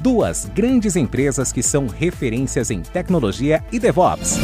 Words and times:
duas 0.00 0.46
grandes 0.46 0.96
empresas 0.96 1.52
que 1.52 1.62
são 1.62 1.86
referências 1.86 2.70
em 2.70 2.80
tecnologia 2.82 3.62
e 3.70 3.78
DevOps. 3.78 4.38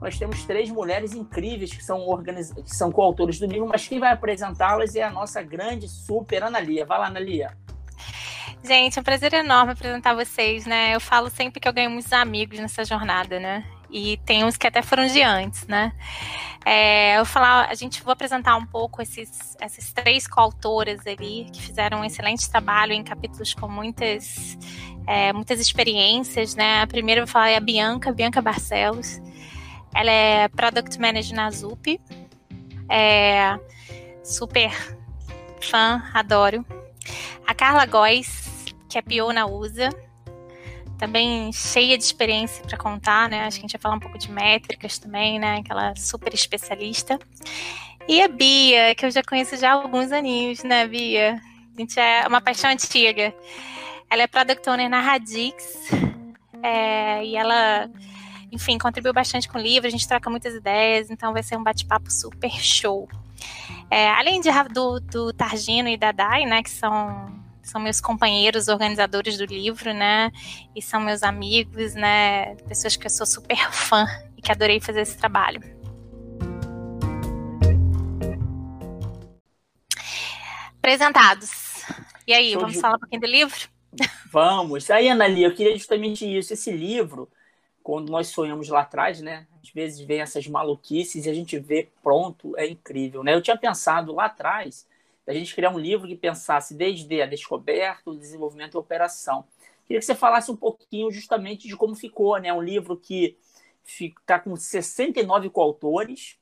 Nós 0.00 0.18
temos 0.18 0.44
três 0.44 0.70
mulheres 0.70 1.14
incríveis 1.14 1.72
que 1.72 1.82
são, 1.82 2.06
organiz... 2.06 2.52
que 2.52 2.76
são 2.76 2.92
coautores 2.92 3.38
do 3.38 3.46
livro, 3.46 3.66
mas 3.66 3.88
quem 3.88 3.98
vai 3.98 4.12
apresentá-las 4.12 4.94
é 4.94 5.02
a 5.02 5.10
nossa 5.10 5.42
grande 5.42 5.88
super 5.88 6.42
Analia. 6.42 6.84
Vai 6.84 6.98
lá, 6.98 7.06
Analia. 7.06 7.56
Gente, 8.62 8.98
é 8.98 9.00
um 9.00 9.04
prazer 9.04 9.32
enorme 9.32 9.72
apresentar 9.72 10.14
vocês, 10.14 10.66
né? 10.66 10.94
Eu 10.94 11.00
falo 11.00 11.30
sempre 11.30 11.58
que 11.58 11.66
eu 11.66 11.72
ganho 11.72 11.90
muitos 11.90 12.12
amigos 12.12 12.58
nessa 12.58 12.84
jornada, 12.84 13.40
né? 13.40 13.64
E 13.94 14.16
tem 14.26 14.44
uns 14.44 14.56
que 14.56 14.66
até 14.66 14.82
foram 14.82 15.06
de 15.06 15.22
antes, 15.22 15.68
né? 15.68 15.92
É, 16.66 17.16
eu 17.16 17.24
falar, 17.24 17.68
a 17.70 17.74
gente 17.76 18.02
vou 18.02 18.12
apresentar 18.12 18.56
um 18.56 18.66
pouco 18.66 19.00
esses, 19.00 19.56
essas 19.60 19.92
três 19.92 20.26
coautoras 20.26 21.06
ali 21.06 21.46
que 21.52 21.62
fizeram 21.62 22.00
um 22.00 22.04
excelente 22.04 22.50
trabalho 22.50 22.92
em 22.92 23.04
capítulos 23.04 23.54
com 23.54 23.68
muitas, 23.68 24.58
é, 25.06 25.32
muitas 25.32 25.60
experiências, 25.60 26.56
né? 26.56 26.82
A 26.82 26.88
primeira 26.88 27.20
eu 27.20 27.26
vou 27.26 27.32
falar 27.32 27.50
é 27.50 27.56
a 27.56 27.60
Bianca, 27.60 28.12
Bianca 28.12 28.42
Barcelos. 28.42 29.22
Ela 29.94 30.10
é 30.10 30.48
Product 30.48 31.00
Manager 31.00 31.36
na 31.36 31.48
Zup. 31.52 32.00
É 32.90 33.56
super 34.24 34.72
fã, 35.60 36.02
adoro. 36.12 36.66
A 37.46 37.54
Carla 37.54 37.86
Góes, 37.86 38.74
que 38.88 38.98
é 38.98 39.02
PO 39.02 39.32
na 39.32 39.46
USA 39.46 39.88
também 40.98 41.52
cheia 41.52 41.96
de 41.98 42.04
experiência 42.04 42.64
para 42.64 42.76
contar, 42.78 43.28
né? 43.28 43.44
Acho 43.44 43.58
que 43.58 43.64
a 43.64 43.66
gente 43.66 43.72
vai 43.72 43.80
falar 43.80 43.96
um 43.96 44.00
pouco 44.00 44.18
de 44.18 44.30
métricas 44.30 44.98
também, 44.98 45.38
né? 45.38 45.58
Aquela 45.58 45.94
super 45.96 46.32
especialista. 46.32 47.18
E 48.06 48.22
a 48.22 48.28
Bia, 48.28 48.94
que 48.94 49.06
eu 49.06 49.10
já 49.10 49.22
conheço 49.22 49.56
já 49.56 49.70
há 49.70 49.74
alguns 49.74 50.12
aninhos, 50.12 50.62
né, 50.62 50.86
Bia? 50.86 51.40
A 51.76 51.80
gente 51.80 51.98
é 51.98 52.26
uma 52.26 52.40
paixão 52.40 52.70
antiga. 52.70 53.34
Ela 54.10 54.22
é 54.22 54.26
product 54.26 54.68
owner 54.68 54.88
na 54.88 55.00
Radix. 55.00 55.90
É, 56.62 57.24
e 57.24 57.36
ela, 57.36 57.90
enfim, 58.52 58.78
contribuiu 58.78 59.12
bastante 59.12 59.48
com 59.48 59.58
o 59.58 59.60
livro, 59.60 59.86
a 59.86 59.90
gente 59.90 60.08
troca 60.08 60.30
muitas 60.30 60.54
ideias, 60.54 61.10
então 61.10 61.32
vai 61.32 61.42
ser 61.42 61.58
um 61.58 61.62
bate-papo 61.62 62.10
super 62.10 62.50
show. 62.50 63.06
É, 63.90 64.08
além 64.12 64.40
de, 64.40 64.48
do, 64.72 64.98
do 65.00 65.32
Targino 65.32 65.88
e 65.88 65.96
da 65.96 66.10
Dai, 66.10 66.46
né, 66.46 66.62
que 66.62 66.70
são 66.70 67.43
são 67.64 67.80
meus 67.80 68.00
companheiros 68.00 68.68
organizadores 68.68 69.38
do 69.38 69.46
livro, 69.46 69.92
né? 69.92 70.30
E 70.76 70.82
são 70.82 71.00
meus 71.00 71.22
amigos, 71.22 71.94
né? 71.94 72.54
Pessoas 72.68 72.94
que 72.94 73.06
eu 73.06 73.10
sou 73.10 73.26
super 73.26 73.56
fã 73.72 74.06
e 74.36 74.42
que 74.42 74.52
adorei 74.52 74.80
fazer 74.80 75.00
esse 75.00 75.16
trabalho. 75.16 75.60
Apresentados. 80.78 81.82
E 82.26 82.34
aí, 82.34 82.52
Show 82.52 82.60
vamos 82.60 82.76
de... 82.76 82.80
falar 82.80 82.96
um 82.96 83.00
pouquinho 83.00 83.22
do 83.22 83.26
livro? 83.26 83.68
Vamos. 84.30 84.90
Aí, 84.90 85.08
Anali, 85.08 85.42
eu 85.42 85.54
queria 85.54 85.74
justamente 85.74 86.26
isso. 86.26 86.52
Esse 86.52 86.70
livro, 86.70 87.30
quando 87.82 88.10
nós 88.10 88.28
sonhamos 88.28 88.68
lá 88.68 88.82
atrás, 88.82 89.20
né? 89.20 89.46
Às 89.62 89.70
vezes 89.70 90.00
vem 90.00 90.20
essas 90.20 90.46
maluquices 90.46 91.24
e 91.24 91.30
a 91.30 91.34
gente 91.34 91.58
vê 91.58 91.88
pronto, 92.02 92.54
é 92.58 92.66
incrível, 92.66 93.24
né? 93.24 93.34
Eu 93.34 93.40
tinha 93.40 93.56
pensado 93.56 94.12
lá 94.12 94.26
atrás 94.26 94.86
da 95.26 95.32
gente 95.32 95.54
criar 95.54 95.70
um 95.70 95.78
livro 95.78 96.06
que 96.06 96.16
pensasse 96.16 96.74
desde 96.74 97.22
a 97.22 97.26
descoberta, 97.26 98.10
o 98.10 98.16
desenvolvimento 98.16 98.74
e 98.74 98.76
a 98.76 98.80
operação. 98.80 99.44
Queria 99.86 100.00
que 100.00 100.06
você 100.06 100.14
falasse 100.14 100.50
um 100.50 100.56
pouquinho 100.56 101.10
justamente 101.10 101.68
de 101.68 101.76
como 101.76 101.94
ficou, 101.94 102.38
né? 102.38 102.52
Um 102.52 102.62
livro 102.62 102.96
que 102.96 103.38
está 103.84 104.38
com 104.38 104.56
69 104.56 105.50
coautores 105.50 106.38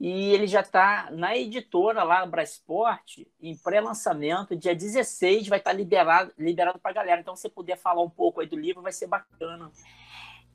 e 0.00 0.32
ele 0.32 0.46
já 0.46 0.60
está 0.60 1.10
na 1.10 1.36
editora 1.36 2.04
lá 2.04 2.24
no 2.24 2.30
Brasport, 2.30 3.18
em 3.40 3.56
pré-lançamento, 3.56 4.54
dia 4.54 4.74
16 4.74 5.48
vai 5.48 5.58
estar 5.58 5.72
tá 5.72 5.76
liberado, 5.76 6.32
liberado 6.38 6.78
para 6.78 6.92
a 6.92 6.94
galera. 6.94 7.20
Então, 7.20 7.34
se 7.34 7.42
você 7.42 7.48
puder 7.48 7.76
falar 7.76 8.02
um 8.02 8.10
pouco 8.10 8.40
aí 8.40 8.46
do 8.46 8.56
livro, 8.56 8.80
vai 8.80 8.92
ser 8.92 9.08
bacana. 9.08 9.72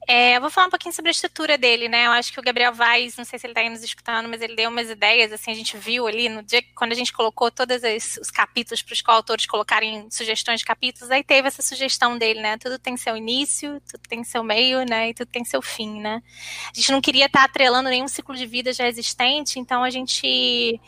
É, 0.08 0.36
eu 0.36 0.42
vou 0.42 0.50
falar 0.50 0.68
um 0.68 0.70
pouquinho 0.70 0.94
sobre 0.94 1.10
a 1.10 1.12
estrutura 1.12 1.58
dele, 1.58 1.88
né? 1.88 2.08
Eu 2.08 2.12
acho 2.12 2.34
que 2.34 2.40
o 2.40 2.44
Gabriel 2.44 2.74
Vaz, 2.74 3.16
não 3.16 3.24
sei 3.24 3.40
se 3.40 3.46
ele 3.46 3.52
está 3.52 3.62
aí 3.62 3.70
nos 3.70 3.84
escutando, 3.84 4.28
mas 4.28 4.42
ele 4.42 4.56
deu 4.56 4.70
umas 4.70 4.90
ideias, 4.90 5.32
assim, 5.32 5.52
a 5.52 5.56
gente 5.56 5.78
viu 5.78 6.08
ali 6.08 6.28
no 6.28 6.44
dia 6.44 6.62
quando 6.76 6.92
a 6.92 6.96
gente 6.96 7.14
colocou 7.14 7.50
todos 7.50 7.82
os 8.20 8.30
capítulos 8.30 8.82
para 8.82 8.94
os 8.94 9.02
coautores 9.02 9.46
colocarem 9.46 10.10
sugestões 10.12 10.60
de 10.60 10.66
capítulos, 10.66 11.10
aí 11.10 11.24
teve 11.24 11.48
essa 11.48 11.62
sugestão 11.62 12.18
dele, 12.18 12.42
né? 12.42 12.58
Tudo 12.58 12.78
tem 12.78 12.98
seu 12.98 13.16
início, 13.16 13.82
tudo 13.90 14.02
tem 14.10 14.24
seu 14.24 14.44
meio, 14.44 14.86
né? 14.86 15.10
E 15.10 15.14
tudo 15.14 15.30
tem 15.30 15.46
seu 15.46 15.62
fim, 15.62 16.02
né? 16.02 16.22
A 16.66 16.76
gente 16.76 16.92
não 16.92 17.02
queria 17.02 17.28
estar 17.28 17.40
tá 17.40 17.46
atrelando 17.46 17.90
nenhum 17.90 18.08
ciclo 18.08 18.36
de 18.36 18.46
vida 18.46 18.74
já 18.74 18.88
existente, 18.88 19.60
então 19.60 19.84
a 19.84 19.90
gente 19.90 20.80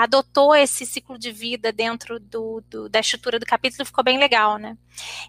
adotou 0.00 0.54
esse 0.54 0.86
ciclo 0.86 1.18
de 1.18 1.30
vida 1.30 1.70
dentro 1.70 2.18
do, 2.18 2.62
do, 2.68 2.88
da 2.88 3.00
estrutura 3.00 3.38
do 3.38 3.44
capítulo 3.44 3.84
ficou 3.84 4.02
bem 4.02 4.18
legal, 4.18 4.56
né? 4.56 4.76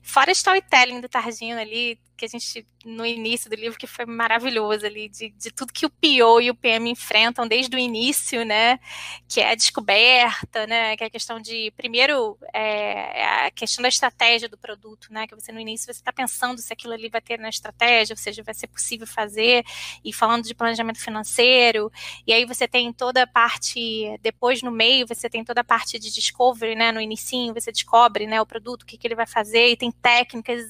Fora 0.02 0.30
o 0.30 0.32
storytelling 0.32 1.02
do 1.02 1.10
Targino 1.10 1.60
ali, 1.60 2.00
que 2.16 2.26
a 2.26 2.28
gente, 2.28 2.66
no 2.86 3.06
início 3.06 3.50
do 3.50 3.56
livro, 3.56 3.78
que 3.78 3.88
foi 3.88 4.06
maravilhoso 4.06 4.86
ali, 4.86 5.10
de, 5.10 5.30
de 5.32 5.52
tudo 5.52 5.74
que 5.74 5.86
o 5.86 5.90
PO 5.90 6.42
e 6.42 6.50
o 6.50 6.56
PM 6.56 6.90
enfrentam 6.90 7.48
desde 7.48 7.76
o 7.76 7.80
início, 7.80 8.46
né? 8.46 8.80
Que 9.28 9.42
é 9.42 9.52
a 9.52 9.56
descoberta, 9.56 10.66
né? 10.68 10.96
Que 10.96 11.04
é 11.04 11.08
a 11.08 11.10
questão 11.10 11.40
de, 11.40 11.72
primeiro, 11.76 12.38
é, 12.54 13.22
é 13.22 13.48
a 13.48 13.52
questão 13.52 13.82
da 13.82 13.90
estratégia 13.90 14.48
do 14.48 14.58
produto, 14.58 15.08
né? 15.12 15.28
Que 15.28 15.36
você 15.36 15.52
no 15.52 15.60
início 15.60 15.86
você 15.86 16.00
está 16.00 16.14
pensando 16.14 16.60
se 16.60 16.72
aquilo 16.72 16.94
ali 16.94 17.10
vai 17.10 17.22
ter 17.22 17.40
na 17.40 17.50
estratégia, 17.50 18.14
ou 18.14 18.18
seja, 18.18 18.44
vai 18.44 18.54
ser 18.54 18.68
possível 18.68 19.08
fazer, 19.08 19.66
e 20.04 20.14
falando 20.14 20.44
de 20.44 20.56
planejamento 20.56 21.00
financeiro, 21.00 21.92
e 22.26 22.34
aí 22.34 22.46
você 22.46 22.68
tem 22.68 22.94
toda 22.94 23.24
a 23.24 23.28
parte, 23.28 24.18
depois 24.22 24.62
no 24.62 24.72
meio, 24.72 25.08
você 25.08 25.30
tem 25.30 25.44
toda 25.44 25.62
a 25.62 25.64
parte 25.64 25.98
de 26.00 26.14
discovery, 26.14 26.76
né? 26.76 26.92
No 26.92 27.02
inicinho, 27.02 27.54
você 27.54 27.72
descobre, 27.72 28.28
né, 28.28 28.42
o 28.42 28.46
produto, 28.46 28.84
o 28.84 28.86
que, 28.86 28.98
que 28.98 29.08
ele 29.08 29.16
vai 29.16 29.26
fazer, 29.26 29.53
e 29.54 29.78
tem 29.78 29.92
técnicas 29.92 30.62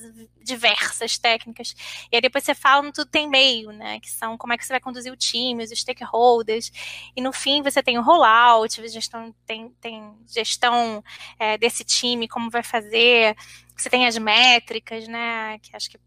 diversas 0.44 1.18
técnicas. 1.18 1.74
E 2.12 2.16
aí 2.16 2.22
depois 2.22 2.44
você 2.44 2.54
fala 2.54 2.92
tudo 2.92 3.10
tem 3.10 3.28
meio, 3.28 3.72
né? 3.72 4.00
Que 4.00 4.10
são 4.10 4.38
como 4.38 4.54
é 4.54 4.58
que 4.58 4.66
você 4.66 4.74
vai 4.74 4.80
conduzir 4.80 5.12
o 5.12 5.16
time, 5.18 5.64
os 5.64 5.70
stakeholders. 5.72 6.72
E 7.16 7.22
no 7.22 7.32
fim 7.32 7.62
você 7.62 7.82
tem 7.82 7.98
o 7.98 8.02
rollout, 8.02 8.86
gestão, 8.90 9.34
tem, 9.46 9.70
tem 9.82 10.14
gestão 10.28 11.04
é, 11.40 11.58
desse 11.58 11.84
time, 11.84 12.28
como 12.28 12.50
vai 12.50 12.64
fazer. 12.64 13.36
Você 13.76 13.90
tem 13.90 14.06
as 14.06 14.18
métricas, 14.18 15.08
né? 15.08 15.58
Que 15.60 15.76
acho 15.76 15.90
que 15.90 15.98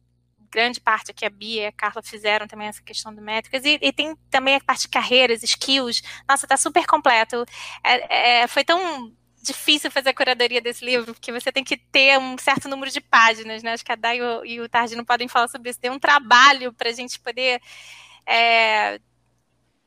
grande 0.50 0.80
parte 0.80 1.10
aqui 1.10 1.24
a 1.24 1.30
Bia 1.30 1.62
e 1.64 1.66
a 1.66 1.72
Carla 1.72 2.02
fizeram 2.02 2.46
também 2.46 2.68
essa 2.68 2.82
questão 2.82 3.14
de 3.14 3.20
métricas, 3.20 3.64
e, 3.64 3.78
e 3.82 3.92
tem 3.92 4.16
também 4.30 4.54
a 4.54 4.60
parte 4.60 4.82
de 4.82 4.88
carreiras, 4.88 5.42
skills. 5.42 6.02
Nossa, 6.26 6.46
tá 6.46 6.56
super 6.56 6.86
completo. 6.86 7.44
É, 7.84 8.42
é, 8.42 8.46
foi 8.46 8.64
tão 8.64 9.12
difícil 9.46 9.90
fazer 9.90 10.10
a 10.10 10.14
curadoria 10.14 10.60
desse 10.60 10.84
livro, 10.84 11.14
porque 11.14 11.32
você 11.32 11.52
tem 11.52 11.64
que 11.64 11.76
ter 11.76 12.18
um 12.18 12.36
certo 12.36 12.68
número 12.68 12.90
de 12.90 13.00
páginas, 13.00 13.62
né? 13.62 13.72
Acho 13.72 13.84
que 13.84 13.92
a 13.92 13.96
Day 13.96 14.20
e 14.44 14.60
o 14.60 14.68
Tardino 14.68 15.04
podem 15.04 15.28
falar 15.28 15.48
sobre 15.48 15.70
isso. 15.70 15.80
Tem 15.80 15.90
um 15.90 15.98
trabalho 15.98 16.72
para 16.72 16.90
a 16.90 16.92
gente 16.92 17.18
poder 17.20 17.60
é, 18.26 19.00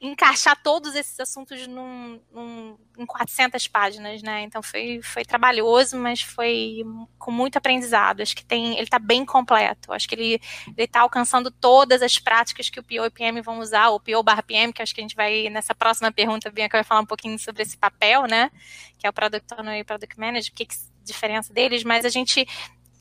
encaixar 0.01 0.61
todos 0.63 0.95
esses 0.95 1.19
assuntos 1.19 1.67
num, 1.67 2.21
num, 2.31 2.77
em 2.97 3.05
400 3.05 3.67
páginas, 3.67 4.21
né? 4.23 4.43
Então 4.43 4.63
foi, 4.63 5.01
foi 5.03 5.25
trabalhoso, 5.25 5.97
mas 5.97 6.21
foi 6.21 6.85
com 7.17 7.31
muito 7.31 7.57
aprendizado. 7.57 8.21
Acho 8.21 8.35
que 8.35 8.45
tem, 8.45 8.73
ele 8.75 8.83
está 8.83 8.97
bem 8.97 9.25
completo. 9.25 9.91
Acho 9.91 10.07
que 10.07 10.15
ele 10.15 10.41
está 10.77 11.01
alcançando 11.01 11.51
todas 11.51 12.01
as 12.01 12.17
práticas 12.17 12.69
que 12.69 12.79
o 12.79 12.83
PO 12.83 13.05
e 13.05 13.09
PM 13.09 13.41
vão 13.41 13.59
usar, 13.59 13.89
o 13.89 13.99
PO 13.99 14.23
barra 14.23 14.41
PM, 14.41 14.71
que 14.71 14.81
acho 14.81 14.95
que 14.95 15.01
a 15.01 15.03
gente 15.03 15.15
vai, 15.15 15.49
nessa 15.49 15.75
próxima 15.75 16.11
pergunta, 16.11 16.49
Bianca 16.49 16.77
vai 16.77 16.83
falar 16.83 17.01
um 17.01 17.05
pouquinho 17.05 17.37
sobre 17.37 17.63
esse 17.63 17.77
papel, 17.77 18.25
né? 18.25 18.49
Que 18.97 19.05
é 19.05 19.09
o 19.09 19.13
Product 19.13 19.53
Owner 19.53 19.79
e 19.79 19.83
Product 19.83 20.17
Manager, 20.17 20.51
o 20.51 20.55
que, 20.55 20.65
que 20.65 20.75
diferença 21.03 21.53
deles, 21.53 21.83
mas 21.83 22.05
a 22.05 22.09
gente 22.09 22.47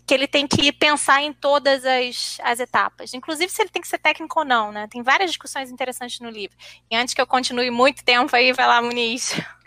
que 0.09 0.15
ele 0.15 0.27
tem 0.27 0.47
que 0.47 0.73
pensar 0.73 1.23
em 1.23 1.35
todas 1.35 1.85
as, 1.85 2.39
as 2.43 2.59
etapas, 2.61 3.13
inclusive 3.13 3.53
se 3.53 3.61
ele 3.61 3.69
tem 3.69 3.83
que 3.83 3.87
ser 3.87 3.99
técnico 3.99 4.39
ou 4.39 4.45
não, 4.45 4.73
né? 4.73 4.89
Tem 4.91 5.03
várias 5.03 5.31
discussões 5.31 5.71
interessantes 5.71 6.19
no 6.21 6.31
livro. 6.31 6.57
E 6.91 6.97
antes 6.97 7.13
que 7.13 7.21
eu 7.21 7.27
continue 7.27 7.71
muito 7.71 8.03
tempo 8.03 8.35
aí, 8.35 8.51
vai 8.55 8.67
lá, 8.67 8.81
Muniz. 8.81 9.35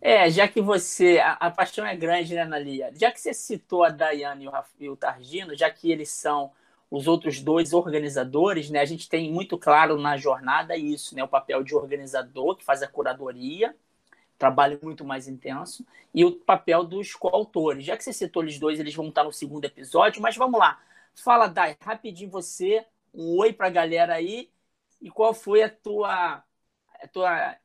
É, 0.00 0.30
já 0.30 0.46
que 0.46 0.60
você. 0.60 1.18
A, 1.18 1.32
a 1.32 1.50
paixão 1.50 1.84
é 1.84 1.96
grande, 1.96 2.32
né, 2.32 2.42
Analia? 2.42 2.92
Já 2.94 3.10
que 3.10 3.20
você 3.20 3.34
citou 3.34 3.82
a 3.82 3.88
Daiane 3.88 4.44
e 4.44 4.48
o, 4.48 4.52
e 4.78 4.88
o 4.88 4.94
Targino, 4.94 5.56
já 5.56 5.68
que 5.68 5.90
eles 5.90 6.10
são 6.10 6.52
os 6.88 7.08
outros 7.08 7.40
dois 7.40 7.72
organizadores, 7.72 8.70
né? 8.70 8.78
A 8.78 8.84
gente 8.84 9.08
tem 9.08 9.32
muito 9.32 9.58
claro 9.58 9.98
na 9.98 10.16
jornada 10.16 10.76
isso, 10.76 11.16
né? 11.16 11.24
O 11.24 11.28
papel 11.28 11.64
de 11.64 11.74
organizador, 11.74 12.54
que 12.54 12.64
faz 12.64 12.84
a 12.84 12.86
curadoria, 12.86 13.74
trabalho 14.38 14.78
muito 14.82 15.04
mais 15.04 15.28
intenso, 15.28 15.86
e 16.12 16.24
o 16.24 16.32
papel 16.32 16.84
dos 16.84 17.14
coautores. 17.14 17.84
Já 17.84 17.96
que 17.96 18.04
você 18.04 18.12
citou 18.12 18.42
eles 18.42 18.58
dois, 18.58 18.78
eles 18.78 18.94
vão 18.94 19.08
estar 19.08 19.24
no 19.24 19.32
segundo 19.32 19.64
episódio, 19.64 20.20
mas 20.20 20.36
vamos 20.36 20.58
lá. 20.58 20.78
Fala, 21.14 21.46
Dai, 21.46 21.76
rapidinho 21.80 22.30
você, 22.30 22.84
um 23.14 23.38
oi 23.38 23.52
para 23.52 23.68
a 23.68 23.70
galera 23.70 24.14
aí, 24.14 24.50
e 25.00 25.10
qual 25.10 25.34
foi 25.34 25.62
a 25.62 25.68
tua, 25.68 26.42
a 27.00 27.08
tua 27.12 27.56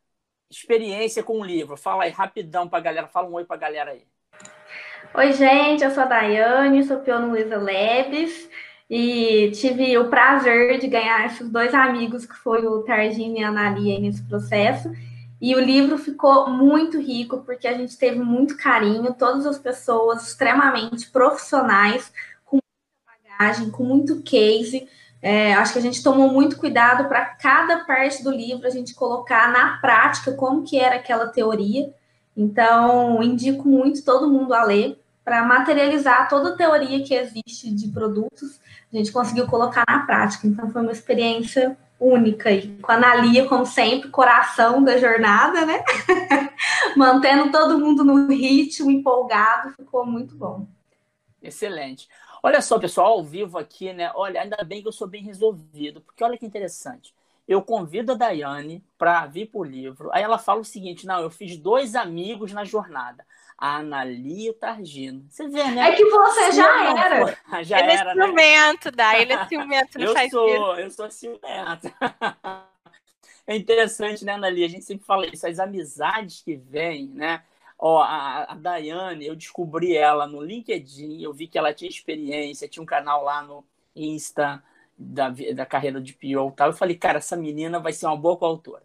experiência 0.50 1.24
com 1.24 1.40
o 1.40 1.46
livro? 1.46 1.78
Fala 1.78 2.04
aí 2.04 2.12
rapidão 2.12 2.68
para 2.68 2.80
a 2.80 2.82
galera, 2.82 3.08
fala 3.08 3.30
um 3.30 3.34
oi 3.34 3.46
para 3.46 3.56
a 3.56 3.60
galera 3.60 3.92
aí. 3.92 4.06
Oi, 5.14 5.34
gente, 5.34 5.84
eu 5.84 5.92
sou 5.92 6.04
a 6.04 6.06
Daiane, 6.06 6.84
sou 6.84 7.00
peão 7.00 7.30
Luiza 7.30 7.58
Leves, 7.58 8.50
e 8.90 9.52
tive 9.52 9.98
o 9.98 10.10
prazer 10.10 10.80
de 10.80 10.88
ganhar 10.88 11.26
esses 11.26 11.50
dois 11.50 11.74
amigos, 11.74 12.26
que 12.26 12.36
foi 12.36 12.66
o 12.66 12.84
Targino 12.84 13.38
e 13.38 13.44
a 13.44 13.50
Analia, 13.50 14.00
nesse 14.00 14.24
processo. 14.24 14.92
E 15.42 15.56
o 15.56 15.60
livro 15.60 15.98
ficou 15.98 16.50
muito 16.50 17.00
rico, 17.00 17.40
porque 17.46 17.68
a 17.68 17.78
gente 17.78 17.98
teve 17.98 18.20
muito 18.20 18.58
carinho, 18.58 19.14
todas 19.14 19.46
as 19.46 19.58
pessoas 19.58 20.28
extremamente 20.28 21.10
profissionais, 21.10 22.12
com 22.44 22.58
muita 22.58 23.40
bagagem, 23.40 23.72
com 23.72 23.84
muito 23.84 24.22
case. 24.22 24.88
É, 25.22 25.54
acho 25.54 25.74
que 25.74 25.80
a 25.80 25.82
gente 25.82 26.04
tomou 26.04 26.30
muito 26.30 26.58
cuidado 26.58 27.08
para 27.08 27.26
cada 27.26 27.86
parte 27.86 28.24
do 28.24 28.32
livro 28.32 28.68
a 28.68 28.70
gente 28.70 28.94
colocar 28.94 29.52
na 29.52 29.78
prática 29.78 30.34
como 30.34 30.64
que 30.64 30.78
era 30.78 30.96
aquela 30.96 31.28
teoria. 31.28 31.94
Então, 32.36 33.22
indico 33.24 33.68
muito 33.68 34.04
todo 34.04 34.30
mundo 34.30 34.54
a 34.54 34.64
ler 34.64 35.02
para 35.24 35.44
materializar 35.44 36.28
toda 36.28 36.50
a 36.50 36.56
teoria 36.56 37.04
que 37.04 37.14
existe 37.14 37.72
de 37.72 37.88
produtos. 37.90 38.60
A 38.92 38.98
gente 38.98 39.12
conseguiu 39.12 39.46
colocar 39.46 39.84
na 39.88 40.00
prática. 40.06 40.48
Então, 40.48 40.70
foi 40.70 40.82
uma 40.82 40.92
experiência 40.92 41.78
única 42.00 42.52
e 42.52 42.78
com 42.80 42.92
a 42.92 42.96
Analia, 42.96 43.48
como 43.48 43.66
sempre, 43.66 44.10
coração 44.10 44.84
da 44.84 44.98
jornada, 44.98 45.66
né? 45.66 45.84
Mantendo 46.96 47.52
todo 47.52 47.80
mundo 47.80 48.04
no 48.04 48.28
ritmo, 48.28 48.90
empolgado, 48.90 49.74
ficou 49.74 50.06
muito 50.06 50.36
bom. 50.36 50.68
Excelente. 51.42 52.08
Olha 52.42 52.62
só, 52.62 52.80
pessoal, 52.80 53.14
ao 53.14 53.24
vivo 53.24 53.58
aqui, 53.58 53.92
né? 53.94 54.12
Olha, 54.16 54.42
ainda 54.42 54.64
bem 54.64 54.82
que 54.82 54.88
eu 54.88 54.92
sou 54.94 55.08
bem 55.08 55.24
resolvido, 55.24 56.02
porque 56.02 56.24
olha 56.24 56.38
que 56.38 56.46
interessante. 56.46 57.14
Eu 57.50 57.64
convido 57.64 58.12
a 58.12 58.16
Daiane 58.16 58.84
para 58.96 59.26
vir 59.26 59.48
para 59.48 59.60
o 59.60 59.64
livro. 59.64 60.10
Aí 60.14 60.22
ela 60.22 60.38
fala 60.38 60.62
o 60.62 60.64
seguinte: 60.66 61.08
não, 61.08 61.20
eu 61.20 61.32
fiz 61.32 61.58
dois 61.58 61.96
amigos 61.96 62.54
na 62.54 62.64
jornada 62.64 63.26
a 63.60 63.78
Analia 63.78 64.48
e 64.48 64.50
o 64.50 64.54
Targino. 64.54 65.26
Você 65.30 65.48
vê, 65.50 65.64
né? 65.66 65.90
É 65.90 65.96
que 65.96 66.06
você 66.06 66.52
já 66.54 67.06
era. 67.06 67.38
já 67.62 67.80
ele 67.80 67.92
era, 67.92 68.12
é 68.12 68.14
ciumento, 68.14 68.86
né? 68.86 68.92
Dá. 68.96 69.20
Ele 69.20 69.34
é 69.34 69.46
ciumento, 69.50 70.00
não 70.00 70.06
eu 70.06 70.14
faz 70.14 70.32
sou, 70.32 70.80
Eu 70.80 70.92
sou 70.92 71.12
ciumento. 71.12 71.94
é 73.46 73.56
interessante, 73.58 74.24
né, 74.24 74.34
Analia? 74.34 74.66
A 74.66 74.70
gente 74.70 74.86
sempre 74.86 75.06
fala 75.06 75.28
isso, 75.28 75.46
as 75.46 75.60
amizades 75.60 76.42
que 76.42 76.56
vêm, 76.56 77.08
né? 77.08 77.44
Ó, 77.78 78.02
a, 78.02 78.44
a 78.44 78.56
Daiane, 78.56 79.26
eu 79.26 79.36
descobri 79.36 79.98
ela 79.98 80.26
no 80.26 80.42
LinkedIn, 80.42 81.22
eu 81.22 81.34
vi 81.34 81.48
que 81.48 81.58
ela 81.58 81.74
tinha 81.74 81.90
experiência, 81.90 82.68
tinha 82.68 82.84
um 82.84 82.86
canal 82.86 83.24
lá 83.24 83.42
no 83.42 83.66
Insta 83.96 84.64
da, 85.00 85.30
da 85.30 85.66
carreira 85.66 86.02
de 86.02 86.14
PO 86.14 86.50
e 86.50 86.56
tal. 86.56 86.68
Eu 86.70 86.74
falei, 86.74 86.98
cara, 86.98 87.20
essa 87.20 87.38
menina 87.38 87.80
vai 87.80 87.94
ser 87.94 88.06
uma 88.06 88.18
boa 88.18 88.38
coautora. 88.38 88.84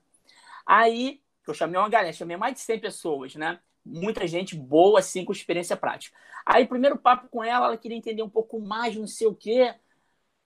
Aí, 0.65 1.21
eu 1.47 1.53
chamei 1.55 1.79
uma 1.79 1.89
galera, 1.89 2.13
chamei 2.13 2.37
mais 2.37 2.55
de 2.55 2.61
100 2.61 2.79
pessoas, 2.79 3.35
né? 3.35 3.59
muita 3.85 4.27
gente 4.27 4.57
boa, 4.57 5.01
assim, 5.01 5.25
com 5.25 5.33
experiência 5.33 5.77
prática. 5.77 6.17
Aí, 6.47 6.67
primeiro 6.67 6.97
papo 6.97 7.29
com 7.29 7.45
ela, 7.45 7.67
ela 7.67 7.77
queria 7.77 7.97
entender 7.97 8.23
um 8.23 8.31
pouco 8.31 8.59
mais, 8.59 8.97
não 8.97 9.07
sei 9.07 9.27
o 9.27 9.35
quê. 9.35 9.75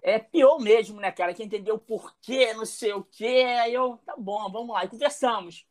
É 0.02 0.18
pior 0.18 0.58
mesmo, 0.58 1.00
né, 1.00 1.10
cara? 1.12 1.34
Que 1.34 1.42
entender 1.42 1.72
o 1.72 1.78
porquê, 1.78 2.52
não 2.54 2.66
sei 2.66 2.92
o 2.92 3.02
quê. 3.02 3.44
Aí 3.60 3.74
eu, 3.74 3.98
tá 4.04 4.14
bom, 4.16 4.50
vamos 4.50 4.74
lá. 4.74 4.84
E 4.84 4.88
conversamos. 4.88 5.66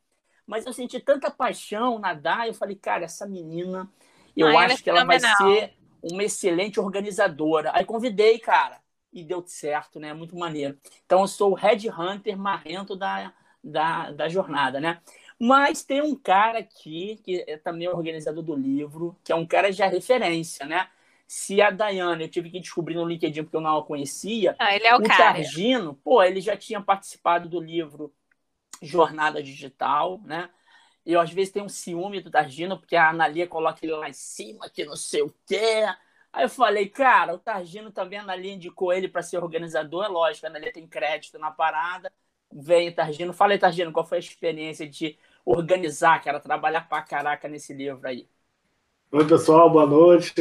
Mas 0.45 0.65
eu 0.65 0.73
senti 0.73 0.99
tanta 0.99 1.29
paixão 1.29 1.99
nadar, 1.99 2.47
eu 2.47 2.53
falei, 2.53 2.75
cara, 2.75 3.03
essa 3.03 3.27
menina, 3.27 3.89
eu 4.35 4.47
ah, 4.47 4.65
acho 4.65 4.75
é 4.75 4.77
que 4.77 4.89
ela 4.89 5.03
vai 5.03 5.19
ser 5.19 5.73
uma 6.01 6.23
excelente 6.23 6.79
organizadora. 6.79 7.71
Aí 7.73 7.83
convidei, 7.83 8.39
cara, 8.39 8.81
e 9.11 9.23
deu 9.23 9.43
certo, 9.45 9.99
né? 9.99 10.13
Muito 10.13 10.35
maneiro. 10.35 10.77
Então 11.05 11.21
eu 11.21 11.27
sou 11.27 11.51
o 11.51 11.55
Red 11.55 11.89
Hunter 11.89 12.37
marrento 12.37 12.95
da, 12.95 13.33
da, 13.63 14.11
da 14.11 14.29
jornada, 14.29 14.79
né? 14.79 15.01
Mas 15.39 15.83
tem 15.83 16.01
um 16.01 16.15
cara 16.15 16.59
aqui, 16.59 17.19
que 17.23 17.43
é 17.47 17.57
também 17.57 17.87
organizador 17.87 18.43
do 18.43 18.55
livro, 18.55 19.15
que 19.23 19.31
é 19.31 19.35
um 19.35 19.45
cara 19.45 19.71
já 19.71 19.87
referência, 19.87 20.65
né? 20.65 20.89
Se 21.27 21.61
a 21.61 21.69
Dayane, 21.69 22.23
eu 22.23 22.29
tive 22.29 22.49
que 22.49 22.59
descobrir 22.59 22.95
no 22.95 23.05
LinkedIn 23.05 23.43
porque 23.43 23.57
eu 23.57 23.61
não 23.61 23.77
a 23.77 23.85
conhecia. 23.85 24.55
Ah, 24.57 24.73
ele 24.73 24.87
é 24.87 24.95
o, 24.95 24.99
o 24.99 25.03
cara. 25.03 25.33
Targino, 25.33 25.93
pô, 25.95 26.23
ele 26.23 26.39
já 26.39 26.55
tinha 26.55 26.81
participado 26.81 27.49
do 27.49 27.59
livro 27.59 28.13
Jornada 28.81 29.43
Digital, 29.43 30.21
né? 30.23 30.49
Eu 31.05 31.19
às 31.19 31.31
vezes 31.31 31.53
tenho 31.53 31.65
um 31.65 31.69
ciúme 31.69 32.21
do 32.21 32.31
Targino, 32.31 32.77
porque 32.77 32.95
a 32.95 33.09
Analia 33.09 33.47
coloca 33.47 33.79
ele 33.81 33.93
lá 33.93 34.09
em 34.09 34.13
cima, 34.13 34.69
que 34.69 34.85
não 34.85 34.95
sei 34.95 35.21
o 35.21 35.33
quê. 35.45 35.85
Aí 36.31 36.43
eu 36.45 36.49
falei, 36.49 36.87
cara, 36.87 37.33
o 37.33 37.39
Targino 37.39 37.91
também, 37.91 38.19
a 38.19 38.21
Analia 38.21 38.53
indicou 38.53 38.93
ele 38.93 39.07
para 39.07 39.23
ser 39.23 39.37
organizador, 39.37 40.05
é 40.05 40.07
lógico, 40.07 40.45
a 40.47 40.71
tem 40.71 40.87
crédito 40.87 41.39
na 41.39 41.51
parada. 41.51 42.11
Vem 42.51 42.91
Targino. 42.91 43.33
Fala 43.33 43.53
aí, 43.53 43.59
Targino, 43.59 43.91
qual 43.91 44.05
foi 44.05 44.17
a 44.17 44.19
experiência 44.19 44.87
de 44.87 45.17
organizar, 45.45 46.21
cara, 46.23 46.39
trabalhar 46.39 46.87
pra 46.87 47.01
caraca 47.01 47.47
nesse 47.47 47.73
livro 47.73 48.07
aí. 48.07 48.27
Oi, 49.11 49.27
pessoal, 49.27 49.69
boa 49.69 49.85
noite. 49.85 50.33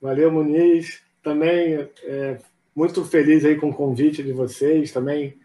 Valeu, 0.00 0.30
Muniz. 0.30 1.02
Também 1.22 1.88
é, 2.04 2.38
muito 2.74 3.04
feliz 3.04 3.44
aí 3.44 3.56
com 3.56 3.70
o 3.70 3.74
convite 3.74 4.22
de 4.22 4.32
vocês, 4.32 4.92
também 4.92 5.38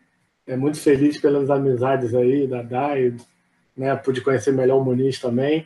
é 0.46 0.58
muito 0.58 0.80
feliz 0.80 1.18
pelas 1.18 1.50
amizades 1.50 2.14
aí 2.14 2.46
da 2.46 2.62
DAI, 2.62 3.16
né, 3.76 3.96
pude 3.96 4.22
conhecer 4.22 4.52
melhor 4.52 4.82
o 4.82 4.84
Muniz 4.84 5.20
também. 5.20 5.66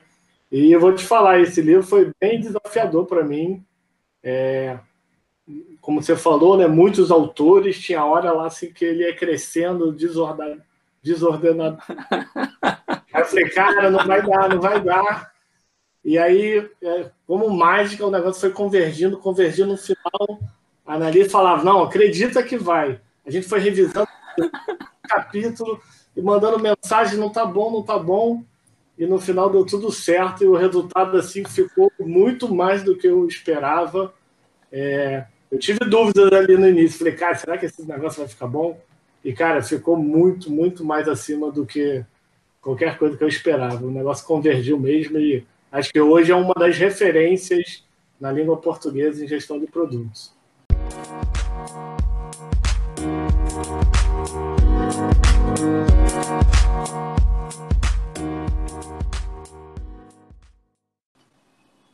E 0.52 0.72
eu 0.72 0.80
vou 0.80 0.94
te 0.94 1.04
falar, 1.04 1.40
esse 1.40 1.62
livro 1.62 1.84
foi 1.84 2.12
bem 2.22 2.40
desafiador 2.40 3.08
para 3.08 3.24
mim. 3.24 3.66
É, 4.28 4.80
como 5.80 6.02
você 6.02 6.16
falou, 6.16 6.58
né, 6.58 6.66
muitos 6.66 7.12
autores, 7.12 7.80
tinha 7.80 8.04
hora 8.04 8.32
lá 8.32 8.48
assim 8.48 8.74
que 8.74 8.84
ele 8.84 9.04
ia 9.04 9.16
crescendo 9.16 9.92
desordenado, 9.92 10.64
desordenado 11.04 11.78
Aí 13.16 13.22
eu 13.22 13.26
falei, 13.26 13.50
cara, 13.50 13.90
não 13.90 14.06
vai 14.06 14.22
dar, 14.22 14.50
não 14.50 14.60
vai 14.60 14.82
dar. 14.82 15.32
E 16.04 16.18
aí, 16.18 16.70
é, 16.84 17.10
como 17.26 17.50
mágica, 17.50 18.06
o 18.06 18.12
negócio 18.12 18.42
foi 18.42 18.52
convergindo, 18.52 19.18
convergindo 19.18 19.70
no 19.70 19.78
final. 19.78 20.40
A 20.86 20.96
Analisa 20.96 21.30
falava, 21.30 21.64
não, 21.64 21.84
acredita 21.84 22.44
que 22.44 22.58
vai. 22.58 23.00
A 23.26 23.32
gente 23.32 23.48
foi 23.48 23.60
revisando 23.60 24.08
o 24.38 24.50
capítulo 25.08 25.82
e 26.16 26.22
mandando 26.22 26.60
mensagem, 26.60 27.18
não 27.18 27.30
tá 27.30 27.46
bom, 27.46 27.72
não 27.72 27.84
tá 27.84 27.98
bom. 27.98 28.44
E 28.98 29.06
no 29.06 29.20
final 29.20 29.50
deu 29.50 29.66
tudo 29.66 29.92
certo 29.92 30.44
e 30.44 30.48
o 30.48 30.56
resultado 30.56 31.18
assim 31.18 31.44
ficou 31.44 31.92
muito 32.00 32.54
mais 32.54 32.84
do 32.84 32.98
que 32.98 33.08
eu 33.08 33.28
esperava. 33.28 34.14
É, 34.72 35.26
eu 35.52 35.60
tive 35.60 35.80
dúvidas 35.80 36.32
ali 36.32 36.58
no 36.58 36.68
início. 36.68 37.00
Falei, 37.00 37.14
cara, 37.14 37.36
será 37.36 37.58
que 37.58 37.66
esse 37.66 37.86
negócio 37.86 38.20
vai 38.20 38.28
ficar 38.28 38.48
bom? 38.48 38.80
E, 39.24 39.34
cara, 39.34 39.62
ficou 39.62 39.98
muito, 39.98 40.52
muito 40.52 40.86
mais 40.86 41.08
acima 41.08 41.52
do 41.52 41.66
que 41.66 42.06
qualquer 42.62 42.98
coisa 42.98 43.18
que 43.18 43.24
eu 43.24 43.28
esperava. 43.28 43.86
O 43.86 43.92
negócio 43.92 44.26
convergiu 44.26 44.80
mesmo 44.80 45.20
e 45.20 45.46
acho 45.72 45.92
que 45.92 46.00
hoje 46.00 46.32
é 46.32 46.36
uma 46.36 46.54
das 46.54 46.78
referências 46.78 47.84
na 48.20 48.32
língua 48.32 48.58
portuguesa 48.58 49.24
em 49.24 49.28
gestão 49.28 49.60
de 49.60 49.68
produtos. 49.68 50.34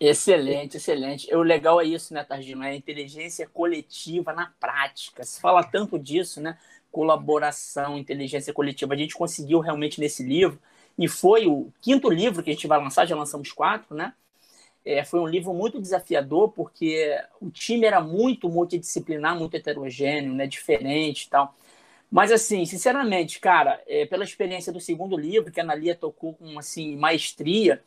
Excelente, 0.04 0.78
excelente. 0.78 1.34
O 1.36 1.44
legal 1.44 1.80
é 1.80 1.86
isso, 1.86 2.12
né, 2.14 2.24
Targino? 2.24 2.64
É 2.64 2.72
a 2.72 2.76
inteligência 2.76 3.48
coletiva 3.48 4.34
na 4.34 4.48
prática. 4.60 5.24
Se 5.24 5.40
fala 5.40 5.64
tanto 5.64 6.00
disso, 6.00 6.42
né? 6.42 6.58
colaboração, 6.92 7.98
inteligência 7.98 8.52
coletiva. 8.54 8.94
A 8.94 8.98
gente 8.98 9.16
conseguiu 9.16 9.60
realmente 9.60 10.00
nesse 10.02 10.24
livro, 10.24 10.60
e 10.98 11.08
foi 11.08 11.48
o 11.48 11.72
quinto 11.82 12.10
livro 12.10 12.44
que 12.44 12.50
a 12.50 12.54
gente 12.54 12.68
vai 12.68 12.80
lançar, 12.84 13.06
já 13.06 13.16
lançamos 13.16 13.52
quatro, 13.54 13.96
né? 13.96 14.14
É, 14.86 15.04
foi 15.06 15.20
um 15.20 15.28
livro 15.28 15.54
muito 15.54 15.82
desafiador, 15.82 16.52
porque 16.52 17.18
o 17.42 17.52
time 17.52 17.86
era 17.86 18.02
muito 18.02 18.50
multidisciplinar, 18.50 19.38
muito 19.38 19.56
heterogêneo, 19.56 20.34
né? 20.34 20.48
diferente 20.48 21.24
e 21.26 21.30
tal. 21.30 21.56
Mas, 22.12 22.32
assim, 22.32 22.66
sinceramente, 22.66 23.40
cara, 23.40 23.82
é, 23.88 24.06
pela 24.06 24.24
experiência 24.24 24.72
do 24.74 24.80
segundo 24.82 25.18
livro, 25.18 25.52
que 25.52 25.60
a 25.60 25.64
Analia 25.64 25.96
tocou 25.96 26.34
com 26.34 26.60
assim, 26.60 26.96
maestria, 26.98 27.82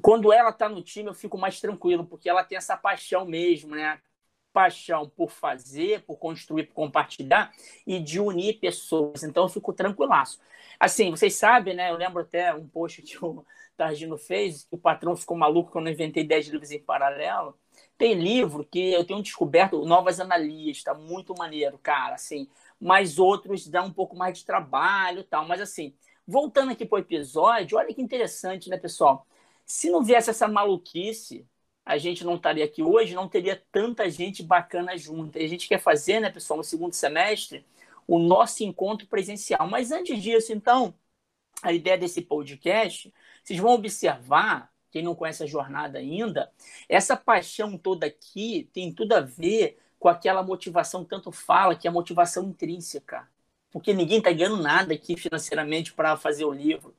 quando 0.00 0.32
ela 0.32 0.50
está 0.50 0.68
no 0.68 0.82
time, 0.82 1.08
eu 1.08 1.14
fico 1.14 1.38
mais 1.38 1.60
tranquilo, 1.60 2.04
porque 2.06 2.28
ela 2.28 2.44
tem 2.44 2.58
essa 2.58 2.76
paixão 2.76 3.24
mesmo, 3.24 3.74
né? 3.74 4.00
paixão 4.52 5.08
por 5.08 5.30
fazer, 5.30 6.02
por 6.02 6.16
construir, 6.18 6.64
por 6.64 6.74
compartilhar 6.74 7.52
e 7.86 7.98
de 7.98 8.20
unir 8.20 8.58
pessoas. 8.60 9.22
Então 9.22 9.44
eu 9.44 9.48
fico 9.48 9.72
tranquilaço. 9.72 10.38
Assim, 10.78 11.10
vocês 11.10 11.34
sabem, 11.34 11.74
né? 11.74 11.90
Eu 11.90 11.96
lembro 11.96 12.22
até 12.22 12.54
um 12.54 12.66
post 12.66 13.02
que 13.02 13.22
o 13.24 13.44
Targino 13.76 14.18
fez, 14.18 14.64
que 14.64 14.74
o 14.74 14.78
patrão 14.78 15.16
ficou 15.16 15.36
maluco 15.36 15.70
quando 15.70 15.86
eu 15.86 15.92
inventei 15.92 16.24
10 16.24 16.48
livros 16.48 16.70
em 16.70 16.80
paralelo. 16.80 17.56
Tem 17.96 18.14
livro 18.14 18.64
que 18.64 18.92
eu 18.92 19.04
tenho 19.04 19.22
descoberto 19.22 19.84
novas 19.84 20.20
analias, 20.20 20.82
tá 20.82 20.94
muito 20.94 21.34
maneiro, 21.36 21.78
cara, 21.78 22.14
assim. 22.14 22.48
Mas 22.80 23.18
outros 23.18 23.66
dão 23.66 23.86
um 23.86 23.92
pouco 23.92 24.16
mais 24.16 24.38
de 24.38 24.44
trabalho, 24.44 25.24
tal. 25.24 25.46
Mas 25.46 25.60
assim, 25.60 25.94
voltando 26.26 26.72
aqui 26.72 26.84
para 26.84 26.96
o 26.96 27.00
episódio, 27.00 27.78
olha 27.78 27.94
que 27.94 28.02
interessante, 28.02 28.68
né, 28.68 28.78
pessoal? 28.78 29.26
Se 29.70 29.88
não 29.88 30.02
viesse 30.02 30.28
essa 30.28 30.48
maluquice, 30.48 31.46
a 31.86 31.96
gente 31.96 32.24
não 32.24 32.34
estaria 32.34 32.64
aqui 32.64 32.82
hoje, 32.82 33.14
não 33.14 33.28
teria 33.28 33.62
tanta 33.70 34.10
gente 34.10 34.42
bacana 34.42 34.98
junto. 34.98 35.38
E 35.38 35.44
a 35.44 35.48
gente 35.48 35.68
quer 35.68 35.78
fazer, 35.78 36.18
né, 36.18 36.28
pessoal, 36.28 36.56
no 36.56 36.64
segundo 36.64 36.92
semestre, 36.92 37.64
o 38.04 38.18
nosso 38.18 38.64
encontro 38.64 39.06
presencial. 39.06 39.68
Mas 39.68 39.92
antes 39.92 40.20
disso, 40.20 40.52
então, 40.52 40.92
a 41.62 41.72
ideia 41.72 41.96
desse 41.96 42.20
podcast, 42.20 43.14
vocês 43.44 43.60
vão 43.60 43.70
observar, 43.74 44.72
quem 44.90 45.04
não 45.04 45.14
conhece 45.14 45.44
a 45.44 45.46
jornada 45.46 46.00
ainda, 46.00 46.50
essa 46.88 47.16
paixão 47.16 47.78
toda 47.78 48.06
aqui 48.06 48.68
tem 48.72 48.92
tudo 48.92 49.12
a 49.12 49.20
ver 49.20 49.78
com 50.00 50.08
aquela 50.08 50.42
motivação 50.42 51.04
que 51.04 51.10
tanto 51.10 51.30
fala, 51.30 51.76
que 51.76 51.86
é 51.86 51.90
a 51.90 51.94
motivação 51.94 52.42
intrínseca. 52.48 53.28
Porque 53.70 53.94
ninguém 53.94 54.18
está 54.18 54.32
ganhando 54.32 54.60
nada 54.60 54.94
aqui 54.94 55.16
financeiramente 55.16 55.92
para 55.92 56.16
fazer 56.16 56.44
o 56.44 56.52
livro 56.52 56.92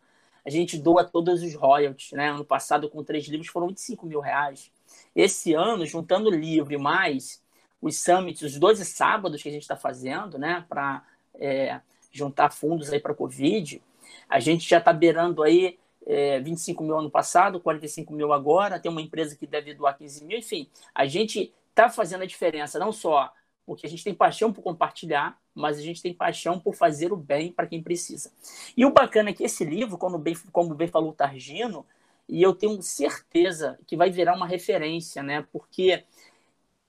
a 0.46 0.50
gente 0.50 0.78
doa 0.78 1.04
todos 1.04 1.42
os 1.42 1.54
royalties. 1.56 2.12
Né? 2.12 2.30
Ano 2.30 2.46
passado, 2.46 2.90
com 2.90 3.04
três 3.04 3.28
livros, 3.28 3.48
foram 3.48 3.68
25 3.68 4.06
mil 4.06 4.20
reais. 4.20 4.72
Esse 5.16 5.54
ano, 5.54 5.86
juntando 5.86 6.30
livro 6.30 6.74
e 6.74 6.78
mais 6.78 7.42
os 7.82 7.98
summits, 7.98 8.42
os 8.42 8.60
12 8.60 8.86
sábados 8.86 9.42
que 9.42 9.50
a 9.50 9.52
gente 9.52 9.64
está 9.64 9.76
fazendo, 9.76 10.38
né, 10.38 10.64
para 10.70 11.04
é, 11.36 11.82
juntar 12.12 12.52
fundos 12.52 12.94
aí 12.94 13.00
para 13.00 13.12
a 13.12 13.16
Covid, 13.16 13.82
a 14.30 14.40
gente 14.40 14.70
já 14.70 14.78
está 14.78 14.94
beirando 14.94 15.42
aí 15.42 15.80
é, 16.06 16.40
25 16.40 16.84
mil 16.84 16.98
ano 16.98 17.10
passado, 17.10 17.60
45 17.60 18.14
mil 18.14 18.34
agora, 18.34 18.80
tem 18.80 18.92
uma 18.92 19.02
empresa 19.02 19.36
que 19.36 19.48
deve 19.48 19.74
doar 19.74 19.98
15 19.98 20.26
mil, 20.26 20.38
enfim, 20.38 20.68
a 20.94 21.08
gente 21.08 21.52
está 21.70 21.90
fazendo 21.90 22.22
a 22.22 22.28
diferença, 22.28 22.78
não 22.78 22.92
só 22.92 23.34
porque 23.66 23.88
a 23.88 23.90
gente 23.90 24.04
tem 24.04 24.14
paixão 24.14 24.52
por 24.52 24.62
compartilhar, 24.62 25.40
mas 25.54 25.78
a 25.78 25.82
gente 25.82 26.02
tem 26.02 26.14
paixão 26.14 26.60
por 26.60 26.76
fazer 26.76 27.12
o 27.12 27.18
bem 27.18 27.52
para 27.52 27.68
quem 27.68 27.82
precisa. 27.82 28.32
E 28.76 28.86
o 28.86 28.92
bacana 28.92 29.30
é 29.30 29.34
que 29.34 29.44
esse 29.44 29.64
livro, 29.64 29.98
como 29.98 30.18
bem, 30.18 30.36
como 30.52 30.74
bem 30.74 30.88
falou 30.88 31.12
o 31.12 31.16
Targino, 31.16 31.86
e 32.28 32.42
eu 32.42 32.54
tenho 32.54 32.82
certeza 32.82 33.78
que 33.86 33.98
vai 33.98 34.10
virar 34.10 34.36
uma 34.36 34.48
referência, 34.48 35.22
né? 35.22 35.46
Porque 35.52 36.06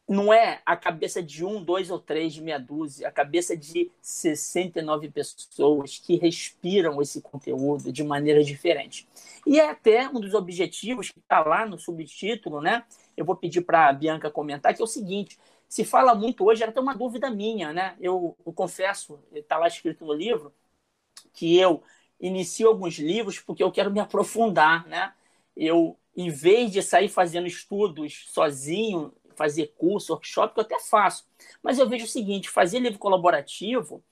não 0.08 0.32
é 0.32 0.60
a 0.66 0.76
cabeça 0.76 1.22
de 1.22 1.44
um, 1.44 1.62
dois 1.62 1.90
ou 1.90 1.98
três 1.98 2.34
de 2.34 2.42
meia 2.42 2.58
dúzia, 2.58 3.08
a 3.08 3.10
cabeça 3.10 3.56
de 3.56 3.90
69 4.00 5.10
pessoas 5.10 5.98
que 5.98 6.16
respiram 6.16 7.00
esse 7.00 7.20
conteúdo 7.20 7.92
de 7.92 8.04
maneira 8.04 8.42
diferente. 8.44 9.08
E 9.46 9.58
é 9.58 9.70
até 9.70 10.08
um 10.08 10.20
dos 10.20 10.34
objetivos 10.34 11.10
que 11.10 11.18
está 11.18 11.40
lá 11.40 11.64
no 11.64 11.78
subtítulo, 11.78 12.60
né? 12.60 12.84
Eu 13.16 13.24
vou 13.24 13.36
pedir 13.36 13.62
para 13.62 13.88
a 13.88 13.92
Bianca 13.92 14.30
comentar, 14.30 14.74
que 14.74 14.82
é 14.82 14.84
o 14.84 14.88
seguinte: 14.88 15.38
se 15.72 15.86
fala 15.86 16.14
muito 16.14 16.44
hoje, 16.44 16.62
era 16.62 16.70
até 16.70 16.78
uma 16.78 16.94
dúvida 16.94 17.30
minha, 17.30 17.72
né? 17.72 17.96
Eu, 17.98 18.36
eu 18.44 18.52
confesso, 18.52 19.18
está 19.32 19.56
lá 19.56 19.66
escrito 19.66 20.04
no 20.04 20.12
livro, 20.12 20.52
que 21.32 21.56
eu 21.56 21.82
inicio 22.20 22.68
alguns 22.68 22.98
livros 22.98 23.40
porque 23.40 23.62
eu 23.62 23.72
quero 23.72 23.90
me 23.90 23.98
aprofundar, 23.98 24.86
né? 24.86 25.14
Eu, 25.56 25.98
em 26.14 26.28
vez 26.28 26.70
de 26.72 26.82
sair 26.82 27.08
fazendo 27.08 27.46
estudos 27.46 28.26
sozinho, 28.28 29.14
fazer 29.34 29.68
curso, 29.78 30.12
workshop, 30.12 30.52
que 30.52 30.60
eu 30.60 30.64
até 30.64 30.78
faço, 30.78 31.26
mas 31.62 31.78
eu 31.78 31.88
vejo 31.88 32.04
o 32.04 32.08
seguinte, 32.08 32.50
fazer 32.50 32.78
livro 32.78 32.98
colaborativo 32.98 34.04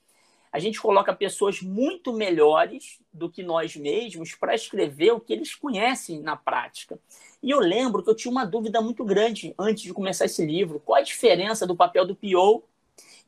a 0.52 0.58
gente 0.58 0.80
coloca 0.80 1.14
pessoas 1.14 1.62
muito 1.62 2.12
melhores 2.12 2.98
do 3.12 3.30
que 3.30 3.42
nós 3.42 3.76
mesmos 3.76 4.34
para 4.34 4.54
escrever 4.54 5.12
o 5.12 5.20
que 5.20 5.32
eles 5.32 5.54
conhecem 5.54 6.20
na 6.20 6.36
prática. 6.36 6.98
E 7.42 7.50
eu 7.50 7.60
lembro 7.60 8.02
que 8.02 8.10
eu 8.10 8.14
tinha 8.14 8.32
uma 8.32 8.44
dúvida 8.44 8.80
muito 8.80 9.04
grande 9.04 9.54
antes 9.58 9.84
de 9.84 9.94
começar 9.94 10.24
esse 10.24 10.44
livro: 10.44 10.80
qual 10.80 10.98
a 10.98 11.02
diferença 11.02 11.66
do 11.66 11.76
papel 11.76 12.04
do 12.04 12.16
PO 12.16 12.64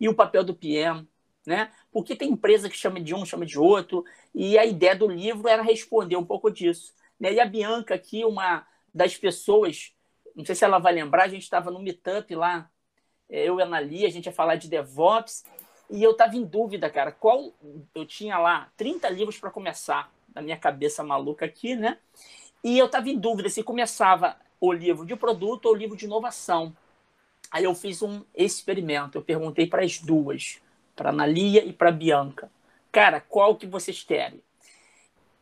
e 0.01 0.09
o 0.09 0.15
papel 0.15 0.43
do 0.43 0.55
PM? 0.55 1.07
Né? 1.47 1.71
Porque 1.93 2.17
tem 2.17 2.31
empresa 2.31 2.69
que 2.69 2.77
chama 2.77 3.01
de 3.01 3.15
um, 3.15 3.25
chama 3.25 3.47
de 3.47 3.59
outro, 3.59 4.05
e 4.35 4.59
a 4.59 4.65
ideia 4.65 4.95
do 4.95 5.09
livro 5.09 5.49
era 5.49 5.63
responder 5.63 6.17
um 6.17 6.25
pouco 6.25 6.51
disso. 6.51 6.93
Né? 7.19 7.35
E 7.35 7.41
a 7.41 7.45
Bianca, 7.45 7.95
aqui, 7.95 8.25
uma 8.25 8.67
das 8.95 9.17
pessoas, 9.17 9.93
não 10.35 10.45
sei 10.45 10.55
se 10.55 10.65
ela 10.65 10.79
vai 10.79 10.93
lembrar, 10.93 11.25
a 11.25 11.29
gente 11.29 11.43
estava 11.43 11.71
no 11.71 11.81
meetup 11.81 12.35
lá, 12.35 12.71
eu 13.29 13.59
e 13.59 13.63
a 13.63 13.65
Analia, 13.65 14.07
a 14.07 14.11
gente 14.11 14.27
ia 14.27 14.33
falar 14.33 14.57
de 14.57 14.69
DevOps, 14.69 15.45
e 15.93 16.03
eu 16.03 16.15
tava 16.15 16.37
em 16.37 16.43
dúvida, 16.43 16.89
cara, 16.89 17.13
qual 17.13 17.53
eu 17.95 18.07
tinha 18.07 18.39
lá 18.39 18.73
30 18.79 19.11
livros 19.11 19.39
para 19.39 19.51
começar, 19.51 20.11
na 20.35 20.41
minha 20.41 20.57
cabeça 20.57 21.05
maluca 21.05 21.45
aqui, 21.45 21.77
né? 21.77 21.99
E 22.65 22.79
eu 22.79 22.89
tava 22.89 23.11
em 23.11 23.19
dúvida 23.19 23.51
se 23.51 23.63
começava 23.63 24.37
o 24.59 24.73
livro 24.73 25.05
de 25.05 25.15
produto 25.15 25.67
ou 25.67 25.73
o 25.73 25.77
livro 25.77 25.95
de 25.95 26.07
inovação. 26.07 26.75
Aí 27.51 27.65
eu 27.65 27.75
fiz 27.75 28.01
um 28.01 28.25
experimento, 28.35 29.19
eu 29.19 29.23
perguntei 29.23 29.67
para 29.67 29.85
as 29.85 29.99
duas, 29.99 30.63
para 30.97 31.11
Analia 31.11 31.63
e 31.63 31.75
para 31.75 31.93
Bianca. 31.93 32.51
Cara, 32.91 33.21
qual 33.21 33.57
que 33.57 33.67
vocês 33.67 34.03
querem? 34.03 34.43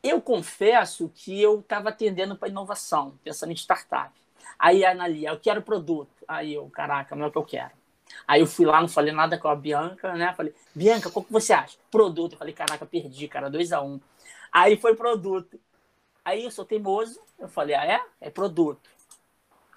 Eu 0.02 0.20
confesso 0.20 1.12
que 1.14 1.40
eu 1.40 1.60
estava 1.60 1.90
atendendo 1.90 2.34
para 2.34 2.48
inovação, 2.48 3.16
pensando 3.22 3.52
em 3.52 3.56
startup. 3.56 4.12
Aí 4.58 4.84
a 4.84 4.90
Analia, 4.90 5.28
eu 5.28 5.38
quero 5.38 5.62
produto. 5.62 6.24
Aí 6.26 6.54
eu, 6.54 6.68
caraca, 6.70 7.14
não 7.14 7.26
é 7.26 7.28
o 7.28 7.30
que 7.30 7.38
eu 7.38 7.44
quero. 7.44 7.79
Aí 8.26 8.40
eu 8.40 8.46
fui 8.46 8.66
lá, 8.66 8.80
não 8.80 8.88
falei 8.88 9.12
nada 9.12 9.38
com 9.38 9.48
a 9.48 9.56
Bianca, 9.56 10.14
né? 10.14 10.32
Falei, 10.34 10.54
Bianca, 10.74 11.10
qual 11.10 11.24
que 11.24 11.32
você 11.32 11.52
acha? 11.52 11.76
Produto. 11.90 12.32
Eu 12.32 12.38
falei, 12.38 12.54
caraca, 12.54 12.86
perdi, 12.86 13.28
cara, 13.28 13.50
2 13.50 13.72
a 13.72 13.80
1 13.80 13.86
um. 13.86 14.00
Aí 14.52 14.76
foi 14.76 14.94
produto. 14.94 15.58
Aí 16.24 16.44
eu 16.44 16.50
sou 16.50 16.64
teimoso, 16.64 17.18
eu 17.38 17.48
falei, 17.48 17.74
ah, 17.74 17.84
é? 17.84 18.00
É 18.20 18.30
produto. 18.30 18.90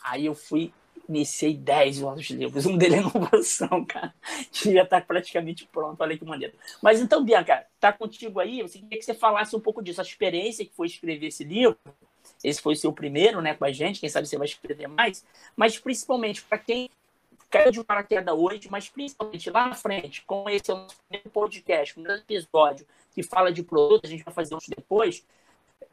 Aí 0.03 0.25
eu 0.25 0.35
fui, 0.35 0.73
iniciei 1.07 1.55
10 1.55 2.01
outros 2.01 2.29
livros, 2.29 2.65
um 2.67 2.77
deles 2.77 2.97
é 2.97 3.01
inovação, 3.01 3.85
cara. 3.85 4.13
Devia 4.51 4.83
estar 4.83 5.05
praticamente 5.05 5.65
pronto, 5.65 6.01
olha 6.01 6.17
que 6.17 6.25
maneiro. 6.25 6.53
Mas 6.81 6.99
então, 6.99 7.23
Bianca, 7.23 7.65
tá 7.79 7.93
contigo 7.93 8.39
aí, 8.39 8.59
eu 8.59 8.67
queria 8.67 8.89
que 8.89 9.03
você 9.03 9.13
falasse 9.13 9.55
um 9.55 9.59
pouco 9.59 9.81
disso, 9.81 10.01
a 10.01 10.03
experiência 10.03 10.65
que 10.65 10.73
foi 10.73 10.87
escrever 10.87 11.27
esse 11.27 11.43
livro. 11.43 11.77
Esse 12.43 12.61
foi 12.61 12.73
o 12.73 12.77
seu 12.77 12.91
primeiro, 12.91 13.41
né, 13.41 13.53
com 13.53 13.63
a 13.63 13.71
gente, 13.71 13.99
quem 13.99 14.09
sabe 14.09 14.27
você 14.27 14.37
vai 14.37 14.47
escrever 14.47 14.87
mais, 14.87 15.25
mas 15.55 15.77
principalmente 15.79 16.41
para 16.43 16.57
quem 16.57 16.89
caiu 17.53 17.71
de 17.71 17.83
paraquedas 17.83 18.35
hoje, 18.35 18.67
mas 18.67 18.89
principalmente 18.89 19.47
lá 19.51 19.67
na 19.67 19.75
frente, 19.75 20.23
com 20.25 20.49
esse 20.49 20.71
é 20.71 20.73
nosso 20.73 20.97
primeiro 21.07 21.29
podcast, 21.29 21.93
primeiro 21.93 22.19
episódio 22.19 22.87
que 23.13 23.21
fala 23.21 23.53
de 23.53 23.61
produto, 23.61 24.05
a 24.05 24.09
gente 24.09 24.23
vai 24.23 24.33
fazer 24.33 24.55
outros 24.55 24.73
depois, 24.75 25.23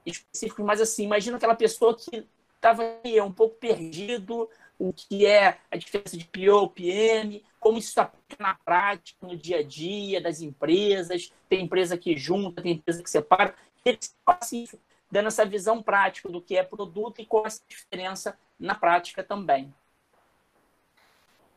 específico, 0.06 0.64
mas 0.64 0.80
assim, 0.80 1.04
imagina 1.04 1.36
aquela 1.36 1.54
pessoa 1.54 1.94
que 1.94 2.26
estava 2.56 2.82
um 3.22 3.30
pouco 3.30 3.56
perdido, 3.56 4.48
o 4.78 4.90
que 4.90 5.26
é 5.26 5.58
a 5.70 5.76
diferença 5.76 6.16
de 6.16 6.24
PO, 6.24 6.70
PM, 6.70 7.44
como 7.58 7.76
isso 7.76 7.90
está 7.90 8.10
na 8.38 8.54
prática, 8.54 9.26
no 9.26 9.36
dia 9.36 9.58
a 9.58 9.62
dia 9.62 10.18
das 10.18 10.40
empresas, 10.40 11.30
tem 11.46 11.66
empresa 11.66 11.98
que 11.98 12.16
junta, 12.16 12.62
tem 12.62 12.72
empresa 12.72 13.02
que 13.02 13.10
separa, 13.10 13.54
ele 13.84 13.98
assim, 14.24 14.66
dando 15.10 15.26
essa 15.26 15.44
visão 15.44 15.82
prática 15.82 16.26
do 16.30 16.40
que 16.40 16.56
é 16.56 16.62
produto 16.62 17.20
e 17.20 17.26
qual 17.26 17.44
é 17.44 17.48
a 17.48 17.68
diferença 17.68 18.38
na 18.58 18.74
prática 18.74 19.22
também. 19.22 19.70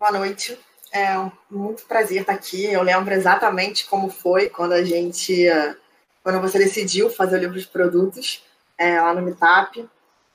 Boa 0.04 0.20
noite. 0.20 0.60
É 0.92 1.16
muito 1.50 1.86
prazer 1.86 2.20
estar 2.20 2.34
aqui. 2.34 2.66
Eu 2.66 2.82
lembro 2.82 3.14
exatamente 3.14 3.86
como 3.86 4.10
foi 4.10 4.50
quando 4.50 4.74
a 4.74 4.84
gente, 4.84 5.46
quando 6.22 6.42
você 6.42 6.58
decidiu 6.58 7.10
fazer 7.10 7.38
o 7.38 7.40
livro 7.40 7.58
de 7.58 7.66
produtos 7.68 8.44
é, 8.78 9.00
lá 9.00 9.14
no 9.14 9.22
Meetup. 9.22 9.90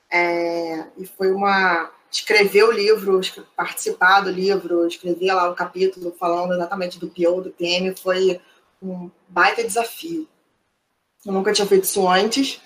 É, 0.09 0.85
e 0.97 1.05
foi 1.05 1.31
uma 1.31 1.91
escrever 2.11 2.63
o 2.63 2.71
livro, 2.71 3.21
participar 3.55 4.21
do 4.21 4.31
livro, 4.31 4.87
escrever 4.87 5.33
lá 5.35 5.47
o 5.51 5.55
capítulo 5.55 6.15
falando 6.19 6.55
exatamente 6.55 6.97
do 6.97 7.07
PO, 7.07 7.41
do 7.41 7.51
PM, 7.51 7.95
foi 7.95 8.41
um 8.81 9.11
baita 9.27 9.63
desafio. 9.63 10.27
Eu 11.23 11.31
nunca 11.31 11.53
tinha 11.53 11.67
feito 11.67 11.83
isso 11.83 12.07
antes, 12.07 12.59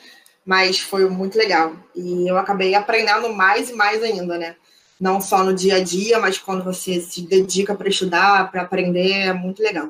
mas 0.46 0.80
foi 0.80 1.10
muito 1.10 1.38
legal. 1.38 1.76
E 1.94 2.30
eu 2.30 2.38
acabei 2.38 2.74
aprendendo 2.74 3.28
mais 3.34 3.70
e 3.70 3.74
mais 3.74 4.02
ainda, 4.02 4.38
né? 4.38 4.56
Não 5.04 5.20
só 5.20 5.44
no 5.44 5.54
dia 5.54 5.76
a 5.76 5.84
dia, 5.84 6.18
mas 6.18 6.38
quando 6.38 6.64
você 6.64 7.02
se 7.02 7.24
dedica 7.24 7.76
para 7.76 7.90
estudar, 7.90 8.50
para 8.50 8.62
aprender, 8.62 9.12
é 9.12 9.34
muito 9.34 9.62
legal. 9.62 9.90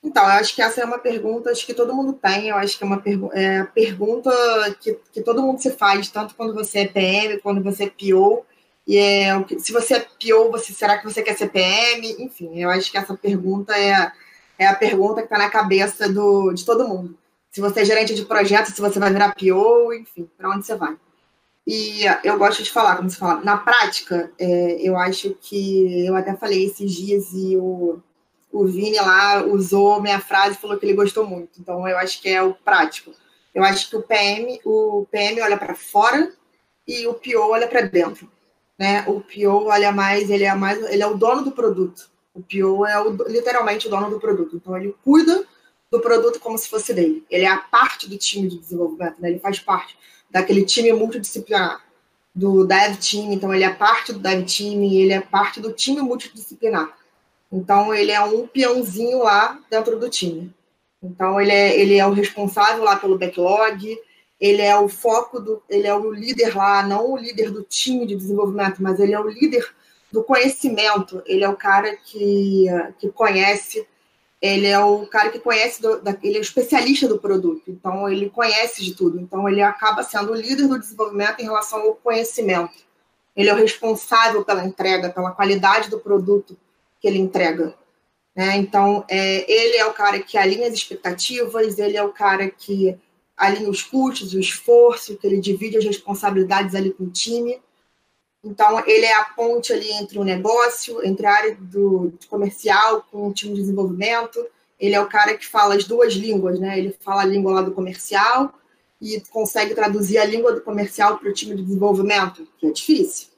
Então, 0.00 0.22
eu 0.22 0.30
acho 0.30 0.54
que 0.54 0.62
essa 0.62 0.80
é 0.80 0.84
uma 0.84 0.98
pergunta 0.98 1.50
acho 1.50 1.66
que 1.66 1.74
todo 1.74 1.94
mundo 1.94 2.12
tem, 2.12 2.48
eu 2.48 2.56
acho 2.56 2.78
que 2.78 2.84
é 2.84 2.86
uma 2.86 3.00
pergu 3.00 3.30
é, 3.32 3.64
pergunta 3.64 4.30
que, 4.80 4.96
que 5.12 5.22
todo 5.22 5.42
mundo 5.42 5.60
se 5.60 5.72
faz, 5.72 6.08
tanto 6.08 6.36
quando 6.36 6.54
você 6.54 6.80
é 6.80 6.86
PM, 6.86 7.40
quando 7.40 7.60
você 7.64 7.84
é 7.84 7.90
PO, 7.90 8.46
e 8.86 8.96
é, 8.96 9.44
se 9.58 9.72
você 9.72 9.94
é 9.94 10.00
PO, 10.00 10.52
você, 10.52 10.72
será 10.72 10.98
que 10.98 11.04
você 11.04 11.20
quer 11.20 11.36
ser 11.36 11.48
PM? 11.48 12.22
Enfim, 12.22 12.60
eu 12.60 12.70
acho 12.70 12.92
que 12.92 12.98
essa 12.98 13.16
pergunta 13.16 13.76
é, 13.76 14.12
é 14.56 14.66
a 14.68 14.74
pergunta 14.74 15.20
que 15.20 15.26
está 15.26 15.38
na 15.38 15.50
cabeça 15.50 16.08
do, 16.08 16.52
de 16.52 16.64
todo 16.64 16.86
mundo. 16.86 17.18
Se 17.50 17.60
você 17.60 17.80
é 17.80 17.84
gerente 17.84 18.14
de 18.14 18.24
projeto, 18.24 18.66
se 18.66 18.80
você 18.80 19.00
vai 19.00 19.12
virar 19.12 19.34
PO, 19.34 19.92
enfim, 19.94 20.30
para 20.38 20.50
onde 20.50 20.64
você 20.64 20.76
vai. 20.76 20.96
E 21.66 22.02
eu 22.24 22.36
gosto 22.38 22.62
de 22.62 22.70
falar, 22.70 22.96
como 22.96 23.08
se 23.08 23.16
fala, 23.16 23.40
na 23.40 23.56
prática, 23.56 24.32
é, 24.38 24.80
eu 24.80 24.96
acho 24.96 25.36
que 25.40 26.06
eu 26.06 26.16
até 26.16 26.34
falei 26.34 26.64
esses 26.64 26.90
dias 26.90 27.32
e 27.32 27.56
o, 27.56 28.00
o 28.50 28.66
Vini 28.66 28.96
lá 28.96 29.44
usou 29.44 30.02
minha 30.02 30.18
frase 30.20 30.56
e 30.56 30.60
falou 30.60 30.76
que 30.76 30.84
ele 30.84 30.94
gostou 30.94 31.24
muito. 31.24 31.60
Então 31.60 31.86
eu 31.86 31.96
acho 31.98 32.20
que 32.20 32.28
é 32.28 32.42
o 32.42 32.54
prático. 32.54 33.12
Eu 33.54 33.62
acho 33.62 33.88
que 33.88 33.96
o 33.96 34.02
PM, 34.02 34.60
o 34.64 35.06
PM 35.10 35.40
olha 35.40 35.56
para 35.56 35.74
fora 35.74 36.32
e 36.86 37.06
o 37.06 37.14
PO 37.14 37.50
olha 37.50 37.68
para 37.68 37.82
dentro. 37.82 38.28
Né? 38.76 39.04
O 39.06 39.20
PO 39.20 39.66
olha 39.66 39.92
mais, 39.92 40.30
ele 40.30 40.44
é 40.44 40.54
mais, 40.54 40.82
ele 40.90 41.02
é 41.02 41.06
o 41.06 41.16
dono 41.16 41.44
do 41.44 41.52
produto. 41.52 42.10
O 42.34 42.40
PO 42.40 42.86
é 42.86 43.00
o, 43.00 43.12
literalmente 43.28 43.86
o 43.86 43.90
dono 43.90 44.10
do 44.10 44.18
produto. 44.18 44.56
Então 44.56 44.76
ele 44.76 44.96
cuida 45.04 45.44
do 45.88 46.00
produto 46.00 46.40
como 46.40 46.58
se 46.58 46.68
fosse 46.68 46.92
dele. 46.92 47.24
Ele 47.30 47.44
é 47.44 47.50
a 47.50 47.58
parte 47.58 48.08
do 48.08 48.18
time 48.18 48.48
de 48.48 48.58
desenvolvimento, 48.58 49.20
né? 49.20 49.30
ele 49.30 49.38
faz 49.38 49.60
parte 49.60 49.96
daquele 50.32 50.64
time 50.64 50.92
multidisciplinar, 50.92 51.84
do 52.34 52.64
dev 52.64 52.96
team, 52.96 53.30
então 53.32 53.54
ele 53.54 53.62
é 53.62 53.70
parte 53.70 54.12
do 54.12 54.18
dev 54.18 54.44
team, 54.44 54.82
ele 54.82 55.12
é 55.12 55.20
parte 55.20 55.60
do 55.60 55.72
time 55.72 56.00
multidisciplinar. 56.00 56.96
Então 57.52 57.94
ele 57.94 58.10
é 58.10 58.20
um 58.20 58.46
peãozinho 58.46 59.18
lá 59.18 59.60
dentro 59.70 60.00
do 60.00 60.08
time. 60.08 60.50
Então 61.02 61.38
ele 61.38 61.52
é, 61.52 61.78
ele 61.78 61.98
é 61.98 62.06
o 62.06 62.12
responsável 62.12 62.82
lá 62.82 62.96
pelo 62.96 63.18
backlog, 63.18 63.98
ele 64.40 64.62
é 64.62 64.76
o 64.76 64.88
foco 64.88 65.38
do, 65.38 65.62
ele 65.68 65.86
é 65.86 65.94
o 65.94 66.10
líder 66.10 66.56
lá, 66.56 66.82
não 66.82 67.12
o 67.12 67.16
líder 67.16 67.50
do 67.50 67.62
time 67.62 68.06
de 68.06 68.16
desenvolvimento, 68.16 68.82
mas 68.82 68.98
ele 68.98 69.12
é 69.12 69.20
o 69.20 69.28
líder 69.28 69.70
do 70.10 70.24
conhecimento. 70.24 71.22
Ele 71.26 71.44
é 71.44 71.48
o 71.48 71.56
cara 71.56 71.94
que, 71.96 72.66
que 72.98 73.08
conhece 73.10 73.86
ele 74.42 74.66
é 74.66 74.78
o 74.80 75.06
cara 75.06 75.30
que 75.30 75.38
conhece, 75.38 75.80
do, 75.80 76.02
da, 76.02 76.18
ele 76.20 76.36
é 76.36 76.40
o 76.40 76.42
especialista 76.42 77.06
do 77.06 77.16
produto, 77.16 77.62
então 77.68 78.08
ele 78.08 78.28
conhece 78.28 78.82
de 78.82 78.92
tudo, 78.92 79.20
então 79.20 79.48
ele 79.48 79.62
acaba 79.62 80.02
sendo 80.02 80.32
o 80.32 80.34
líder 80.34 80.66
do 80.66 80.80
desenvolvimento 80.80 81.38
em 81.38 81.44
relação 81.44 81.80
ao 81.80 81.94
conhecimento. 81.94 82.74
Ele 83.36 83.48
é 83.48 83.54
o 83.54 83.56
responsável 83.56 84.44
pela 84.44 84.64
entrega, 84.64 85.10
pela 85.10 85.30
qualidade 85.30 85.88
do 85.88 86.00
produto 86.00 86.58
que 87.00 87.06
ele 87.06 87.20
entrega. 87.20 87.72
Né? 88.34 88.56
Então, 88.56 89.04
é, 89.08 89.50
ele 89.50 89.76
é 89.76 89.86
o 89.86 89.92
cara 89.92 90.18
que 90.18 90.36
alinha 90.36 90.66
as 90.66 90.74
expectativas, 90.74 91.78
ele 91.78 91.96
é 91.96 92.02
o 92.02 92.12
cara 92.12 92.50
que 92.50 92.98
alinha 93.36 93.70
os 93.70 93.82
custos, 93.82 94.34
o 94.34 94.40
esforço, 94.40 95.16
que 95.16 95.26
ele 95.26 95.40
divide 95.40 95.78
as 95.78 95.84
responsabilidades 95.84 96.74
ali 96.74 96.92
com 96.92 97.04
o 97.04 97.10
time. 97.10 97.60
Então, 98.44 98.82
ele 98.86 99.06
é 99.06 99.14
a 99.14 99.24
ponte 99.24 99.72
ali 99.72 99.90
entre 99.92 100.18
o 100.18 100.24
negócio, 100.24 101.04
entre 101.06 101.26
a 101.26 101.32
área 101.32 101.56
do 101.60 102.12
comercial 102.28 103.06
com 103.10 103.28
o 103.28 103.32
time 103.32 103.54
de 103.54 103.60
desenvolvimento. 103.60 104.44
Ele 104.80 104.94
é 104.96 105.00
o 105.00 105.08
cara 105.08 105.36
que 105.36 105.46
fala 105.46 105.76
as 105.76 105.84
duas 105.84 106.12
línguas, 106.14 106.58
né? 106.58 106.76
Ele 106.76 106.96
fala 107.00 107.22
a 107.22 107.26
língua 107.26 107.52
lá 107.52 107.62
do 107.62 107.72
comercial 107.72 108.52
e 109.00 109.20
consegue 109.30 109.74
traduzir 109.74 110.18
a 110.18 110.24
língua 110.24 110.52
do 110.52 110.60
comercial 110.60 111.18
para 111.18 111.28
o 111.28 111.32
time 111.32 111.54
de 111.54 111.62
desenvolvimento, 111.62 112.46
que 112.58 112.66
é 112.66 112.70
difícil. 112.70 113.28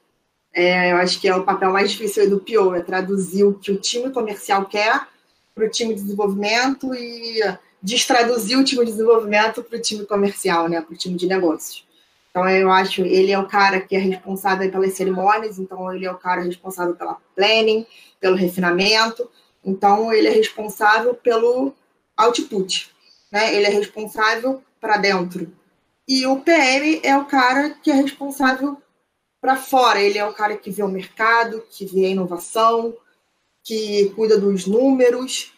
É, 0.52 0.92
eu 0.92 0.96
acho 0.96 1.20
que 1.20 1.26
é 1.26 1.34
o 1.34 1.44
papel 1.44 1.70
mais 1.70 1.90
difícil 1.90 2.30
do 2.30 2.38
PO, 2.38 2.74
é 2.74 2.80
traduzir 2.80 3.44
o 3.44 3.54
que 3.54 3.72
o 3.72 3.76
time 3.76 4.10
comercial 4.10 4.64
quer 4.66 5.06
para 5.54 5.66
o 5.66 5.68
time 5.68 5.94
de 5.94 6.02
desenvolvimento 6.02 6.94
e 6.94 7.40
destraduzir 7.82 8.58
o 8.58 8.64
time 8.64 8.84
de 8.84 8.92
desenvolvimento 8.92 9.62
para 9.62 9.76
o 9.76 9.80
time 9.80 10.06
comercial, 10.06 10.68
né? 10.68 10.80
Para 10.80 10.94
o 10.94 10.96
time 10.96 11.16
de 11.16 11.26
negócios. 11.26 11.83
Então, 12.34 12.48
eu 12.48 12.68
acho 12.68 13.02
ele 13.02 13.30
é 13.30 13.38
o 13.38 13.46
cara 13.46 13.80
que 13.80 13.94
é 13.94 13.98
responsável 14.00 14.68
pelas 14.68 14.94
cerimônias, 14.94 15.56
então 15.56 15.94
ele 15.94 16.04
é 16.04 16.10
o 16.10 16.18
cara 16.18 16.42
responsável 16.42 16.96
pela 16.96 17.16
planning, 17.36 17.86
pelo 18.18 18.34
refinamento, 18.34 19.30
então 19.64 20.12
ele 20.12 20.26
é 20.26 20.32
responsável 20.32 21.14
pelo 21.14 21.72
output, 22.16 22.90
né? 23.30 23.54
Ele 23.54 23.66
é 23.66 23.70
responsável 23.70 24.60
para 24.80 24.96
dentro. 24.96 25.56
E 26.08 26.26
o 26.26 26.40
PM 26.40 27.00
é 27.04 27.16
o 27.16 27.24
cara 27.24 27.70
que 27.70 27.88
é 27.88 27.94
responsável 27.94 28.82
para 29.40 29.54
fora, 29.54 30.00
ele 30.00 30.18
é 30.18 30.26
o 30.26 30.34
cara 30.34 30.56
que 30.56 30.72
vê 30.72 30.82
o 30.82 30.88
mercado, 30.88 31.64
que 31.70 31.86
vê 31.86 32.06
a 32.06 32.10
inovação, 32.10 32.96
que 33.62 34.10
cuida 34.16 34.36
dos 34.36 34.66
números, 34.66 35.52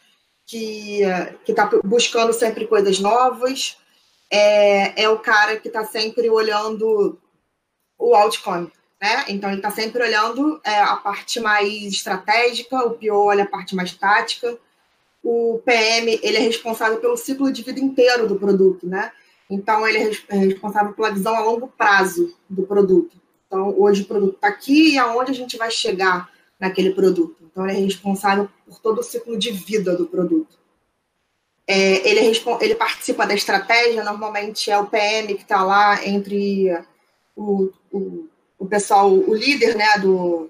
que 0.45 1.01
está 1.49 1.71
buscando 1.83 2.35
sempre 2.35 2.67
coisas 2.67 3.01
novas, 3.01 3.79
é, 4.31 5.05
é 5.05 5.09
o 5.09 5.19
cara 5.19 5.57
que 5.57 5.69
está 5.69 5.85
sempre 5.85 6.29
olhando 6.29 7.19
o 7.99 8.15
outcome, 8.15 8.71
né? 9.01 9.25
Então 9.29 9.51
ele 9.51 9.59
está 9.59 9.71
sempre 9.71 10.03
olhando 10.03 10.61
é, 10.65 10.81
a 10.81 10.97
parte 10.97 11.41
mais 11.41 11.85
estratégica, 11.85 12.85
o 12.85 12.91
PO 12.91 13.15
olha 13.15 13.45
a 13.45 13.49
parte 13.49 13.75
mais 13.75 13.93
tática, 13.93 14.59
o 15.23 15.61
PM 15.65 16.21
ele 16.23 16.37
é 16.37 16.41
responsável 16.41 16.99
pelo 16.99 17.17
ciclo 17.17 17.51
de 17.53 17.63
vida 17.63 17.81
inteiro 17.81 18.29
do 18.29 18.37
produto, 18.37 18.87
né? 18.87 19.13
Então 19.49 19.87
ele 19.87 19.99
é, 19.99 20.11
é 20.29 20.37
responsável 20.37 20.93
pela 20.93 21.13
visão 21.13 21.35
a 21.35 21.41
longo 21.41 21.69
prazo 21.69 22.35
do 22.49 22.63
produto. 22.65 23.17
Então 23.47 23.75
hoje 23.79 24.03
o 24.03 24.07
produto 24.07 24.35
está 24.35 24.49
aqui 24.49 24.95
e 24.95 24.99
aonde 24.99 25.31
a 25.31 25.35
gente 25.35 25.57
vai 25.57 25.71
chegar 25.71 26.31
naquele 26.59 26.91
produto. 26.93 27.37
Então 27.43 27.67
ele 27.69 27.79
é 27.79 27.81
responsável 27.83 28.49
por 28.67 28.79
todo 28.81 29.01
o 29.01 29.05
ciclo 29.05 29.39
de 29.39 29.51
vida 29.51 29.97
do 29.97 30.07
produto. 30.07 30.59
É, 31.69 32.09
ele, 32.09 32.21
ele, 32.61 32.75
participa 32.77 33.27
da 33.27 33.35
estratégia, 33.35 34.05
normalmente 34.05 34.71
é 34.71 34.79
o 34.79 34.87
PM 34.87 35.35
que 35.35 35.43
está 35.43 35.65
lá 35.65 36.07
entre 36.07 36.73
o, 37.35 37.73
o, 37.91 38.29
o, 38.57 38.67
pessoal, 38.67 39.13
o 39.13 39.35
líder 39.35 39.75
né, 39.75 39.99
do 39.99 40.49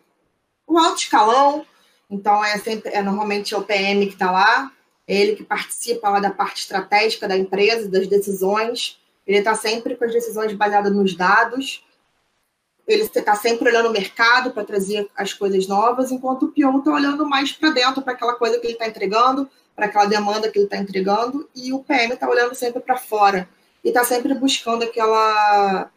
o 0.66 0.78
alto 0.78 0.98
escalão, 0.98 1.64
então 2.10 2.44
é 2.44 2.58
sempre 2.58 2.92
é, 2.92 3.00
normalmente 3.00 3.54
é 3.54 3.56
o 3.56 3.62
PM 3.62 4.06
que 4.06 4.12
está 4.12 4.30
lá, 4.30 4.70
é 5.08 5.16
ele 5.16 5.36
que 5.36 5.42
participa 5.42 6.10
lá 6.10 6.20
da 6.20 6.30
parte 6.30 6.60
estratégica 6.60 7.26
da 7.26 7.36
empresa, 7.36 7.88
das 7.88 8.06
decisões, 8.06 8.98
ele 9.26 9.38
está 9.38 9.54
sempre 9.54 9.96
com 9.96 10.04
as 10.04 10.12
decisões 10.12 10.52
baseadas 10.52 10.94
nos 10.94 11.14
dados, 11.14 11.82
ele 12.86 13.02
está 13.02 13.34
sempre 13.34 13.68
olhando 13.68 13.88
o 13.88 13.92
mercado 13.92 14.52
para 14.52 14.64
trazer 14.64 15.08
as 15.16 15.32
coisas 15.32 15.66
novas, 15.66 16.12
enquanto 16.12 16.44
o 16.44 16.48
PO 16.52 16.78
está 16.78 16.92
olhando 16.92 17.26
mais 17.26 17.52
para 17.52 17.70
dentro, 17.70 18.02
para 18.02 18.12
aquela 18.12 18.34
coisa 18.34 18.58
que 18.58 18.66
ele 18.66 18.74
está 18.74 18.86
entregando, 18.86 19.48
para 19.76 19.86
aquela 19.86 20.06
demanda 20.06 20.50
que 20.50 20.58
ele 20.58 20.64
está 20.64 20.78
entregando, 20.78 21.48
e 21.54 21.72
o 21.72 21.84
PM 21.84 22.14
está 22.14 22.28
olhando 22.28 22.54
sempre 22.54 22.80
para 22.80 22.96
fora 22.96 23.46
e 23.84 23.88
está 23.88 24.02
sempre 24.02 24.34
buscando 24.34 24.82
aquela 24.82 25.90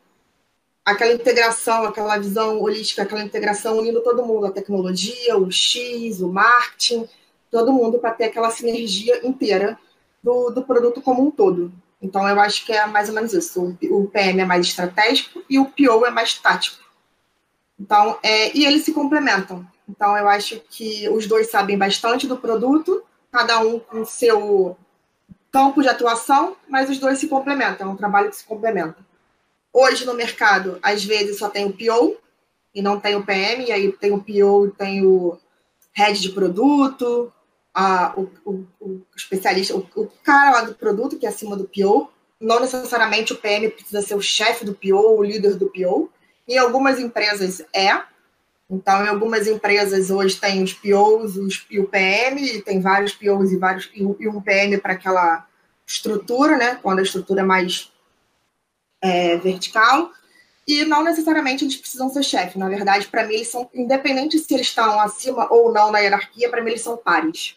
aquela 0.85 1.13
integração, 1.13 1.83
aquela 1.83 2.17
visão 2.17 2.59
holística, 2.59 3.03
aquela 3.03 3.23
integração 3.23 3.77
unindo 3.77 4.01
todo 4.01 4.25
mundo, 4.25 4.47
a 4.47 4.51
tecnologia, 4.51 5.37
o 5.37 5.51
X, 5.51 6.19
o 6.19 6.29
marketing, 6.29 7.07
todo 7.51 7.71
mundo 7.73 7.99
para 7.99 8.11
ter 8.11 8.25
aquela 8.25 8.49
sinergia 8.49 9.25
inteira 9.25 9.77
do, 10.23 10.49
do 10.49 10.63
produto 10.63 11.01
como 11.01 11.25
um 11.25 11.31
todo. 11.31 11.71
Então, 12.01 12.27
eu 12.27 12.39
acho 12.39 12.65
que 12.65 12.71
é 12.71 12.85
mais 12.85 13.09
ou 13.09 13.15
menos 13.15 13.33
isso. 13.33 13.77
O, 13.83 14.07
PM 14.07 14.41
é 14.41 14.45
mais 14.45 14.65
estratégico 14.65 15.43
e 15.49 15.59
o 15.59 15.65
PO 15.65 16.05
é 16.05 16.09
mais 16.09 16.33
tático. 16.33 16.83
Então, 17.79 18.17
é, 18.23 18.55
e 18.57 18.65
eles 18.65 18.83
se 18.83 18.93
complementam. 18.93 19.65
Então, 19.87 20.17
eu 20.17 20.27
acho 20.27 20.61
que 20.69 21.09
os 21.09 21.27
dois 21.27 21.49
sabem 21.49 21.77
bastante 21.77 22.25
do 22.25 22.37
produto 22.37 23.03
cada 23.31 23.59
um 23.59 23.79
com 23.79 24.05
seu 24.05 24.77
campo 25.51 25.81
de 25.81 25.89
atuação, 25.89 26.55
mas 26.67 26.89
os 26.89 26.99
dois 26.99 27.19
se 27.19 27.27
complementam, 27.27 27.87
é 27.87 27.91
um 27.91 27.95
trabalho 27.95 28.29
que 28.29 28.35
se 28.35 28.45
complementa. 28.45 28.97
Hoje 29.73 30.05
no 30.05 30.13
mercado, 30.13 30.79
às 30.81 31.03
vezes 31.03 31.37
só 31.37 31.49
tem 31.49 31.65
o 31.65 31.73
PO 31.73 32.17
e 32.73 32.81
não 32.81 32.99
tem 32.99 33.15
o 33.15 33.25
PM, 33.25 33.65
e 33.65 33.71
aí 33.71 33.91
tem 33.93 34.11
o 34.11 34.21
PO 34.21 34.67
e 34.67 34.71
tem 34.77 35.05
o 35.05 35.37
head 35.93 36.19
de 36.19 36.29
produto, 36.29 37.31
a, 37.73 38.13
o, 38.17 38.29
o, 38.45 38.65
o, 38.79 39.01
especialista, 39.15 39.75
o, 39.75 39.87
o, 39.95 40.07
cara 40.23 40.51
lá 40.51 40.61
do 40.63 40.75
produto 40.75 41.17
que 41.17 41.25
é 41.25 41.29
acima 41.29 41.55
do 41.55 41.65
PO. 41.65 42.09
Não 42.39 42.59
necessariamente 42.59 43.33
o 43.33 43.37
PM 43.37 43.69
precisa 43.69 44.01
ser 44.01 44.15
o 44.15 44.21
chefe 44.21 44.65
do 44.65 44.73
PO, 44.73 45.17
o 45.17 45.23
líder 45.23 45.55
do 45.55 45.69
PO. 45.69 46.09
Em 46.47 46.57
algumas 46.57 46.99
empresas 46.99 47.61
é, 47.73 48.01
então, 48.69 49.03
em 49.03 49.07
algumas 49.07 49.47
empresas 49.47 50.11
hoje 50.11 50.39
tem 50.39 50.61
os 50.61 50.73
POs 50.73 51.35
os, 51.35 51.65
e 51.71 51.79
o 51.79 51.87
PM, 51.87 52.41
e 52.41 52.61
tem 52.61 52.79
vários 52.79 53.13
POs 53.13 53.51
e 53.51 53.57
vários 53.57 53.89
e 53.93 54.27
um 54.27 54.41
PM 54.41 54.77
para 54.77 54.93
aquela 54.93 55.47
estrutura, 55.87 56.55
né? 56.55 56.75
Quando 56.81 56.99
a 56.99 57.01
estrutura 57.01 57.41
é 57.41 57.43
mais 57.43 57.91
é, 59.01 59.37
vertical. 59.37 60.11
E 60.67 60.85
não 60.85 61.03
necessariamente 61.03 61.63
eles 61.63 61.77
precisam 61.77 62.09
ser 62.09 62.21
chefe. 62.21 62.59
Na 62.59 62.69
verdade, 62.69 63.07
para 63.07 63.25
mim, 63.25 63.33
eles 63.33 63.47
são, 63.47 63.67
independente 63.73 64.37
se 64.37 64.53
eles 64.53 64.67
estão 64.67 64.99
acima 64.99 65.51
ou 65.51 65.73
não 65.73 65.91
na 65.91 65.97
hierarquia, 65.97 66.47
para 66.47 66.61
mim 66.61 66.69
eles 66.69 66.83
são 66.83 66.95
pares. 66.95 67.55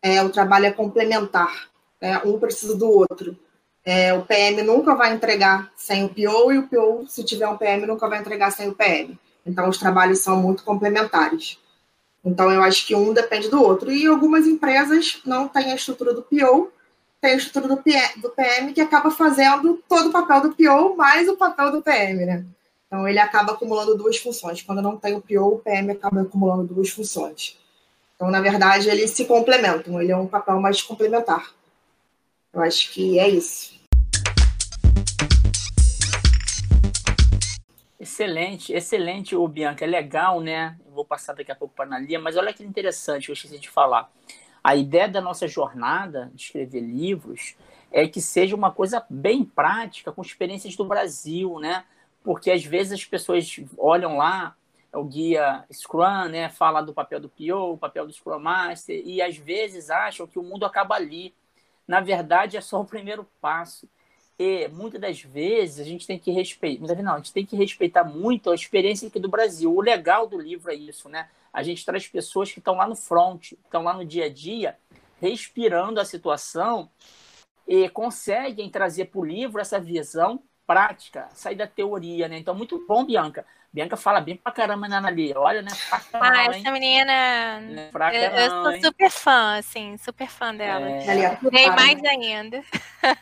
É, 0.00 0.22
o 0.22 0.30
trabalho 0.30 0.66
é 0.66 0.70
complementar. 0.70 1.68
Né? 2.00 2.20
Um 2.24 2.38
precisa 2.38 2.76
do 2.76 2.88
outro. 2.88 3.36
É, 3.84 4.14
o 4.14 4.22
PM 4.22 4.62
nunca 4.62 4.94
vai 4.94 5.12
entregar 5.12 5.72
sem 5.76 6.04
o 6.04 6.08
PO, 6.08 6.52
e 6.52 6.58
o 6.58 6.68
PO, 6.68 7.06
se 7.08 7.24
tiver 7.24 7.48
um 7.48 7.56
PM, 7.56 7.84
nunca 7.84 8.08
vai 8.08 8.20
entregar 8.20 8.52
sem 8.52 8.68
o 8.68 8.74
PM. 8.74 9.18
Então, 9.46 9.68
os 9.68 9.78
trabalhos 9.78 10.18
são 10.18 10.36
muito 10.42 10.64
complementares. 10.64 11.58
Então, 12.24 12.50
eu 12.50 12.62
acho 12.62 12.84
que 12.86 12.94
um 12.94 13.14
depende 13.14 13.48
do 13.48 13.62
outro. 13.62 13.92
E 13.92 14.06
algumas 14.06 14.46
empresas 14.46 15.20
não 15.24 15.46
têm 15.46 15.70
a 15.70 15.76
estrutura 15.76 16.12
do 16.12 16.22
PO, 16.22 16.72
tem 17.20 17.32
a 17.32 17.36
estrutura 17.36 17.68
do 17.68 18.30
PM, 18.30 18.72
que 18.72 18.80
acaba 18.80 19.10
fazendo 19.10 19.82
todo 19.88 20.08
o 20.08 20.12
papel 20.12 20.40
do 20.42 20.54
PO 20.54 20.96
mais 20.96 21.28
o 21.28 21.36
papel 21.36 21.70
do 21.70 21.80
PM, 21.80 22.26
né? 22.26 22.44
Então, 22.86 23.06
ele 23.08 23.18
acaba 23.18 23.52
acumulando 23.52 23.96
duas 23.96 24.16
funções. 24.16 24.62
Quando 24.62 24.82
não 24.82 24.96
tem 24.96 25.14
o 25.14 25.20
PO, 25.20 25.54
o 25.54 25.58
PM 25.58 25.92
acaba 25.92 26.22
acumulando 26.22 26.74
duas 26.74 26.90
funções. 26.90 27.56
Então, 28.16 28.30
na 28.30 28.40
verdade, 28.40 28.88
eles 28.88 29.10
se 29.10 29.24
complementam. 29.24 30.00
Ele 30.00 30.10
é 30.10 30.16
um 30.16 30.26
papel 30.26 30.60
mais 30.60 30.82
complementar. 30.82 31.52
Eu 32.52 32.62
acho 32.62 32.90
que 32.92 33.18
é 33.18 33.28
isso. 33.28 33.75
Excelente, 38.06 38.72
excelente, 38.72 39.34
o 39.34 39.48
Bianca. 39.48 39.84
É 39.84 39.88
legal, 39.88 40.40
né? 40.40 40.78
Eu 40.86 40.92
vou 40.92 41.04
passar 41.04 41.34
daqui 41.34 41.50
a 41.50 41.56
pouco 41.56 41.74
para 41.74 41.86
a 41.86 41.88
Analia, 41.88 42.20
mas 42.20 42.36
olha 42.36 42.52
que 42.52 42.62
interessante, 42.62 43.28
eu 43.28 43.32
esqueci 43.32 43.58
de 43.58 43.68
falar. 43.68 44.08
A 44.62 44.76
ideia 44.76 45.08
da 45.08 45.20
nossa 45.20 45.48
jornada 45.48 46.30
de 46.32 46.40
escrever 46.40 46.82
livros 46.82 47.56
é 47.90 48.06
que 48.06 48.20
seja 48.20 48.54
uma 48.54 48.70
coisa 48.70 49.04
bem 49.10 49.44
prática, 49.44 50.12
com 50.12 50.22
experiências 50.22 50.76
do 50.76 50.84
Brasil, 50.84 51.58
né? 51.58 51.84
Porque 52.22 52.52
às 52.52 52.64
vezes 52.64 52.92
as 52.92 53.04
pessoas 53.04 53.58
olham 53.76 54.18
lá 54.18 54.54
o 54.92 55.02
guia 55.02 55.64
Scrum, 55.72 56.28
né? 56.28 56.48
Fala 56.48 56.82
do 56.82 56.94
papel 56.94 57.18
do 57.18 57.28
PO, 57.28 57.72
o 57.72 57.76
papel 57.76 58.06
do 58.06 58.12
Scrum 58.12 58.38
Master, 58.38 59.02
e 59.04 59.20
às 59.20 59.36
vezes 59.36 59.90
acham 59.90 60.28
que 60.28 60.38
o 60.38 60.44
mundo 60.44 60.64
acaba 60.64 60.94
ali. 60.94 61.34
Na 61.88 61.98
verdade, 62.00 62.56
é 62.56 62.60
só 62.60 62.80
o 62.80 62.86
primeiro 62.86 63.26
passo. 63.40 63.88
E 64.38 64.68
muitas 64.68 65.00
das 65.00 65.22
vezes 65.22 65.80
a 65.80 65.84
gente 65.84 66.06
tem 66.06 66.18
que 66.18 66.30
respeitar, 66.30 67.02
não, 67.02 67.14
a 67.14 67.16
gente 67.16 67.32
tem 67.32 67.46
que 67.46 67.56
respeitar 67.56 68.04
muito 68.04 68.50
a 68.50 68.54
experiência 68.54 69.08
aqui 69.08 69.18
do 69.18 69.30
Brasil. 69.30 69.74
O 69.74 69.80
legal 69.80 70.26
do 70.26 70.38
livro 70.38 70.70
é 70.70 70.74
isso, 70.74 71.08
né? 71.08 71.28
A 71.52 71.62
gente 71.62 71.84
traz 71.86 72.06
pessoas 72.06 72.52
que 72.52 72.58
estão 72.58 72.74
lá 72.74 72.86
no 72.86 72.94
front, 72.94 73.52
estão 73.52 73.82
lá 73.82 73.94
no 73.94 74.04
dia 74.04 74.26
a 74.26 74.28
dia, 74.28 74.76
respirando 75.20 75.98
a 75.98 76.04
situação 76.04 76.90
e 77.66 77.88
conseguem 77.88 78.68
trazer 78.68 79.06
para 79.06 79.20
o 79.20 79.24
livro 79.24 79.58
essa 79.58 79.80
visão 79.80 80.42
prática, 80.66 81.28
sair 81.32 81.56
da 81.56 81.66
teoria, 81.66 82.28
né? 82.28 82.38
Então, 82.38 82.54
muito 82.54 82.84
bom, 82.86 83.06
Bianca. 83.06 83.46
Bianca 83.76 83.94
fala 83.94 84.22
bem 84.22 84.38
pra 84.38 84.50
caramba 84.50 84.88
na 84.88 85.06
ali. 85.06 85.34
Olha, 85.36 85.60
né? 85.60 85.70
Pra 85.90 86.00
caramba, 86.00 86.34
ah, 86.34 86.56
essa 86.56 86.70
menina. 86.70 87.60
Né? 87.60 87.88
Pra 87.92 88.14
eu, 88.14 88.30
eu 88.30 88.50
sou 88.50 88.70
hein? 88.70 88.82
super 88.82 89.10
fã, 89.10 89.58
assim, 89.58 89.98
super 89.98 90.28
fã 90.28 90.54
dela. 90.54 90.88
É... 90.88 91.38
Mais 91.68 92.02
ainda. 92.02 92.64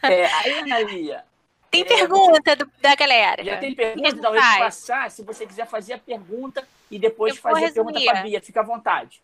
É, 0.05 0.27
aí, 0.27 0.59
Analia. 0.61 1.25
Tem 1.73 1.81
é, 1.81 1.85
pergunta 1.85 2.55
do, 2.55 2.71
da 2.81 2.95
galera. 2.95 3.43
Já 3.43 3.57
tem 3.57 3.75
pergunta? 3.75 4.09
Então, 4.11 4.33
eu 4.33 4.40
vou 4.40 4.59
passar, 4.61 5.11
se 5.11 5.25
você 5.25 5.45
quiser 5.45 5.67
fazer 5.67 5.95
a 5.95 5.99
pergunta 5.99 6.64
e 6.88 7.01
depois 7.01 7.37
fazer 7.37 7.59
resumir. 7.59 7.81
a 7.81 7.85
pergunta 7.85 8.12
para 8.12 8.21
a 8.21 8.23
Bia. 8.23 8.40
Fica 8.40 8.61
à 8.61 8.62
vontade. 8.62 9.21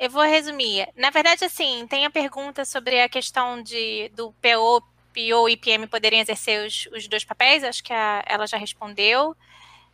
Eu 0.00 0.10
vou 0.10 0.24
resumir. 0.24 0.88
Na 0.96 1.10
verdade, 1.10 1.44
assim, 1.44 1.86
tem 1.88 2.04
a 2.04 2.10
pergunta 2.10 2.64
sobre 2.64 3.00
a 3.00 3.08
questão 3.08 3.62
de, 3.62 4.10
do 4.16 4.32
PO, 4.42 4.82
PO 5.14 5.48
e 5.48 5.56
PM 5.56 5.86
poderem 5.86 6.18
exercer 6.18 6.66
os, 6.66 6.88
os 6.92 7.06
dois 7.06 7.24
papéis. 7.24 7.62
Acho 7.62 7.84
que 7.84 7.92
a, 7.92 8.24
ela 8.26 8.48
já 8.48 8.56
respondeu. 8.56 9.36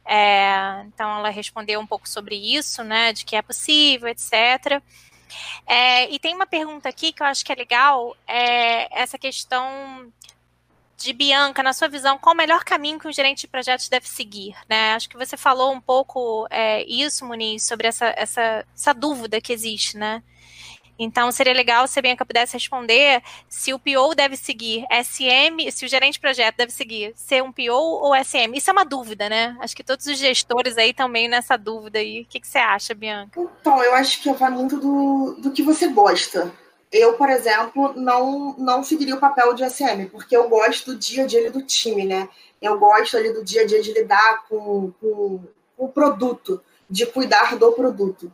É, 0.05 0.83
então, 0.87 1.19
ela 1.19 1.31
respondeu 1.31 1.81
um 1.81 1.87
pouco 1.87 2.09
sobre 2.09 2.35
isso, 2.37 2.83
né, 2.83 3.13
de 3.13 3.25
que 3.25 3.37
é 3.37 3.43
possível, 3.43 4.09
etc. 4.09 4.83
É, 5.67 6.11
e 6.11 6.19
tem 6.19 6.35
uma 6.35 6.47
pergunta 6.47 6.89
aqui 6.89 7.13
que 7.13 7.23
eu 7.23 7.27
acho 7.27 7.45
que 7.45 7.53
é 7.53 7.55
legal, 7.55 8.17
é 8.27 9.01
essa 9.01 9.19
questão 9.19 10.13
de 10.97 11.13
Bianca, 11.13 11.63
na 11.63 11.73
sua 11.73 11.89
visão, 11.89 12.17
qual 12.17 12.35
o 12.35 12.37
melhor 12.37 12.63
caminho 12.63 12.99
que 12.99 13.09
um 13.09 13.13
gerente 13.13 13.41
de 13.41 13.49
projetos 13.49 13.89
deve 13.89 14.07
seguir? 14.07 14.55
Né? 14.69 14.95
Acho 14.95 15.09
que 15.09 15.17
você 15.17 15.37
falou 15.37 15.73
um 15.73 15.81
pouco 15.81 16.47
é, 16.49 16.85
isso, 16.85 17.27
Muniz, 17.27 17.65
sobre 17.65 17.89
essa, 17.89 18.15
essa, 18.17 18.65
essa 18.75 18.95
dúvida 18.95 19.41
que 19.41 19.53
existe, 19.53 19.97
né? 19.97 20.23
Então, 20.99 21.33
seria 21.33 21.53
legal 21.53 21.87
se 21.87 21.99
a 21.99 22.03
Bianca 22.03 22.25
pudesse 22.25 22.53
responder 22.53 23.23
se 23.49 23.73
o 23.73 23.79
PO 23.79 24.15
deve 24.15 24.37
seguir 24.37 24.85
SM, 24.91 25.71
se 25.71 25.85
o 25.85 25.89
gerente 25.89 26.15
de 26.15 26.21
projeto 26.21 26.57
deve 26.57 26.73
seguir 26.73 27.13
ser 27.17 27.43
um 27.43 27.53
PO 27.53 27.73
ou 27.73 28.15
SM. 28.15 28.55
Isso 28.55 28.71
é 28.71 28.73
uma 28.73 28.85
dúvida, 28.85 29.29
né? 29.29 29.57
Acho 29.61 29.75
que 29.75 29.83
todos 29.83 30.07
os 30.07 30.19
gestores 30.19 30.77
aí 30.77 30.91
estão 30.91 31.09
meio 31.09 31.31
nessa 31.31 31.57
dúvida 31.57 31.99
aí. 31.99 32.23
O 32.23 32.27
que, 32.27 32.41
que 32.41 32.47
você 32.47 32.59
acha, 32.59 32.95
Bianca? 32.95 33.41
Então, 33.41 33.83
eu 33.83 33.95
acho 33.95 34.23
que 34.23 34.33
vai 34.33 34.51
muito 34.51 34.79
do, 34.79 35.37
do 35.39 35.51
que 35.51 35.63
você 35.63 35.89
gosta. 35.89 36.53
Eu, 36.91 37.15
por 37.15 37.31
exemplo, 37.31 37.95
não, 37.97 38.55
não 38.59 38.85
seguiria 38.85 39.15
o 39.15 39.21
papel 39.21 39.55
de 39.55 39.69
SM, 39.69 40.11
porque 40.11 40.37
eu 40.37 40.49
gosto 40.49 40.93
do 40.93 40.99
dia 40.99 41.25
a 41.25 41.27
dia 41.27 41.51
do 41.51 41.63
time, 41.63 42.05
né? 42.05 42.29
Eu 42.61 42.79
gosto 42.79 43.17
ali 43.17 43.33
do 43.33 43.43
dia 43.43 43.63
a 43.63 43.67
dia 43.67 43.83
de 43.83 43.93
lidar 43.93 44.45
com, 44.47 44.93
com, 45.01 45.41
com 45.77 45.85
o 45.85 45.89
produto, 45.89 46.61
de 46.89 47.07
cuidar 47.07 47.57
do 47.57 47.73
produto 47.73 48.31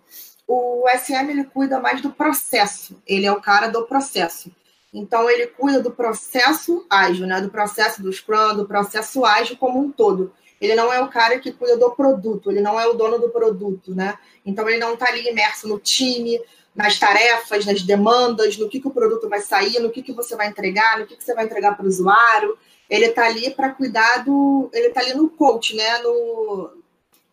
o 0.49 0.85
SM 0.89 1.31
ele 1.31 1.45
cuida 1.45 1.79
mais 1.79 2.01
do 2.01 2.11
processo, 2.11 3.01
ele 3.07 3.27
é 3.27 3.33
o 3.33 3.41
cara 3.41 3.69
do 3.69 3.85
processo. 3.85 4.51
Então 4.93 5.29
ele 5.29 5.47
cuida 5.49 5.81
do 5.81 5.91
processo 5.91 6.87
ágil, 6.89 7.27
né? 7.27 7.41
Do 7.43 7.51
processo 7.51 8.03
do 8.03 8.11
Scrum, 8.11 8.57
do 8.57 8.67
processo 8.67 9.25
ágil 9.27 9.59
como 9.59 9.79
um 9.79 9.93
todo. 9.93 10.33
Ele 10.59 10.75
não 10.75 10.91
é 10.91 11.01
o 11.01 11.09
cara 11.09 11.39
que 11.39 11.53
cuida 11.53 11.77
do 11.77 11.91
produto, 11.91 12.51
ele 12.51 12.63
não 12.63 12.81
é 12.81 12.87
o 12.87 12.95
dono 12.95 13.19
do 13.19 13.29
produto, 13.29 13.95
né? 13.95 14.19
Então 14.45 14.67
ele 14.69 14.79
não 14.79 14.95
está 14.95 15.07
ali 15.09 15.29
imerso 15.29 15.69
no 15.69 15.79
time, 15.79 16.41
nas 16.75 16.99
tarefas, 16.99 17.67
nas 17.67 17.83
demandas, 17.83 18.57
no 18.57 18.69
que, 18.69 18.81
que 18.81 18.89
o 18.89 18.93
produto 18.93 19.29
vai 19.29 19.41
sair, 19.41 19.79
no 19.79 19.91
que, 19.91 20.03
que 20.03 20.13
você 20.13 20.35
vai 20.35 20.49
entregar, 20.49 20.99
no 20.99 21.07
que, 21.07 21.17
que 21.17 21.25
você 21.25 21.35
vai 21.35 21.45
entregar 21.45 21.77
para 21.77 21.85
o 21.85 21.89
usuário. 21.89 22.57
Ele 22.89 23.07
está 23.07 23.27
ali 23.27 23.51
para 23.51 23.71
cuidar 23.71 24.25
do. 24.25 24.71
Ele 24.73 24.89
está 24.89 25.01
ali 25.03 25.13
no 25.13 25.29
coach, 25.29 25.77
né? 25.77 25.99
No, 25.99 26.71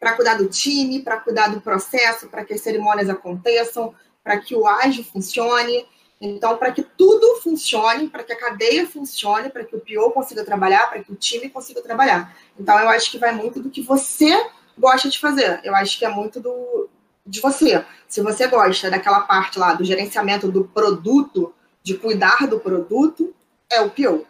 para 0.05 0.13
cuidar 0.13 0.35
do 0.35 0.47
time, 0.47 1.01
para 1.01 1.17
cuidar 1.17 1.47
do 1.47 1.59
processo, 1.59 2.27
para 2.27 2.45
que 2.45 2.53
as 2.53 2.61
cerimônias 2.61 3.09
aconteçam, 3.09 3.91
para 4.23 4.39
que 4.39 4.53
o 4.53 4.67
ágil 4.67 5.03
funcione. 5.03 5.83
Então, 6.21 6.57
para 6.57 6.71
que 6.71 6.83
tudo 6.83 7.41
funcione, 7.41 8.07
para 8.07 8.23
que 8.23 8.31
a 8.31 8.37
cadeia 8.37 8.85
funcione, 8.85 9.49
para 9.49 9.63
que 9.63 9.75
o 9.75 9.79
PO 9.79 10.11
consiga 10.11 10.45
trabalhar, 10.45 10.91
para 10.91 11.03
que 11.03 11.11
o 11.11 11.15
time 11.15 11.49
consiga 11.49 11.81
trabalhar. 11.81 12.37
Então, 12.59 12.77
eu 12.79 12.87
acho 12.89 13.09
que 13.09 13.17
vai 13.17 13.31
muito 13.31 13.59
do 13.59 13.71
que 13.71 13.81
você 13.81 14.47
gosta 14.77 15.09
de 15.09 15.17
fazer. 15.17 15.59
Eu 15.63 15.75
acho 15.75 15.97
que 15.97 16.05
é 16.05 16.09
muito 16.09 16.39
do, 16.39 16.87
de 17.25 17.41
você. 17.41 17.83
Se 18.07 18.21
você 18.21 18.45
gosta 18.45 18.91
daquela 18.91 19.21
parte 19.21 19.57
lá 19.57 19.73
do 19.73 19.83
gerenciamento 19.83 20.51
do 20.51 20.65
produto, 20.65 21.51
de 21.81 21.97
cuidar 21.97 22.45
do 22.47 22.59
produto, 22.59 23.33
é 23.71 23.81
o 23.81 23.89
PO. 23.89 24.23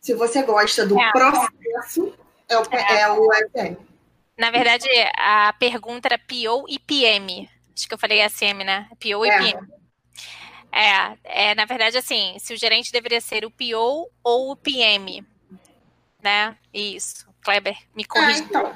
Se 0.00 0.14
você 0.14 0.42
gosta 0.42 0.86
do 0.86 0.98
é. 0.98 1.12
processo, 1.12 2.10
é 2.48 2.56
o, 2.56 2.62
é. 2.72 3.00
é 3.02 3.12
o 3.12 3.28
FM. 3.50 3.89
Na 4.40 4.50
verdade, 4.50 4.88
a 5.18 5.52
pergunta 5.52 6.08
era 6.08 6.18
PO 6.18 6.64
e 6.66 6.78
PM. 6.78 7.46
Acho 7.76 7.86
que 7.86 7.92
eu 7.92 7.98
falei 7.98 8.26
SM, 8.26 8.64
né? 8.64 8.88
PO 8.98 9.22
é. 9.26 9.28
e 9.28 9.38
PM. 9.38 9.68
É, 10.72 11.50
é, 11.50 11.54
na 11.54 11.66
verdade, 11.66 11.98
assim, 11.98 12.36
se 12.38 12.54
o 12.54 12.56
gerente 12.56 12.90
deveria 12.90 13.20
ser 13.20 13.44
o 13.44 13.50
PO 13.50 14.10
ou 14.24 14.50
o 14.50 14.56
PM, 14.56 15.22
né? 16.22 16.56
Isso. 16.72 17.28
Kleber, 17.42 17.76
me 17.94 18.02
corrija. 18.06 18.38
É, 18.38 18.42
então, 18.42 18.74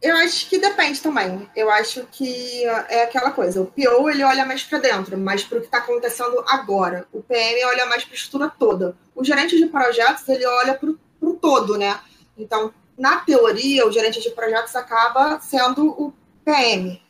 eu 0.00 0.16
acho 0.16 0.48
que 0.48 0.56
depende 0.56 1.02
também. 1.02 1.46
Eu 1.54 1.70
acho 1.70 2.06
que 2.06 2.64
é 2.88 3.02
aquela 3.02 3.32
coisa. 3.32 3.60
O 3.60 3.66
PO 3.66 4.08
ele 4.08 4.24
olha 4.24 4.46
mais 4.46 4.62
para 4.62 4.78
dentro, 4.78 5.18
mais 5.18 5.44
para 5.44 5.58
o 5.58 5.60
que 5.60 5.66
está 5.66 5.78
acontecendo 5.78 6.42
agora. 6.48 7.06
O 7.12 7.22
PM 7.22 7.62
olha 7.66 7.84
mais 7.84 8.04
para 8.04 8.14
a 8.14 8.16
estrutura 8.16 8.50
toda. 8.58 8.96
O 9.14 9.22
gerente 9.22 9.58
de 9.58 9.66
projetos 9.66 10.26
ele 10.30 10.46
olha 10.46 10.72
para 10.72 10.88
o 10.88 11.34
todo, 11.34 11.76
né? 11.76 12.00
Então 12.38 12.72
na 13.00 13.16
teoria, 13.20 13.86
o 13.86 13.90
gerente 13.90 14.20
de 14.20 14.28
projetos 14.30 14.76
acaba 14.76 15.40
sendo 15.40 15.88
o 15.88 16.12
PM. 16.44 17.00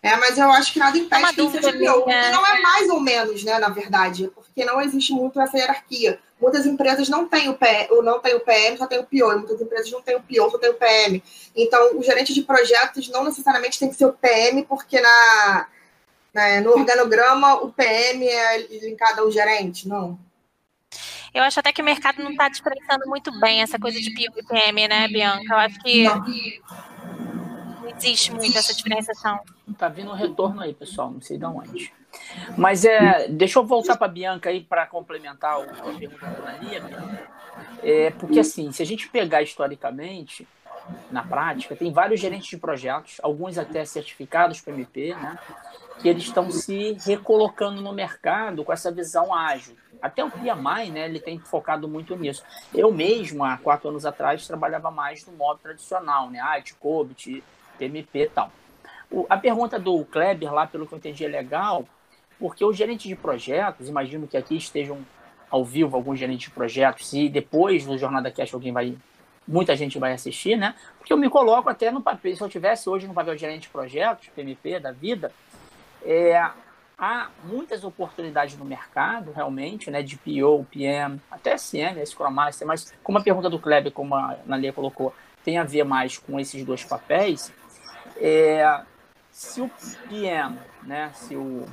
É, 0.00 0.16
mas 0.16 0.38
eu 0.38 0.48
acho 0.52 0.72
que 0.72 0.78
nada 0.78 0.96
impede 0.96 1.24
é 1.24 1.32
que 1.32 1.40
ele 1.40 1.50
seja 1.50 1.72
PO. 1.72 2.06
Né? 2.06 2.30
Não 2.30 2.46
é 2.46 2.60
mais 2.60 2.88
ou 2.88 3.00
menos, 3.00 3.42
né, 3.42 3.58
na 3.58 3.68
verdade, 3.68 4.30
porque 4.32 4.64
não 4.64 4.80
existe 4.80 5.12
muito 5.12 5.40
essa 5.40 5.58
hierarquia. 5.58 6.20
Muitas 6.40 6.64
empresas 6.64 7.08
não 7.08 7.26
têm 7.26 7.48
o, 7.48 7.54
PM, 7.54 7.88
não 8.02 8.20
têm 8.20 8.34
o 8.34 8.40
PM, 8.40 8.78
só 8.78 8.86
tem 8.86 9.00
o 9.00 9.02
PO. 9.02 9.38
muitas 9.38 9.60
empresas 9.60 9.90
não 9.90 10.00
têm 10.00 10.16
o 10.16 10.22
PO, 10.22 10.50
só 10.52 10.56
tem 10.56 10.70
o 10.70 10.74
PM. 10.74 11.22
Então, 11.54 11.98
o 11.98 12.02
gerente 12.02 12.32
de 12.32 12.42
projetos 12.42 13.08
não 13.08 13.24
necessariamente 13.24 13.78
tem 13.78 13.88
que 13.88 13.96
ser 13.96 14.06
o 14.06 14.12
PM, 14.12 14.62
porque 14.62 15.00
na, 15.00 15.66
na 16.32 16.60
no 16.60 16.70
organograma 16.70 17.56
o 17.56 17.72
PM 17.72 18.26
é 18.26 18.58
linkado 18.68 19.22
ao 19.22 19.30
gerente. 19.32 19.88
Não. 19.88 20.16
Eu 21.32 21.42
acho 21.42 21.60
até 21.60 21.72
que 21.72 21.80
o 21.80 21.84
mercado 21.84 22.22
não 22.22 22.32
está 22.32 22.48
diferenciando 22.48 23.08
muito 23.08 23.38
bem 23.38 23.62
essa 23.62 23.78
coisa 23.78 24.00
de 24.00 24.10
PIO 24.10 24.32
e 24.36 24.42
PM, 24.42 24.88
né, 24.88 25.08
Bianca? 25.08 25.54
Eu 25.54 25.58
acho 25.58 25.78
que 25.80 26.04
não 26.04 27.88
existe 27.96 28.32
muito 28.32 28.56
essa 28.58 28.74
diferenciação. 28.74 29.38
Tá 29.78 29.88
vindo 29.88 30.10
um 30.10 30.14
retorno 30.14 30.60
aí, 30.60 30.74
pessoal, 30.74 31.10
não 31.10 31.20
sei 31.20 31.38
de 31.38 31.44
onde. 31.44 31.92
Mas 32.56 32.84
é, 32.84 33.28
deixa 33.28 33.58
eu 33.58 33.64
voltar 33.64 33.96
para 33.96 34.06
a 34.06 34.10
Bianca 34.10 34.50
aí 34.50 34.60
para 34.62 34.86
complementar 34.86 35.60
a 35.60 35.92
pergunta 35.92 36.26
da 36.26 36.52
Lia, 36.58 36.82
É, 37.82 38.10
porque 38.10 38.40
assim, 38.40 38.72
se 38.72 38.82
a 38.82 38.86
gente 38.86 39.08
pegar 39.08 39.42
historicamente, 39.42 40.46
na 41.10 41.22
prática, 41.22 41.76
tem 41.76 41.92
vários 41.92 42.20
gerentes 42.20 42.48
de 42.48 42.56
projetos, 42.56 43.18
alguns 43.22 43.58
até 43.58 43.84
certificados 43.84 44.60
PMP, 44.60 45.14
né? 45.14 45.38
Que 46.00 46.08
eles 46.08 46.24
estão 46.24 46.50
se 46.50 46.96
recolocando 47.04 47.80
no 47.80 47.92
mercado 47.92 48.64
com 48.64 48.72
essa 48.72 48.90
visão 48.90 49.34
ágil. 49.34 49.76
Até 50.00 50.24
o 50.24 50.30
PMI, 50.30 50.90
né, 50.90 51.04
ele 51.06 51.20
tem 51.20 51.38
focado 51.38 51.86
muito 51.88 52.16
nisso. 52.16 52.42
Eu 52.74 52.92
mesmo, 52.92 53.44
há 53.44 53.56
quatro 53.56 53.88
anos 53.88 54.06
atrás, 54.06 54.46
trabalhava 54.46 54.90
mais 54.90 55.26
no 55.26 55.32
modo 55.32 55.60
tradicional, 55.60 56.30
né, 56.30 56.40
IT, 56.58 56.74
COBIT, 56.74 57.42
PMP 57.78 58.22
e 58.22 58.28
tal. 58.28 58.52
O, 59.10 59.26
a 59.28 59.36
pergunta 59.36 59.78
do 59.78 60.04
Kleber 60.04 60.52
lá, 60.52 60.66
pelo 60.66 60.86
que 60.86 60.94
eu 60.94 60.98
entendi, 60.98 61.24
é 61.24 61.28
legal, 61.28 61.84
porque 62.38 62.64
os 62.64 62.76
gerentes 62.76 63.08
de 63.08 63.16
projetos, 63.16 63.88
imagino 63.88 64.26
que 64.26 64.36
aqui 64.36 64.56
estejam 64.56 65.04
ao 65.50 65.64
vivo 65.64 65.96
alguns 65.96 66.18
gerentes 66.18 66.48
de 66.48 66.54
projetos, 66.54 67.12
e 67.12 67.28
depois 67.28 67.84
do 67.84 67.98
Jornada 67.98 68.30
Cash 68.30 68.54
alguém 68.54 68.72
vai, 68.72 68.96
muita 69.46 69.74
gente 69.74 69.98
vai 69.98 70.12
assistir, 70.12 70.56
né? 70.56 70.74
Porque 70.96 71.12
eu 71.12 71.16
me 71.16 71.28
coloco 71.28 71.68
até 71.68 71.90
no 71.90 72.00
papel, 72.00 72.36
se 72.36 72.42
eu 72.42 72.48
tivesse 72.48 72.88
hoje 72.88 73.08
no 73.08 73.14
papel 73.14 73.34
de 73.34 73.40
gerente 73.40 73.62
de 73.62 73.68
projetos, 73.68 74.28
PMP 74.28 74.78
da 74.78 74.92
vida, 74.92 75.32
é, 76.04 76.50
há 77.00 77.30
muitas 77.44 77.82
oportunidades 77.82 78.58
no 78.58 78.64
mercado, 78.64 79.32
realmente, 79.32 79.90
né, 79.90 80.02
de 80.02 80.18
PO, 80.18 80.66
PM, 80.70 81.18
até 81.30 81.56
SM, 81.56 82.04
Scrum 82.04 82.30
Master, 82.30 82.68
mas 82.68 82.92
como 83.02 83.16
a 83.16 83.22
pergunta 83.22 83.48
do 83.48 83.58
Kleber, 83.58 83.90
como 83.90 84.14
a 84.14 84.36
Nalia 84.44 84.72
colocou, 84.72 85.14
tem 85.42 85.56
a 85.56 85.64
ver 85.64 85.84
mais 85.84 86.18
com 86.18 86.38
esses 86.38 86.62
dois 86.62 86.84
papéis. 86.84 87.50
É, 88.18 88.82
se 89.32 89.62
o 89.62 89.70
PM, 90.08 90.58
né, 90.82 91.10
se 91.14 91.34
o 91.34 91.64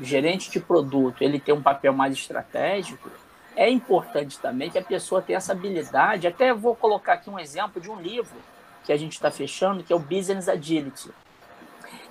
gerente 0.00 0.50
de 0.50 0.58
produto, 0.58 1.22
ele 1.22 1.38
tem 1.38 1.54
um 1.54 1.62
papel 1.62 1.92
mais 1.92 2.14
estratégico, 2.14 3.08
é 3.54 3.70
importante 3.70 4.40
também 4.40 4.68
que 4.68 4.78
a 4.78 4.82
pessoa 4.82 5.22
tenha 5.22 5.36
essa 5.36 5.52
habilidade. 5.52 6.26
Até 6.26 6.52
vou 6.52 6.74
colocar 6.74 7.12
aqui 7.12 7.30
um 7.30 7.38
exemplo 7.38 7.80
de 7.80 7.88
um 7.88 8.00
livro 8.00 8.34
que 8.82 8.92
a 8.92 8.96
gente 8.96 9.12
está 9.12 9.30
fechando, 9.30 9.84
que 9.84 9.92
é 9.92 9.96
o 9.96 10.00
Business 10.00 10.48
Agility. 10.48 11.10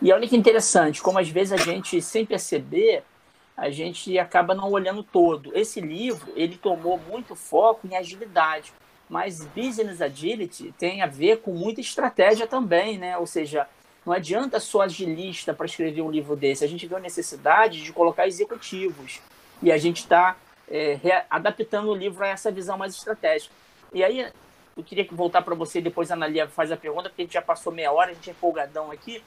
E 0.01 0.11
olha 0.11 0.27
que 0.27 0.35
interessante, 0.35 1.01
como 1.01 1.19
às 1.19 1.29
vezes 1.29 1.53
a 1.53 1.57
gente, 1.57 2.01
sem 2.01 2.25
perceber, 2.25 3.03
a 3.55 3.69
gente 3.69 4.17
acaba 4.17 4.55
não 4.55 4.71
olhando 4.71 5.03
todo. 5.03 5.55
Esse 5.55 5.79
livro, 5.79 6.33
ele 6.35 6.57
tomou 6.57 6.97
muito 6.97 7.35
foco 7.35 7.87
em 7.87 7.95
agilidade, 7.95 8.73
mas 9.07 9.45
Business 9.45 10.01
Agility 10.01 10.73
tem 10.79 11.03
a 11.03 11.05
ver 11.05 11.41
com 11.41 11.53
muita 11.53 11.81
estratégia 11.81 12.47
também, 12.47 12.97
né? 12.97 13.17
Ou 13.17 13.27
seja, 13.27 13.67
não 14.03 14.13
adianta 14.13 14.59
só 14.59 14.81
agilista 14.81 15.53
para 15.53 15.67
escrever 15.67 16.01
um 16.01 16.09
livro 16.09 16.35
desse. 16.35 16.65
A 16.65 16.67
gente 16.67 16.87
vê 16.87 16.95
a 16.95 16.99
necessidade 16.99 17.83
de 17.83 17.93
colocar 17.93 18.25
executivos. 18.25 19.21
E 19.61 19.71
a 19.71 19.77
gente 19.77 19.97
está 19.97 20.35
é, 20.67 21.25
adaptando 21.29 21.89
o 21.89 21.95
livro 21.95 22.23
a 22.23 22.29
essa 22.29 22.49
visão 22.49 22.77
mais 22.77 22.95
estratégica. 22.95 23.53
E 23.93 24.03
aí, 24.03 24.27
eu 24.75 24.83
queria 24.83 25.05
voltar 25.11 25.43
para 25.43 25.53
você, 25.53 25.79
depois 25.79 26.09
a 26.09 26.15
Analia 26.15 26.47
faz 26.47 26.71
a 26.71 26.77
pergunta, 26.77 27.09
porque 27.09 27.21
a 27.21 27.25
gente 27.25 27.33
já 27.33 27.41
passou 27.41 27.71
meia 27.71 27.91
hora, 27.91 28.09
a 28.09 28.13
gente 28.15 28.29
é 28.29 28.33
empolgadão 28.33 28.89
aqui. 28.89 29.21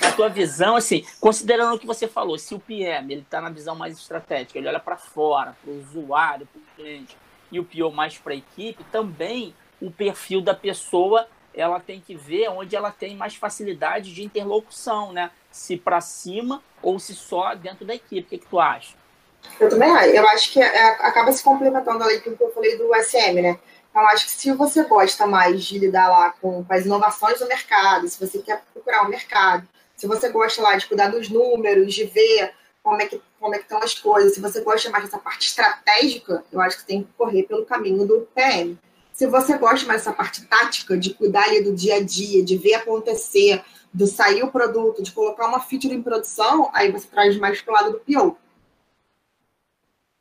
Na 0.00 0.12
tua 0.12 0.28
visão, 0.28 0.76
assim, 0.76 1.04
considerando 1.20 1.74
o 1.74 1.78
que 1.78 1.86
você 1.86 2.06
falou, 2.06 2.38
se 2.38 2.54
o 2.54 2.60
PM 2.60 3.12
ele 3.12 3.22
está 3.22 3.40
na 3.40 3.50
visão 3.50 3.74
mais 3.74 3.96
estratégica, 3.98 4.58
ele 4.58 4.68
olha 4.68 4.80
para 4.80 4.96
fora, 4.96 5.56
para 5.62 5.70
o 5.70 5.80
usuário, 5.80 6.46
para 6.46 6.60
o 6.60 6.76
cliente, 6.76 7.16
e 7.50 7.60
o 7.60 7.64
PO 7.64 7.90
mais 7.90 8.18
para 8.18 8.32
a 8.32 8.36
equipe, 8.36 8.84
também 8.84 9.54
o 9.80 9.90
perfil 9.90 10.40
da 10.40 10.54
pessoa 10.54 11.28
ela 11.56 11.80
tem 11.80 12.00
que 12.00 12.14
ver 12.14 12.50
onde 12.50 12.76
ela 12.76 12.90
tem 12.90 13.16
mais 13.16 13.34
facilidade 13.34 14.14
de 14.14 14.22
interlocução, 14.22 15.12
né? 15.12 15.30
Se 15.50 15.76
para 15.76 16.02
cima 16.02 16.62
ou 16.82 16.98
se 16.98 17.14
só 17.14 17.54
dentro 17.54 17.86
da 17.86 17.94
equipe. 17.94 18.20
O 18.20 18.24
que, 18.24 18.38
que 18.38 18.46
tu 18.46 18.60
acha? 18.60 18.94
Eu 19.58 19.70
também 19.70 19.90
acho. 19.90 20.08
Eu 20.10 20.28
acho 20.28 20.52
que 20.52 20.60
é, 20.60 20.88
acaba 21.00 21.32
se 21.32 21.42
complementando 21.42 22.04
ali 22.04 22.20
com 22.20 22.30
o 22.30 22.36
que 22.36 22.44
eu 22.44 22.52
falei 22.52 22.76
do 22.76 22.94
SM, 23.02 23.40
né? 23.40 23.58
Então, 23.96 24.06
acho 24.08 24.26
que 24.26 24.32
se 24.32 24.52
você 24.52 24.84
gosta 24.84 25.26
mais 25.26 25.64
de 25.64 25.78
lidar 25.78 26.10
lá 26.10 26.30
com, 26.30 26.62
com 26.62 26.74
as 26.74 26.84
inovações 26.84 27.38
do 27.38 27.48
mercado, 27.48 28.06
se 28.06 28.20
você 28.20 28.40
quer 28.40 28.62
procurar 28.70 29.06
o 29.06 29.08
mercado, 29.08 29.66
se 29.96 30.06
você 30.06 30.28
gosta 30.28 30.60
lá 30.60 30.76
de 30.76 30.84
cuidar 30.84 31.08
dos 31.08 31.30
números, 31.30 31.94
de 31.94 32.04
ver 32.04 32.52
como 32.82 33.00
é 33.00 33.06
que, 33.06 33.18
como 33.40 33.54
é 33.54 33.56
que 33.56 33.64
estão 33.64 33.78
as 33.82 33.94
coisas, 33.94 34.34
se 34.34 34.40
você 34.42 34.60
gosta 34.60 34.90
mais 34.90 35.04
dessa 35.04 35.16
parte 35.16 35.48
estratégica, 35.48 36.44
eu 36.52 36.60
acho 36.60 36.76
que 36.76 36.84
tem 36.84 37.04
que 37.04 37.08
correr 37.16 37.44
pelo 37.44 37.64
caminho 37.64 38.06
do 38.06 38.28
PM. 38.34 38.78
Se 39.14 39.26
você 39.26 39.56
gosta 39.56 39.86
mais 39.86 40.02
dessa 40.02 40.12
parte 40.12 40.44
tática, 40.44 40.94
de 40.98 41.14
cuidar 41.14 41.44
ali 41.44 41.62
do 41.62 41.74
dia 41.74 41.94
a 41.94 42.02
dia, 42.02 42.44
de 42.44 42.58
ver 42.58 42.74
acontecer, 42.74 43.64
de 43.94 44.06
sair 44.06 44.42
o 44.42 44.52
produto, 44.52 45.02
de 45.02 45.10
colocar 45.10 45.46
uma 45.46 45.60
feature 45.60 45.94
em 45.94 46.02
produção, 46.02 46.68
aí 46.74 46.92
você 46.92 47.08
traz 47.08 47.34
mais 47.38 47.62
para 47.62 47.72
o 47.72 47.74
lado 47.74 47.92
do 47.92 48.00
PO. 48.00 48.36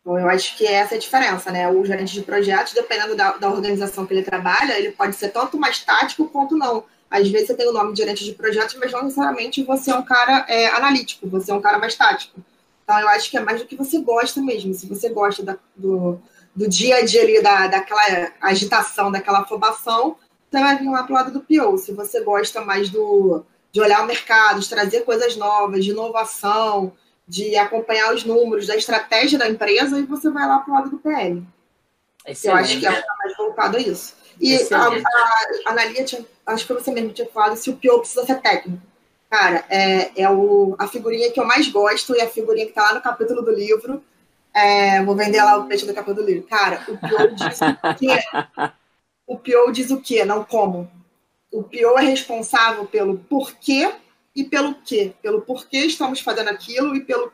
Então, 0.06 0.20
eu 0.20 0.30
acho 0.30 0.56
que 0.56 0.68
essa 0.68 0.94
é 0.94 0.98
a 0.98 1.00
diferença, 1.00 1.52
né? 1.52 1.68
O 1.68 1.84
gerente 1.84 2.14
de 2.14 2.22
projetos, 2.22 2.74
dependendo 2.74 3.16
da, 3.16 3.38
da 3.38 3.50
organização 3.50 4.06
que 4.06 4.14
ele 4.14 4.22
trabalha, 4.22 4.78
ele 4.78 4.92
pode 4.92 5.16
ser 5.16 5.30
tanto 5.30 5.58
mais 5.58 5.84
tático 5.84 6.28
quanto 6.28 6.56
não. 6.56 6.84
Às 7.10 7.28
vezes 7.28 7.48
você 7.48 7.56
tem 7.56 7.68
o 7.68 7.74
nome 7.74 7.92
de 7.92 8.04
gerente 8.04 8.24
de 8.24 8.34
projetos, 8.34 8.76
mas 8.76 8.92
não 8.92 9.02
necessariamente 9.02 9.64
você 9.64 9.90
é 9.90 9.96
um 9.96 10.04
cara 10.04 10.46
é, 10.48 10.68
analítico, 10.68 11.28
você 11.28 11.50
é 11.50 11.56
um 11.56 11.62
cara 11.62 11.80
mais 11.80 11.96
tático. 11.96 12.40
Então, 12.84 13.00
eu 13.00 13.10
acho 13.10 13.32
que 13.32 13.38
é 13.38 13.40
mais 13.40 13.60
do 13.60 13.66
que 13.66 13.76
você 13.76 14.00
gosta 14.00 14.40
mesmo. 14.44 14.76
Se 14.76 14.86
você 14.86 15.10
gosta 15.10 15.42
da, 15.42 15.58
do, 15.76 16.20
do 16.56 16.70
dia 16.70 16.98
a 16.98 17.02
dia 17.04 17.24
ali, 17.24 17.42
da, 17.42 17.66
daquela 17.66 18.32
agitação, 18.42 19.12
daquela 19.12 19.40
afobação, 19.40 20.18
você 20.52 20.60
vai 20.60 20.78
vir 20.78 20.88
lá 20.88 21.02
para 21.02 21.12
o 21.12 21.16
lado 21.16 21.32
do 21.32 21.40
PO. 21.40 21.80
Se 21.80 21.92
você 21.94 22.22
gosta 22.22 22.62
mais 22.62 22.92
do, 22.92 23.44
de 23.72 23.82
olhar 23.82 24.04
o 24.04 24.06
mercado, 24.06 24.60
de 24.60 24.70
trazer 24.70 25.02
coisas 25.02 25.36
novas, 25.36 25.84
de 25.84 25.90
inovação, 25.90 26.94
de 27.28 27.56
acompanhar 27.56 28.14
os 28.14 28.24
números, 28.24 28.68
da 28.68 28.76
estratégia 28.76 29.40
da 29.40 29.50
empresa, 29.50 30.00
e 30.00 30.04
você 30.04 30.30
vai 30.30 30.48
lá 30.48 30.60
para 30.60 30.72
o 30.72 30.76
lado 30.76 30.90
do 30.90 30.98
PM. 30.98 31.48
Excelente. 32.26 32.46
Eu 32.46 32.64
acho 32.64 32.80
que 32.80 32.88
é 32.88 33.04
mais 33.18 33.38
voltado 33.38 33.78
a 33.78 33.80
isso. 33.80 34.16
E 34.40 34.56
a, 34.56 34.78
a, 34.78 34.88
a 34.88 35.72
Analia, 35.72 36.04
tinha, 36.04 36.26
acho 36.46 36.68
que 36.68 36.74
você 36.74 36.92
mesmo 36.92 37.14
tinha 37.14 37.28
falado 37.30 37.56
se 37.56 37.70
o 37.70 37.78
PO 37.78 38.00
precisa 38.00 38.26
ser 38.26 38.42
técnico. 38.42 38.82
Cara, 39.30 39.66
é, 39.70 40.22
é 40.22 40.30
o, 40.30 40.76
a 40.78 40.88
figurinha 40.88 41.32
que 41.32 41.40
eu 41.40 41.46
mais 41.46 41.68
gosto 41.68 42.16
e 42.16 42.22
a 42.22 42.30
figurinha 42.30 42.66
que 42.66 42.72
está 42.72 42.84
lá 42.84 42.94
no 42.96 43.02
capítulo 43.02 43.42
do 43.42 43.52
livro 43.52 44.04
é, 44.54 45.04
vou 45.04 45.16
vender 45.16 45.44
lá 45.44 45.58
o 45.58 45.68
peixe 45.68 45.86
da 45.86 45.94
capa 45.94 46.14
do 46.14 46.24
livro. 46.24 46.48
Cara, 46.48 46.82
o 46.88 46.98
Pio 46.98 47.36
diz 47.36 47.60
o 47.60 47.96
quê? 47.96 48.72
O 49.28 49.38
Pio 49.38 49.72
diz 49.72 49.92
o 49.92 50.00
quê, 50.00 50.24
não 50.24 50.46
como. 50.46 50.90
O 51.52 51.64
Pio 51.64 51.98
é 51.98 52.04
responsável 52.04 52.86
pelo 52.86 53.18
porquê 53.18 53.92
e 54.36 54.44
pelo 54.44 54.76
quê. 54.76 55.14
Pelo 55.22 55.42
porquê 55.42 55.80
estamos 55.80 56.20
fazendo 56.20 56.50
aquilo 56.50 56.96
e 56.96 57.02
pelo 57.02 57.32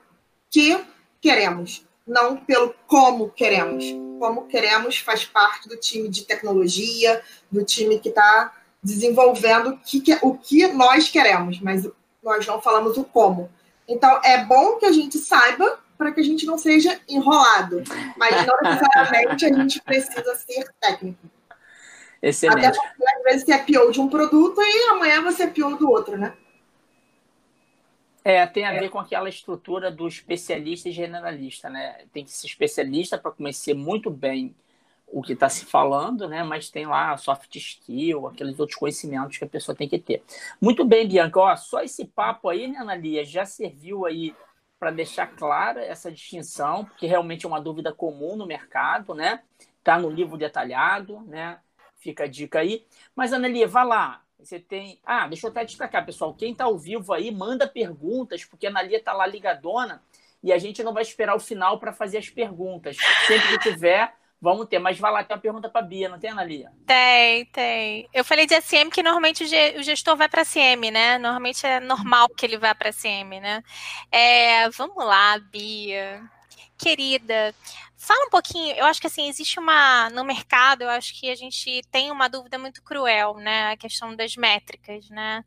que 0.50 0.80
queremos. 1.20 1.86
Não 2.06 2.38
pelo 2.38 2.76
como 2.88 3.30
queremos. 3.30 3.86
Como 4.20 4.48
queremos 4.48 4.98
faz 4.98 5.26
parte 5.26 5.68
do 5.68 5.78
time 5.78 6.08
de 6.10 6.24
tecnologia, 6.24 7.22
do 7.52 7.64
time 7.64 8.00
que 8.00 8.10
está 8.10 8.54
desenvolvendo 8.84 9.70
o 9.70 9.78
que, 9.78 10.18
o 10.22 10.38
que 10.38 10.68
nós 10.68 11.10
queremos, 11.10 11.60
mas 11.60 11.88
nós 12.24 12.46
não 12.46 12.62
falamos 12.62 12.98
o 12.98 13.04
como. 13.04 13.50
Então, 13.88 14.20
é 14.24 14.44
bom 14.44 14.78
que 14.78 14.86
a 14.86 14.92
gente 14.92 15.18
saiba 15.18 15.80
para 15.98 16.12
que 16.12 16.20
a 16.20 16.24
gente 16.24 16.46
não 16.46 16.58
seja 16.58 17.00
enrolado. 17.08 17.84
Mas 18.18 18.46
não 18.46 18.58
necessariamente 18.64 19.46
a 19.46 19.54
gente 19.54 19.82
precisa 19.82 20.36
ser 20.36 20.72
técnico. 20.80 21.30
Excelente. 22.22 22.66
Até 22.66 22.78
porque 22.78 23.04
às 23.18 23.24
vezes 23.24 23.46
você 23.46 23.54
é 23.54 23.58
PO 23.58 23.92
de 23.92 24.02
um 24.02 24.08
produto 24.08 24.62
e 24.62 24.90
amanhã 24.90 25.22
você 25.22 25.44
é 25.44 25.48
PO 25.48 25.76
do 25.78 25.90
outro, 25.90 26.18
né? 26.18 26.34
É, 28.24 28.46
tem 28.46 28.66
a 28.66 28.74
ver 28.74 28.90
com 28.90 29.00
aquela 29.00 29.30
estrutura 29.30 29.90
do 29.90 30.08
especialista 30.08 30.90
e 30.90 30.92
generalista, 30.92 31.70
né? 31.70 32.06
Tem 32.14 32.24
que 32.24 32.32
ser 32.32 32.48
especialista 32.48 33.18
para 33.18 33.32
conhecer 33.32 33.74
muito 33.74 34.12
bem 34.12 34.56
o 35.08 35.22
que 35.22 35.34
está 35.34 35.50
se 35.50 35.66
falando, 35.66 36.28
né? 36.28 36.44
Mas 36.44 36.70
tem 36.70 36.86
lá 36.86 37.18
soft 37.18 37.56
skill, 37.56 38.28
aqueles 38.28 38.60
outros 38.60 38.78
conhecimentos 38.78 39.38
que 39.38 39.44
a 39.44 39.50
pessoa 39.50 39.76
tem 39.76 39.90
que 39.90 40.00
ter. 40.00 40.24
Muito 40.60 40.86
bem, 40.86 41.08
Bianca. 41.08 41.40
Ó, 41.40 41.56
só 41.56 41.82
esse 41.82 42.06
papo 42.06 42.48
aí, 42.48 42.68
né, 42.68 42.78
Analia, 42.78 43.26
já 43.26 43.46
serviu 43.46 44.06
aí 44.06 44.36
para 44.80 44.92
deixar 44.92 45.28
clara 45.28 45.84
essa 45.84 46.12
distinção, 46.12 46.86
porque 46.86 47.06
realmente 47.06 47.46
é 47.46 47.50
uma 47.50 47.62
dúvida 47.62 47.94
comum 47.94 48.36
no 48.36 48.48
mercado, 48.48 49.14
né? 49.14 49.42
Está 49.78 50.00
no 50.00 50.10
livro 50.10 50.38
detalhado, 50.38 51.22
né? 51.22 51.60
Fica 51.98 52.24
a 52.24 52.28
dica 52.28 52.60
aí. 52.60 52.86
Mas, 53.16 53.34
Analia, 53.34 53.68
vá 53.68 53.84
lá. 53.84 54.24
Você 54.44 54.60
tem. 54.60 55.00
Ah, 55.06 55.28
deixa 55.28 55.48
eu 55.48 55.52
até 55.52 55.64
destacar, 55.64 56.06
pessoal. 56.06 56.34
Quem 56.34 56.52
está 56.52 56.66
ao 56.66 56.78
vivo 56.78 57.14
aí, 57.14 57.32
manda 57.32 57.68
perguntas, 57.68 58.44
porque 58.44 58.68
a 58.68 58.70
Analia 58.70 58.98
está 58.98 59.14
lá 59.14 59.26
ligadona 59.26 60.02
e 60.44 60.52
a 60.52 60.58
gente 60.58 60.84
não 60.84 60.94
vai 60.94 61.04
esperar 61.04 61.36
o 61.36 61.40
final 61.40 61.80
para 61.80 61.94
fazer 61.94 62.18
as 62.18 62.30
perguntas. 62.30 62.98
Sempre 63.28 63.58
que 63.58 63.72
tiver, 63.72 64.14
Vamos 64.44 64.68
ter, 64.68 64.80
mas 64.80 64.98
vai 64.98 65.12
lá, 65.12 65.24
tem 65.24 65.36
uma 65.36 65.42
pergunta 65.42 65.70
para 65.70 65.82
a 65.82 65.84
Bia, 65.84 66.10
não 66.10 66.18
tem, 66.18 66.32
Analia? 66.32 66.72
Tem, 66.88 67.46
tem. 67.46 68.10
Eu 68.12 68.26
falei 68.26 68.48
de 68.48 68.60
SM 68.60 68.90
que 68.90 69.04
normalmente 69.04 69.44
o 69.44 69.84
gestor 69.84 70.18
vai 70.18 70.28
para 70.28 70.44
SM, 70.44 70.90
né? 70.92 71.20
Normalmente 71.20 71.64
é 71.64 71.80
normal 71.80 72.28
que 72.30 72.44
ele 72.44 72.58
vá 72.58 72.74
para 72.74 72.92
SM, 72.92 73.40
né? 73.40 73.62
É, 74.12 74.68
vamos 74.72 75.06
lá, 75.06 75.38
Bia. 75.38 76.24
Querida, 76.76 77.54
fala 78.06 78.26
um 78.26 78.30
pouquinho. 78.30 78.76
Eu 78.76 78.86
acho 78.86 79.02
que 79.02 79.08
assim, 79.08 79.28
existe 79.30 79.60
uma. 79.60 80.10
No 80.10 80.24
mercado, 80.24 80.84
eu 80.84 80.90
acho 80.90 81.20
que 81.20 81.30
a 81.30 81.36
gente 81.36 81.82
tem 81.92 82.12
uma 82.12 82.28
dúvida 82.28 82.58
muito 82.58 82.82
cruel, 82.84 83.36
né? 83.36 83.72
A 83.72 83.78
questão 83.78 84.16
das 84.16 84.36
métricas, 84.36 85.10
né? 85.10 85.44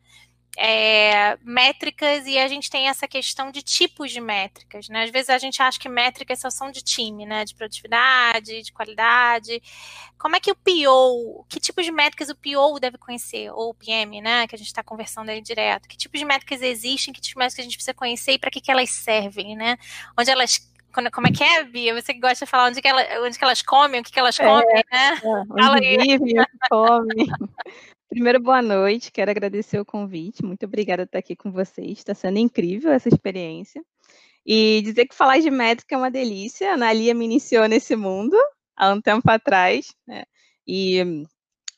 é, 0.57 1.37
métricas 1.43 2.27
e 2.27 2.39
a 2.39 2.47
gente 2.47 2.71
tem 2.71 2.89
essa 2.89 3.09
questão 3.09 3.51
de 3.51 3.63
tipos 3.63 4.13
de 4.13 4.21
métricas, 4.21 4.89
né? 4.89 5.05
Às 5.05 5.11
vezes 5.11 5.31
a 5.31 5.39
gente 5.39 5.61
acha 5.61 5.79
que 5.79 5.89
métricas 5.89 6.41
só 6.41 6.51
são 6.51 6.71
de 6.71 6.83
time, 6.83 7.27
né? 7.27 7.45
De 7.45 7.55
produtividade, 7.55 8.63
de 8.63 8.73
qualidade. 8.73 9.61
Como 10.19 10.37
é 10.37 10.41
que 10.41 10.53
o 10.53 10.55
PO, 10.55 11.45
que 11.49 11.59
tipo 11.59 11.83
de 11.83 11.91
métricas 11.91 12.29
o 12.29 12.37
PO 12.37 12.79
deve 12.79 12.99
conhecer, 12.99 13.51
ou 13.51 13.71
o 13.71 13.75
PM, 13.75 14.21
né? 14.21 14.47
Que 14.47 14.55
a 14.55 14.59
gente 14.59 14.69
está 14.69 14.83
conversando 14.83 15.29
aí 15.31 15.41
direto. 15.41 15.89
Que 15.89 15.97
tipo 15.97 16.17
de 16.17 16.25
métricas 16.25 16.63
existem, 16.63 17.13
que 17.13 17.21
tipo 17.21 17.39
de 17.39 17.45
métricas 17.45 17.61
a 17.61 17.65
gente 17.65 17.77
precisa 17.77 17.95
conhecer 17.95 18.33
e 18.33 18.39
para 18.39 18.51
que, 18.51 18.61
que 18.61 18.71
elas 18.71 18.91
servem, 18.91 19.57
né? 19.57 19.77
Onde 20.17 20.31
elas 20.31 20.59
como 21.13 21.27
é 21.27 21.33
que 21.33 21.43
é, 21.43 21.65
Bia? 21.65 22.01
Você 22.01 22.15
que 22.15 22.21
gosta 22.21 22.45
de 22.45 22.51
falar 22.51 22.69
onde 22.69 22.81
que, 22.81 22.89
ela, 22.89 23.03
onde 23.23 23.37
que 23.37 23.45
elas 23.45 23.63
comem, 23.63 24.01
o 24.01 24.05
que, 24.05 24.13
que 24.13 24.19
elas 24.19 24.39
é, 24.39 24.45
comem, 24.45 24.67
é, 24.71 24.97
né? 24.97 25.15
É, 25.17 25.63
Fala 25.63 25.77
aí. 25.77 25.97
Vive, 25.97 26.35
come. 26.71 27.27
Primeiro, 28.09 28.41
boa 28.41 28.63
noite. 28.63 29.11
Quero 29.11 29.31
agradecer 29.31 29.81
o 29.81 29.85
convite. 29.85 30.45
Muito 30.45 30.65
obrigada 30.67 31.03
por 31.03 31.09
estar 31.09 31.19
aqui 31.19 31.35
com 31.35 31.51
vocês. 31.51 31.99
Está 31.99 32.15
sendo 32.15 32.39
incrível 32.39 32.93
essa 32.93 33.09
experiência. 33.09 33.83
E 34.47 34.83
dizer 34.83 35.07
que 35.07 35.15
falar 35.15 35.41
de 35.41 35.51
métrica 35.51 35.95
é 35.95 35.99
uma 35.99 36.11
delícia. 36.11 36.71
A 36.71 36.75
Analia 36.75 37.13
me 37.13 37.25
iniciou 37.25 37.67
nesse 37.67 37.97
mundo 37.97 38.37
há 38.77 38.93
um 38.93 39.01
tempo 39.01 39.29
atrás, 39.31 39.95
né? 40.07 40.25
E 40.67 41.25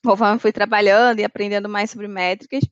conforme 0.05 0.39
fui 0.39 0.53
trabalhando 0.53 1.21
e 1.21 1.25
aprendendo 1.25 1.69
mais 1.69 1.91
sobre 1.91 2.07
métricas, 2.07 2.63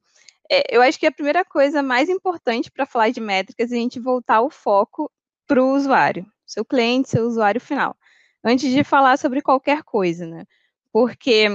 é, 0.50 0.76
eu 0.76 0.82
acho 0.82 0.98
que 0.98 1.06
a 1.06 1.12
primeira 1.12 1.44
coisa 1.44 1.82
mais 1.82 2.08
importante 2.08 2.70
para 2.70 2.86
falar 2.86 3.10
de 3.10 3.20
métricas 3.20 3.72
é 3.72 3.76
a 3.76 3.78
gente 3.78 3.98
voltar 3.98 4.42
o 4.42 4.50
foco 4.50 5.10
para 5.46 5.62
o 5.62 5.74
usuário, 5.74 6.26
seu 6.54 6.64
cliente, 6.64 7.10
seu 7.10 7.26
usuário 7.26 7.60
final, 7.60 7.96
antes 8.42 8.70
de 8.70 8.84
falar 8.84 9.18
sobre 9.18 9.42
qualquer 9.42 9.82
coisa, 9.82 10.26
né? 10.26 10.44
Porque 10.92 11.48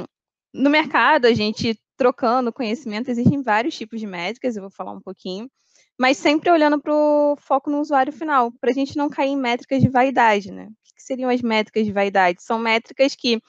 no 0.53 0.69
mercado, 0.69 1.25
a 1.25 1.33
gente 1.33 1.79
trocando 1.97 2.53
conhecimento, 2.53 3.09
existem 3.09 3.41
vários 3.41 3.77
tipos 3.77 3.99
de 3.99 4.07
métricas, 4.07 4.55
eu 4.55 4.61
vou 4.61 4.71
falar 4.71 4.91
um 4.91 5.01
pouquinho, 5.01 5.49
mas 5.97 6.17
sempre 6.17 6.49
olhando 6.49 6.79
para 6.81 6.93
o 6.93 7.35
foco 7.37 7.69
no 7.69 7.79
usuário 7.79 8.13
final, 8.13 8.51
para 8.53 8.71
a 8.71 8.73
gente 8.73 8.95
não 8.97 9.09
cair 9.09 9.31
em 9.31 9.37
métricas 9.37 9.81
de 9.81 9.89
vaidade, 9.89 10.51
né? 10.51 10.67
O 10.67 10.95
que 10.95 11.03
seriam 11.03 11.29
as 11.29 11.41
métricas 11.41 11.85
de 11.85 11.91
vaidade? 11.91 12.41
São 12.41 12.57
métricas 12.57 13.15
que, 13.15 13.41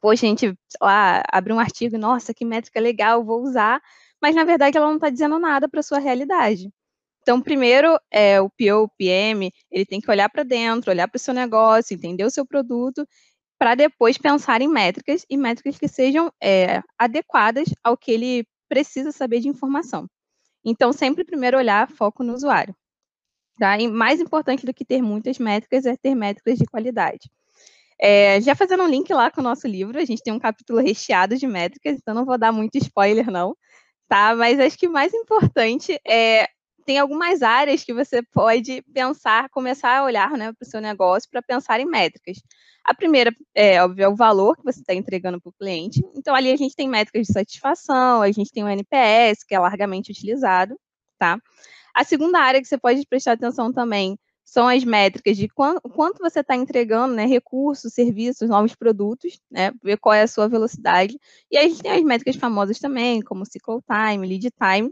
poxa, 0.00 0.26
a 0.26 0.28
gente 0.30 0.54
lá 0.80 1.22
abre 1.30 1.52
um 1.52 1.60
artigo, 1.60 1.98
nossa, 1.98 2.34
que 2.34 2.44
métrica 2.44 2.80
legal, 2.80 3.24
vou 3.24 3.42
usar, 3.42 3.80
mas 4.20 4.34
na 4.34 4.44
verdade 4.44 4.76
ela 4.78 4.86
não 4.88 4.96
está 4.96 5.10
dizendo 5.10 5.38
nada 5.38 5.68
para 5.68 5.80
a 5.80 5.82
sua 5.82 5.98
realidade. 5.98 6.72
Então, 7.22 7.40
primeiro, 7.40 7.98
é, 8.10 8.40
o 8.40 8.48
PO, 8.48 8.84
o 8.84 8.88
PM, 8.88 9.52
ele 9.70 9.84
tem 9.84 10.00
que 10.00 10.10
olhar 10.10 10.28
para 10.30 10.42
dentro, 10.42 10.90
olhar 10.90 11.08
para 11.08 11.16
o 11.16 11.20
seu 11.20 11.34
negócio, 11.34 11.94
entender 11.94 12.24
o 12.24 12.30
seu 12.30 12.46
produto, 12.46 13.06
para 13.58 13.74
depois 13.74 14.16
pensar 14.16 14.62
em 14.62 14.68
métricas, 14.68 15.26
e 15.28 15.36
métricas 15.36 15.78
que 15.78 15.88
sejam 15.88 16.32
é, 16.42 16.80
adequadas 16.98 17.68
ao 17.82 17.96
que 17.96 18.12
ele 18.12 18.46
precisa 18.68 19.12
saber 19.12 19.40
de 19.40 19.48
informação. 19.48 20.08
Então, 20.64 20.92
sempre 20.92 21.24
primeiro 21.24 21.58
olhar 21.58 21.90
foco 21.90 22.22
no 22.22 22.34
usuário. 22.34 22.74
Tá? 23.58 23.78
E 23.78 23.88
mais 23.88 24.20
importante 24.20 24.64
do 24.64 24.72
que 24.72 24.84
ter 24.84 25.02
muitas 25.02 25.38
métricas 25.38 25.84
é 25.86 25.96
ter 25.96 26.14
métricas 26.14 26.58
de 26.58 26.66
qualidade. 26.66 27.28
É, 28.00 28.40
já 28.40 28.54
fazendo 28.54 28.84
um 28.84 28.88
link 28.88 29.12
lá 29.12 29.30
com 29.30 29.40
o 29.40 29.44
nosso 29.44 29.66
livro, 29.66 29.98
a 29.98 30.04
gente 30.04 30.22
tem 30.22 30.32
um 30.32 30.38
capítulo 30.38 30.80
recheado 30.80 31.36
de 31.36 31.46
métricas, 31.46 31.96
então 31.96 32.14
não 32.14 32.24
vou 32.24 32.38
dar 32.38 32.52
muito 32.52 32.78
spoiler, 32.78 33.28
não, 33.30 33.56
tá? 34.08 34.36
Mas 34.36 34.60
acho 34.60 34.78
que 34.78 34.86
o 34.86 34.92
mais 34.92 35.12
importante 35.12 35.98
é 36.06 36.48
tem 36.88 36.98
algumas 36.98 37.42
áreas 37.42 37.84
que 37.84 37.92
você 37.92 38.22
pode 38.22 38.80
pensar, 38.94 39.50
começar 39.50 39.98
a 39.98 40.04
olhar 40.04 40.30
né, 40.30 40.54
para 40.54 40.66
o 40.66 40.70
seu 40.70 40.80
negócio 40.80 41.28
para 41.30 41.42
pensar 41.42 41.78
em 41.80 41.84
métricas. 41.84 42.38
A 42.82 42.94
primeira, 42.94 43.30
é 43.54 43.84
óbvio, 43.84 44.04
é 44.04 44.08
o 44.08 44.16
valor 44.16 44.56
que 44.56 44.64
você 44.64 44.80
está 44.80 44.94
entregando 44.94 45.38
para 45.38 45.50
o 45.50 45.52
cliente. 45.52 46.02
Então, 46.16 46.34
ali 46.34 46.50
a 46.50 46.56
gente 46.56 46.74
tem 46.74 46.88
métricas 46.88 47.26
de 47.26 47.32
satisfação, 47.34 48.22
a 48.22 48.32
gente 48.32 48.50
tem 48.50 48.64
o 48.64 48.68
NPS, 48.70 49.44
que 49.46 49.54
é 49.54 49.58
largamente 49.58 50.10
utilizado, 50.10 50.80
tá? 51.18 51.38
A 51.94 52.04
segunda 52.04 52.40
área 52.40 52.58
que 52.58 52.66
você 52.66 52.78
pode 52.78 53.06
prestar 53.06 53.32
atenção 53.32 53.70
também 53.70 54.18
são 54.42 54.66
as 54.66 54.82
métricas 54.82 55.36
de 55.36 55.46
quanto, 55.46 55.82
quanto 55.90 56.20
você 56.20 56.40
está 56.40 56.56
entregando, 56.56 57.14
né, 57.14 57.26
recursos, 57.26 57.92
serviços, 57.92 58.48
novos 58.48 58.74
produtos, 58.74 59.38
né, 59.50 59.72
ver 59.84 59.98
qual 59.98 60.14
é 60.14 60.22
a 60.22 60.26
sua 60.26 60.48
velocidade. 60.48 61.18
E 61.50 61.58
aí 61.58 61.66
a 61.66 61.68
gente 61.68 61.82
tem 61.82 61.92
as 61.92 62.02
métricas 62.02 62.36
famosas 62.36 62.78
também, 62.78 63.20
como 63.20 63.44
cycle 63.44 63.82
time, 63.86 64.26
lead 64.26 64.50
time, 64.52 64.90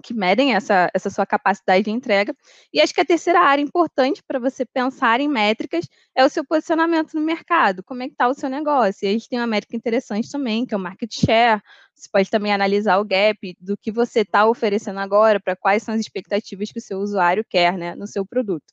que 0.00 0.14
medem 0.14 0.54
essa, 0.54 0.90
essa 0.94 1.10
sua 1.10 1.26
capacidade 1.26 1.84
de 1.84 1.90
entrega. 1.90 2.34
E 2.72 2.80
acho 2.80 2.94
que 2.94 3.00
a 3.00 3.04
terceira 3.04 3.40
área 3.40 3.62
importante 3.62 4.22
para 4.22 4.38
você 4.38 4.64
pensar 4.64 5.20
em 5.20 5.28
métricas 5.28 5.88
é 6.14 6.24
o 6.24 6.28
seu 6.28 6.44
posicionamento 6.44 7.14
no 7.14 7.20
mercado. 7.20 7.82
Como 7.82 8.02
é 8.02 8.06
que 8.06 8.12
está 8.12 8.28
o 8.28 8.34
seu 8.34 8.48
negócio? 8.48 9.04
E 9.04 9.08
a 9.08 9.12
gente 9.12 9.28
tem 9.28 9.38
uma 9.38 9.46
métrica 9.46 9.76
interessante 9.76 10.30
também, 10.30 10.64
que 10.64 10.74
é 10.74 10.76
o 10.76 10.80
market 10.80 11.12
share. 11.12 11.62
Você 11.94 12.08
pode 12.10 12.30
também 12.30 12.52
analisar 12.52 12.98
o 12.98 13.04
gap 13.04 13.56
do 13.60 13.76
que 13.76 13.92
você 13.92 14.20
está 14.20 14.46
oferecendo 14.46 15.00
agora, 15.00 15.38
para 15.38 15.54
quais 15.54 15.82
são 15.82 15.94
as 15.94 16.00
expectativas 16.00 16.72
que 16.72 16.78
o 16.78 16.82
seu 16.82 16.98
usuário 16.98 17.44
quer 17.48 17.76
né, 17.76 17.94
no 17.94 18.06
seu 18.06 18.24
produto. 18.24 18.72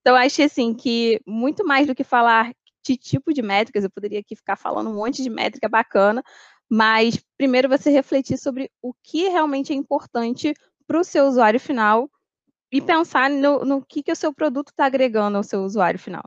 Então, 0.00 0.16
acho 0.16 0.42
assim 0.42 0.74
que 0.74 1.20
muito 1.26 1.64
mais 1.64 1.86
do 1.86 1.94
que 1.94 2.04
falar 2.04 2.52
de 2.84 2.96
tipo 2.96 3.32
de 3.32 3.40
métricas, 3.40 3.84
eu 3.84 3.90
poderia 3.90 4.20
aqui 4.20 4.34
ficar 4.34 4.56
falando 4.56 4.90
um 4.90 4.94
monte 4.94 5.22
de 5.22 5.30
métrica 5.30 5.68
bacana, 5.68 6.22
mas 6.74 7.22
primeiro 7.36 7.68
você 7.68 7.90
refletir 7.90 8.38
sobre 8.38 8.70
o 8.80 8.94
que 9.02 9.28
realmente 9.28 9.74
é 9.74 9.76
importante 9.76 10.54
para 10.86 10.98
o 10.98 11.04
seu 11.04 11.26
usuário 11.26 11.60
final 11.60 12.10
e 12.72 12.80
pensar 12.80 13.28
no, 13.28 13.62
no 13.62 13.84
que, 13.84 14.02
que 14.02 14.10
o 14.10 14.16
seu 14.16 14.32
produto 14.32 14.68
está 14.70 14.86
agregando 14.86 15.36
ao 15.36 15.42
seu 15.42 15.60
usuário 15.64 16.00
final. 16.00 16.24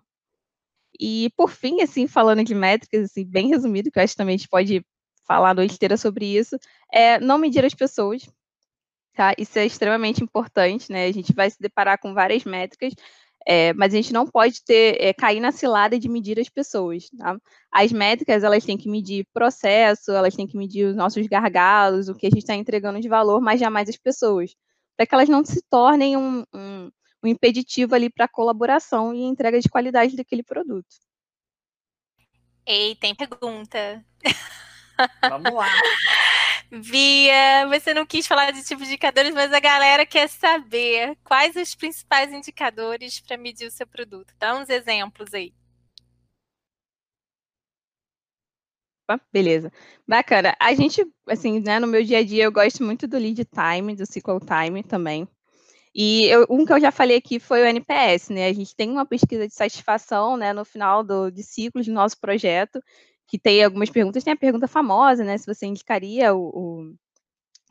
E 1.00 1.32
por 1.36 1.50
fim, 1.50 1.82
assim, 1.82 2.06
falando 2.06 2.44
de 2.44 2.54
métricas, 2.54 3.06
assim, 3.06 3.26
bem 3.26 3.48
resumido, 3.48 3.90
que 3.90 3.98
eu 3.98 4.04
acho 4.04 4.14
que 4.14 4.18
também 4.18 4.36
a 4.36 4.38
gente 4.38 4.48
pode 4.48 4.86
falar 5.24 5.50
a 5.50 5.54
noite 5.56 5.74
inteira 5.74 5.98
sobre 5.98 6.28
isso, 6.28 6.60
é 6.94 7.20
não 7.20 7.40
medir 7.40 7.66
as 7.66 7.74
pessoas, 7.74 8.30
tá? 9.16 9.34
Isso 9.40 9.58
é 9.58 9.66
extremamente 9.66 10.24
importante, 10.24 10.92
né? 10.92 11.08
A 11.08 11.12
gente 11.12 11.34
vai 11.34 11.50
se 11.50 11.60
deparar 11.60 11.98
com 11.98 12.14
várias 12.14 12.44
métricas, 12.44 12.94
é, 13.48 13.74
mas 13.74 13.94
a 13.94 13.98
gente 13.98 14.12
não 14.12 14.26
pode 14.26 14.64
ter 14.64 15.00
é, 15.00 15.14
cair 15.14 15.40
na 15.40 15.52
cilada 15.52 16.00
de 16.00 16.10
medir 16.10 16.40
as 16.40 16.50
pessoas. 16.50 17.10
Tá? 17.18 17.38
As 17.72 17.92
métricas 17.92 18.44
elas 18.44 18.66
têm 18.66 18.78
que 18.78 18.90
medir 18.90 19.28
processo, 19.32 20.12
elas 20.12 20.36
têm 20.36 20.48
que 20.48 20.58
medir 20.58 20.88
os 20.88 20.96
nossos 20.96 21.28
gargalos, 21.28 22.10
o 22.10 22.16
que 22.16 22.26
a 22.26 22.30
gente 22.30 22.40
está 22.40 22.56
entregando 22.56 23.00
de 23.00 23.08
valor, 23.08 23.40
mas 23.40 23.60
jamais 23.60 23.88
as 23.88 23.98
pessoas, 23.98 24.56
para 24.98 25.06
que 25.06 25.14
elas 25.14 25.30
não 25.30 25.46
se 25.46 25.62
tornem 25.70 26.18
um, 26.18 26.44
um, 26.54 26.92
um 27.24 27.28
impeditivo 27.28 27.94
ali 27.94 28.10
para 28.10 28.26
a 28.26 28.30
colaboração 28.30 29.14
e 29.14 29.22
entrega 29.24 29.60
de 29.60 29.70
qualidade 29.70 30.16
daquele 30.16 30.42
produto. 30.42 30.96
Ei, 32.66 32.96
tem 32.96 33.14
pergunta. 33.14 34.04
Vamos 35.30 35.54
lá. 35.54 35.68
Bia, 36.82 37.68
você 37.70 37.94
não 37.94 38.06
quis 38.06 38.28
falar 38.28 38.52
de 38.52 38.64
tipo 38.64 38.82
de 38.82 38.88
indicadores, 38.90 39.34
mas 39.34 39.54
a 39.54 39.60
galera 39.60 40.06
quer 40.06 40.28
saber 40.28 41.18
quais 41.24 41.56
os 41.56 41.74
principais 41.74 42.34
indicadores 42.34 43.20
para 43.20 43.38
medir 43.38 43.68
o 43.68 43.72
seu 43.72 43.88
produto. 43.88 44.34
Dá 44.38 44.56
uns 44.56 44.70
exemplos 44.70 45.34
aí. 45.34 45.54
Beleza. 49.32 49.72
Bacana. 50.08 50.56
A 50.60 50.74
gente, 50.74 51.06
assim, 51.28 51.60
né, 51.60 51.80
no 51.80 51.88
meu 51.88 52.04
dia 52.04 52.20
a 52.20 52.24
dia, 52.24 52.44
eu 52.44 52.52
gosto 52.52 52.84
muito 52.84 53.08
do 53.08 53.18
lead 53.18 53.46
time, 53.46 53.96
do 53.96 54.04
SQL 54.04 54.40
time 54.40 54.84
também. 54.84 55.28
E 55.94 56.26
eu, 56.26 56.46
um 56.50 56.66
que 56.66 56.74
eu 56.74 56.80
já 56.80 56.92
falei 56.92 57.18
aqui 57.18 57.40
foi 57.40 57.62
o 57.62 57.66
NPS, 57.66 58.30
né? 58.34 58.48
A 58.48 58.54
gente 58.54 58.76
tem 58.76 58.90
uma 58.92 59.06
pesquisa 59.06 59.48
de 59.48 59.54
satisfação, 59.54 60.36
né, 60.36 60.52
no 60.52 60.66
final 60.66 61.04
do, 61.04 61.30
de 61.32 61.42
ciclos 61.44 61.86
do 61.86 61.94
nosso 61.94 62.20
projeto, 62.20 62.82
que 63.28 63.40
tem 63.40 63.64
algumas 63.64 63.90
perguntas. 63.90 64.24
Tem 64.24 64.34
a 64.34 64.38
pergunta 64.38 64.68
famosa, 64.68 65.24
né? 65.24 65.38
Se 65.38 65.46
você 65.46 65.66
indicaria 65.66 66.34
o, 66.34 66.50
o, 66.50 66.96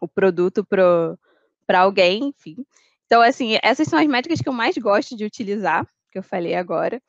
o 0.01 0.09
produto 0.09 0.65
para 0.65 1.81
alguém, 1.81 2.29
enfim. 2.29 2.57
Então, 3.07 3.23
assim, 3.23 3.59
essas 3.63 3.89
são 3.89 3.99
as 3.99 4.07
métricas 4.07 4.41
que 4.41 4.49
eu 4.49 4.53
mais 4.53 4.77
gosto 4.77 5.17
de 5.17 5.25
utilizar, 5.25 5.87
que 6.11 6.19
eu 6.19 6.23
falei 6.23 6.55
agora. 6.55 7.01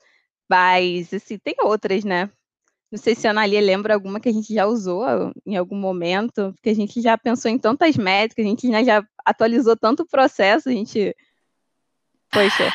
Mas, 0.50 1.14
assim, 1.14 1.38
tem 1.38 1.56
outras, 1.62 2.04
né? 2.04 2.30
Não 2.92 3.00
sei 3.00 3.16
se 3.16 3.28
a 3.28 3.32
Analia 3.32 3.60
lembra 3.60 3.94
alguma 3.94 4.20
que 4.20 4.30
a 4.30 4.32
gente 4.32 4.54
já 4.54 4.66
usou 4.66 5.04
em 5.46 5.58
algum 5.58 5.76
momento, 5.76 6.54
porque 6.54 6.70
a 6.70 6.76
gente 6.76 7.02
já 7.02 7.18
pensou 7.18 7.50
em 7.50 7.58
tantas 7.58 7.98
métricas, 7.98 8.46
a 8.46 8.50
gente 8.50 8.86
já 8.86 9.06
atualizou 9.26 9.76
tanto 9.76 10.04
o 10.04 10.08
processo, 10.08 10.70
a 10.70 10.72
gente. 10.72 11.16
Poxa. 12.32 12.72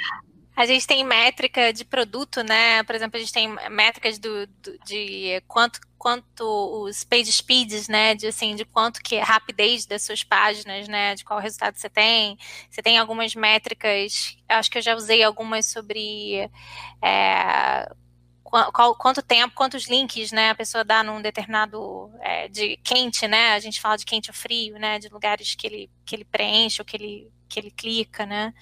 A 0.60 0.66
gente 0.66 0.86
tem 0.86 1.02
métrica 1.02 1.72
de 1.72 1.86
produto, 1.86 2.42
né? 2.42 2.82
Por 2.82 2.94
exemplo, 2.94 3.16
a 3.16 3.20
gente 3.20 3.32
tem 3.32 3.48
métricas 3.70 4.18
do, 4.18 4.46
do, 4.46 4.78
de 4.84 5.42
quanto, 5.48 5.80
quanto 5.96 6.44
os 6.84 7.02
page 7.02 7.32
speeds, 7.32 7.88
né? 7.88 8.14
De 8.14 8.26
assim, 8.26 8.54
de 8.54 8.66
quanto 8.66 9.00
que 9.00 9.16
é 9.16 9.22
rapidez 9.22 9.86
das 9.86 10.02
suas 10.02 10.22
páginas, 10.22 10.86
né? 10.86 11.14
De 11.14 11.24
qual 11.24 11.40
resultado 11.40 11.78
você 11.78 11.88
tem. 11.88 12.36
Você 12.70 12.82
tem 12.82 12.98
algumas 12.98 13.34
métricas, 13.34 14.36
acho 14.46 14.70
que 14.70 14.76
eu 14.76 14.82
já 14.82 14.94
usei 14.94 15.22
algumas 15.22 15.64
sobre 15.64 16.50
é, 17.00 17.90
qual, 18.44 18.94
quanto 18.96 19.22
tempo, 19.22 19.54
quantos 19.54 19.88
links, 19.88 20.30
né? 20.30 20.50
A 20.50 20.54
pessoa 20.54 20.84
dá 20.84 21.02
num 21.02 21.22
determinado 21.22 22.12
é, 22.20 22.48
de 22.48 22.76
quente, 22.84 23.26
né? 23.26 23.54
A 23.54 23.60
gente 23.60 23.80
fala 23.80 23.96
de 23.96 24.04
quente 24.04 24.28
ou 24.28 24.34
frio, 24.34 24.78
né? 24.78 24.98
De 24.98 25.08
lugares 25.08 25.54
que 25.54 25.66
ele, 25.66 25.90
que 26.04 26.14
ele 26.14 26.24
preenche 26.26 26.82
ou 26.82 26.84
que 26.84 26.98
ele, 26.98 27.32
que 27.48 27.58
ele 27.58 27.70
clica, 27.70 28.26
né? 28.26 28.52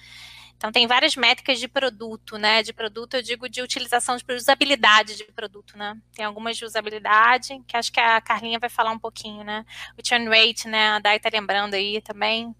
Então, 0.59 0.73
tem 0.73 0.85
várias 0.85 1.15
métricas 1.15 1.57
de 1.57 1.69
produto, 1.69 2.37
né? 2.37 2.61
De 2.61 2.73
produto, 2.73 3.13
eu 3.13 3.21
digo 3.21 3.47
de 3.47 3.61
utilização, 3.61 4.17
de 4.17 4.25
usabilidade 4.33 5.15
de 5.15 5.23
produto, 5.23 5.77
né? 5.77 5.97
Tem 6.13 6.25
algumas 6.25 6.57
de 6.57 6.65
usabilidade, 6.65 7.63
que 7.65 7.77
acho 7.77 7.89
que 7.89 7.99
a 8.01 8.19
Carlinha 8.19 8.59
vai 8.59 8.69
falar 8.69 8.91
um 8.91 8.99
pouquinho, 8.99 9.41
né? 9.45 9.65
O 9.97 10.05
churn 10.05 10.27
rate, 10.27 10.67
né? 10.67 10.89
A 10.89 10.99
Dai 10.99 11.17
tá 11.17 11.29
lembrando 11.31 11.75
aí 11.75 12.01
também. 12.01 12.53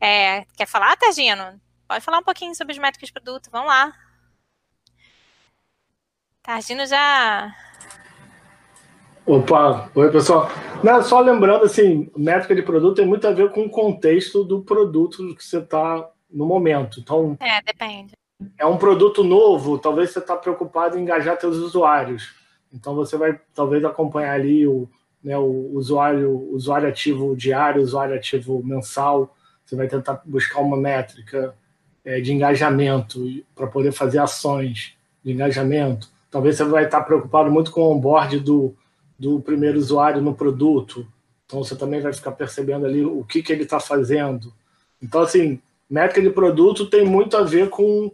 É, 0.00 0.44
quer 0.56 0.66
falar, 0.68 0.96
Targino? 0.96 1.60
Pode 1.88 2.04
falar 2.04 2.18
um 2.18 2.22
pouquinho 2.22 2.54
sobre 2.54 2.72
as 2.72 2.78
métricas 2.78 3.08
de 3.08 3.12
produto, 3.12 3.50
vamos 3.50 3.66
lá. 3.66 3.92
Targino 6.40 6.86
já... 6.86 7.52
Opa, 9.26 9.90
oi 9.92 10.12
pessoal. 10.12 10.48
Não, 10.84 11.02
só 11.02 11.18
lembrando, 11.18 11.64
assim, 11.64 12.08
métrica 12.16 12.54
de 12.54 12.62
produto 12.62 12.94
tem 12.94 13.06
muito 13.06 13.26
a 13.26 13.32
ver 13.32 13.50
com 13.50 13.64
o 13.64 13.70
contexto 13.70 14.44
do 14.44 14.62
produto 14.62 15.34
que 15.34 15.42
você 15.42 15.58
está 15.58 16.13
no 16.34 16.44
momento. 16.44 17.00
Então, 17.00 17.36
é, 17.40 17.62
depende. 17.62 18.12
É 18.58 18.66
um 18.66 18.76
produto 18.76 19.22
novo, 19.22 19.78
talvez 19.78 20.10
você 20.10 20.18
está 20.18 20.36
preocupado 20.36 20.98
em 20.98 21.02
engajar 21.02 21.40
seus 21.40 21.56
usuários. 21.56 22.34
Então 22.72 22.94
você 22.94 23.16
vai 23.16 23.38
talvez 23.54 23.84
acompanhar 23.84 24.34
ali 24.34 24.66
o, 24.66 24.88
né, 25.22 25.38
o 25.38 25.70
usuário, 25.72 26.50
usuário 26.52 26.88
ativo 26.88 27.36
diário, 27.36 27.80
usuário 27.80 28.16
ativo 28.16 28.60
mensal. 28.64 29.34
Você 29.64 29.76
vai 29.76 29.86
tentar 29.86 30.20
buscar 30.24 30.60
uma 30.60 30.76
métrica 30.76 31.54
é, 32.04 32.20
de 32.20 32.32
engajamento 32.32 33.24
para 33.54 33.68
poder 33.68 33.92
fazer 33.92 34.18
ações 34.18 34.94
de 35.22 35.32
engajamento. 35.32 36.10
Talvez 36.30 36.56
você 36.56 36.64
vai 36.64 36.84
estar 36.84 37.02
preocupado 37.02 37.50
muito 37.50 37.70
com 37.70 37.82
o 37.82 37.92
onboard 37.92 38.40
do, 38.40 38.74
do 39.16 39.40
primeiro 39.40 39.78
usuário 39.78 40.20
no 40.20 40.34
produto. 40.34 41.06
Então 41.46 41.62
você 41.62 41.76
também 41.76 42.00
vai 42.00 42.12
ficar 42.12 42.32
percebendo 42.32 42.84
ali 42.84 43.04
o 43.04 43.22
que, 43.22 43.42
que 43.42 43.52
ele 43.52 43.62
está 43.62 43.78
fazendo. 43.78 44.52
Então, 45.00 45.22
assim, 45.22 45.60
métrica 45.94 46.20
de 46.20 46.30
produto 46.30 46.90
tem 46.90 47.04
muito 47.04 47.36
a 47.36 47.44
ver 47.44 47.70
com 47.70 48.10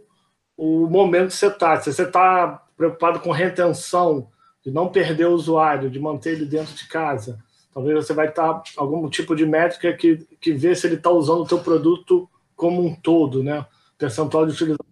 o 0.55 0.87
momento 0.87 1.29
que 1.29 1.35
você 1.35 1.47
está. 1.47 1.81
Se 1.81 1.91
você 1.91 2.03
está 2.03 2.63
preocupado 2.77 3.19
com 3.19 3.31
retenção 3.31 4.29
de 4.63 4.69
não 4.69 4.87
perder 4.87 5.25
o 5.25 5.33
usuário, 5.33 5.89
de 5.89 5.99
manter 5.99 6.33
ele 6.33 6.45
dentro 6.45 6.75
de 6.75 6.87
casa. 6.87 7.43
Talvez 7.73 8.05
você 8.05 8.13
vai 8.13 8.27
estar 8.27 8.61
algum 8.77 9.09
tipo 9.09 9.35
de 9.35 9.47
métrica 9.47 9.91
que, 9.93 10.17
que 10.39 10.53
vê 10.53 10.75
se 10.75 10.85
ele 10.85 10.95
está 10.95 11.09
usando 11.09 11.41
o 11.41 11.47
teu 11.47 11.57
produto 11.57 12.29
como 12.55 12.85
um 12.85 12.93
todo, 12.93 13.41
né? 13.41 13.65
Percentual 13.97 14.45
de 14.45 14.53
utilização 14.53 14.85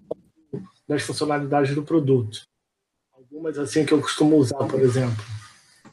das 0.87 1.03
funcionalidades 1.03 1.75
do 1.75 1.83
produto. 1.83 2.41
Algumas 3.13 3.59
assim 3.59 3.85
que 3.85 3.93
eu 3.93 4.01
costumo 4.01 4.37
usar, 4.37 4.65
por 4.65 4.79
exemplo. 4.79 5.23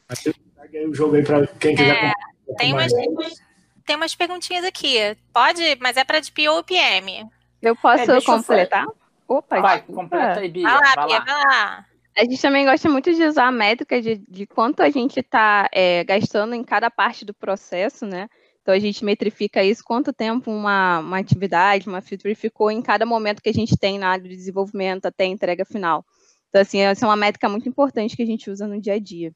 Aí, 0.09 0.35
aí 0.75 0.87
o 0.87 0.95
jogo 0.95 1.17
aí 1.17 1.23
para 1.23 1.47
quem 1.47 1.77
quiser. 1.77 2.05
É, 2.07 2.13
tem, 2.57 2.73
umas, 2.73 2.93
tem 3.87 3.97
umas 3.97 4.15
perguntinhas 4.15 4.65
aqui. 4.65 4.99
Pode, 5.33 5.79
mas 5.81 5.97
é 5.97 6.05
para 6.05 6.21
de 6.21 6.33
PO 6.33 6.51
ou 6.51 6.65
PM. 6.65 7.27
Eu 7.63 7.75
posso 7.77 8.11
é, 8.11 8.21
completar? 8.21 8.85
Eu 8.85 8.97
Opa, 9.29 9.61
vai, 9.61 9.83
completa 9.83 10.41
aí, 10.41 10.49
Bia. 10.49 10.65
Vai 10.65 10.75
lá, 10.75 10.95
vai 10.95 11.07
Bia, 11.07 11.19
lá. 11.19 11.25
vai 11.25 11.35
lá. 11.35 11.87
A 12.17 12.25
gente 12.25 12.41
também 12.41 12.65
gosta 12.65 12.89
muito 12.89 13.13
de 13.13 13.25
usar 13.25 13.47
a 13.47 13.53
métrica 13.53 14.01
de, 14.01 14.17
de 14.17 14.47
quanto 14.47 14.81
a 14.81 14.89
gente 14.89 15.21
está 15.21 15.69
é, 15.73 16.03
gastando 16.05 16.55
em 16.55 16.65
cada 16.65 16.91
parte 16.91 17.25
do 17.25 17.35
processo, 17.35 18.07
né? 18.07 18.29
Então 18.63 18.75
a 18.75 18.79
gente 18.79 19.05
metrifica 19.05 19.63
isso, 19.63 19.85
quanto 19.85 20.13
tempo 20.13 20.51
uma, 20.51 21.01
uma 21.01 21.19
atividade, 21.19 21.89
uma 21.89 22.01
feature 22.01 22.35
ficou 22.35 22.71
em 22.71 22.83
cada 22.83 23.05
momento 23.05 23.43
que 23.43 23.51
a 23.51 23.53
gente 23.53 23.77
tem 23.77 23.99
na 23.99 24.09
área 24.09 24.25
de 24.25 24.35
desenvolvimento 24.35 25.07
até 25.07 25.25
a 25.25 25.29
entrega 25.29 25.65
final. 25.65 26.05
Então, 26.49 26.63
assim, 26.63 26.81
essa 26.81 27.05
é 27.05 27.09
uma 27.09 27.17
métrica 27.17 27.49
muito 27.49 27.69
importante 27.69 28.17
que 28.17 28.23
a 28.23 28.27
gente 28.27 28.51
usa 28.51 28.67
no 28.67 28.81
dia 28.81 28.95
a 28.95 28.99
dia. 28.99 29.33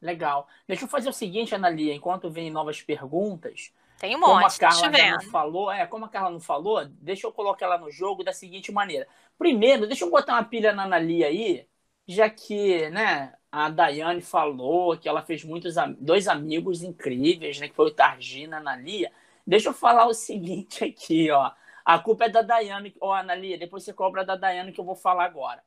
Legal. 0.00 0.46
Deixa 0.66 0.84
eu 0.84 0.88
fazer 0.88 1.08
o 1.08 1.12
seguinte, 1.12 1.54
Analia, 1.54 1.94
enquanto 1.94 2.30
vem 2.30 2.50
novas 2.50 2.80
perguntas, 2.80 3.72
tem 3.98 4.14
um 4.14 4.20
monte, 4.20 4.30
como 4.30 4.46
a 4.46 4.50
Carla 4.50 4.90
não 4.90 5.30
falou, 5.30 5.72
é, 5.72 5.86
como 5.86 6.04
a 6.04 6.08
Carla 6.08 6.30
não 6.30 6.40
falou, 6.40 6.84
deixa 6.86 7.26
eu 7.26 7.32
colocar 7.32 7.66
ela 7.66 7.78
no 7.78 7.90
jogo 7.90 8.22
da 8.22 8.32
seguinte 8.32 8.70
maneira. 8.70 9.08
Primeiro, 9.36 9.88
deixa 9.88 10.04
eu 10.04 10.10
botar 10.10 10.34
uma 10.34 10.44
pilha 10.44 10.72
na 10.72 10.84
Analia 10.84 11.26
aí, 11.26 11.66
já 12.06 12.30
que, 12.30 12.88
né, 12.90 13.34
a 13.50 13.68
Daiane 13.68 14.20
falou 14.20 14.96
que 14.96 15.08
ela 15.08 15.22
fez 15.22 15.42
muitos 15.42 15.74
dois 15.98 16.28
amigos 16.28 16.82
incríveis, 16.82 17.58
né, 17.58 17.68
que 17.68 17.74
foi 17.74 17.88
o 17.88 17.94
Targina 17.94 18.54
e 18.54 18.58
a 18.58 18.60
Analia. 18.60 19.12
Deixa 19.44 19.70
eu 19.70 19.72
falar 19.72 20.06
o 20.06 20.14
seguinte 20.14 20.84
aqui, 20.84 21.30
ó. 21.30 21.50
A 21.84 21.98
culpa 21.98 22.26
é 22.26 22.28
da 22.28 22.42
Daiane, 22.42 22.94
ó, 23.00 23.12
Analia, 23.12 23.58
depois 23.58 23.82
você 23.82 23.92
cobra 23.92 24.24
da 24.24 24.36
Daiane 24.36 24.72
que 24.72 24.80
eu 24.80 24.84
vou 24.84 24.94
falar 24.94 25.24
agora. 25.24 25.62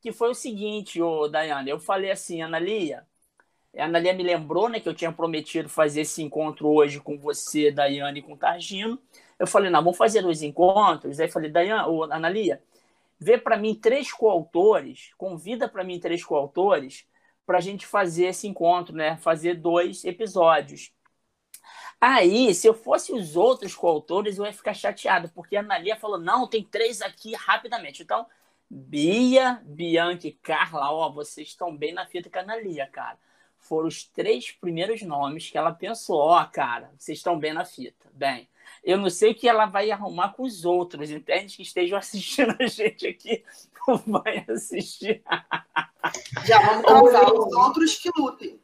Que 0.00 0.12
foi 0.12 0.30
o 0.30 0.34
seguinte, 0.34 1.02
ô 1.02 1.26
Daiane, 1.26 1.70
eu 1.70 1.80
falei 1.80 2.10
assim, 2.10 2.42
Analia, 2.42 3.06
a 3.76 3.84
Analia 3.84 4.12
me 4.12 4.22
lembrou 4.22 4.68
né, 4.68 4.80
que 4.80 4.88
eu 4.88 4.94
tinha 4.94 5.12
prometido 5.12 5.68
fazer 5.68 6.02
esse 6.02 6.22
encontro 6.22 6.68
hoje 6.68 7.00
com 7.00 7.18
você, 7.18 7.70
Daiane 7.70 8.20
e 8.20 8.22
com 8.22 8.34
o 8.34 8.36
Targino. 8.36 8.98
Eu 9.38 9.46
falei, 9.46 9.70
não, 9.70 9.82
vamos 9.82 9.96
fazer 9.96 10.24
os 10.26 10.42
encontros. 10.42 11.18
Aí 11.18 11.28
falei, 11.28 11.50
Daiane, 11.50 11.88
ou 11.88 12.04
Analia, 12.04 12.62
vê 13.18 13.38
para 13.38 13.56
mim 13.56 13.74
três 13.74 14.12
coautores, 14.12 15.12
convida 15.16 15.68
para 15.68 15.84
mim 15.84 15.98
três 15.98 16.24
coautores 16.24 17.06
para 17.46 17.58
a 17.58 17.60
gente 17.60 17.86
fazer 17.86 18.26
esse 18.26 18.46
encontro, 18.46 18.94
né? 18.94 19.16
Fazer 19.16 19.54
dois 19.54 20.04
episódios. 20.04 20.92
Aí, 22.00 22.54
se 22.54 22.66
eu 22.66 22.74
fosse 22.74 23.12
os 23.12 23.36
outros 23.36 23.74
coautores, 23.74 24.38
eu 24.38 24.44
ia 24.44 24.52
ficar 24.52 24.74
chateado, 24.74 25.28
porque 25.30 25.56
a 25.56 25.60
Analia 25.60 25.96
falou: 25.96 26.18
não, 26.18 26.46
tem 26.48 26.64
três 26.64 27.00
aqui 27.02 27.34
rapidamente. 27.34 28.02
Então, 28.02 28.26
Bia, 28.70 29.60
Bianca 29.64 30.26
e 30.26 30.32
Carla, 30.32 30.90
ó, 30.92 31.10
vocês 31.10 31.48
estão 31.48 31.76
bem 31.76 31.92
na 31.92 32.06
fita 32.06 32.30
com 32.30 32.38
a 32.38 32.42
Analia, 32.42 32.86
cara 32.86 33.18
foram 33.62 33.88
os 33.88 34.04
três 34.04 34.50
primeiros 34.50 35.02
nomes 35.02 35.50
que 35.50 35.56
ela 35.56 35.72
pensou: 35.72 36.18
ó, 36.18 36.42
oh, 36.42 36.46
cara, 36.50 36.92
vocês 36.98 37.18
estão 37.18 37.38
bem 37.38 37.52
na 37.52 37.64
fita. 37.64 38.10
Bem, 38.12 38.48
eu 38.82 38.98
não 38.98 39.08
sei 39.08 39.32
o 39.32 39.34
que 39.34 39.48
ela 39.48 39.66
vai 39.66 39.90
arrumar 39.90 40.30
com 40.30 40.42
os 40.42 40.64
outros, 40.64 41.10
entende? 41.10 41.56
Que 41.56 41.62
estejam 41.62 41.96
assistindo 41.98 42.54
a 42.58 42.66
gente 42.66 43.06
aqui, 43.06 43.44
não 43.86 43.96
vai 43.98 44.44
assistir. 44.48 45.22
Já 46.44 46.60
vamos 46.60 46.84
causar 46.84 47.32
os 47.32 47.54
outros 47.54 47.96
que 47.96 48.10
lutem. 48.16 48.60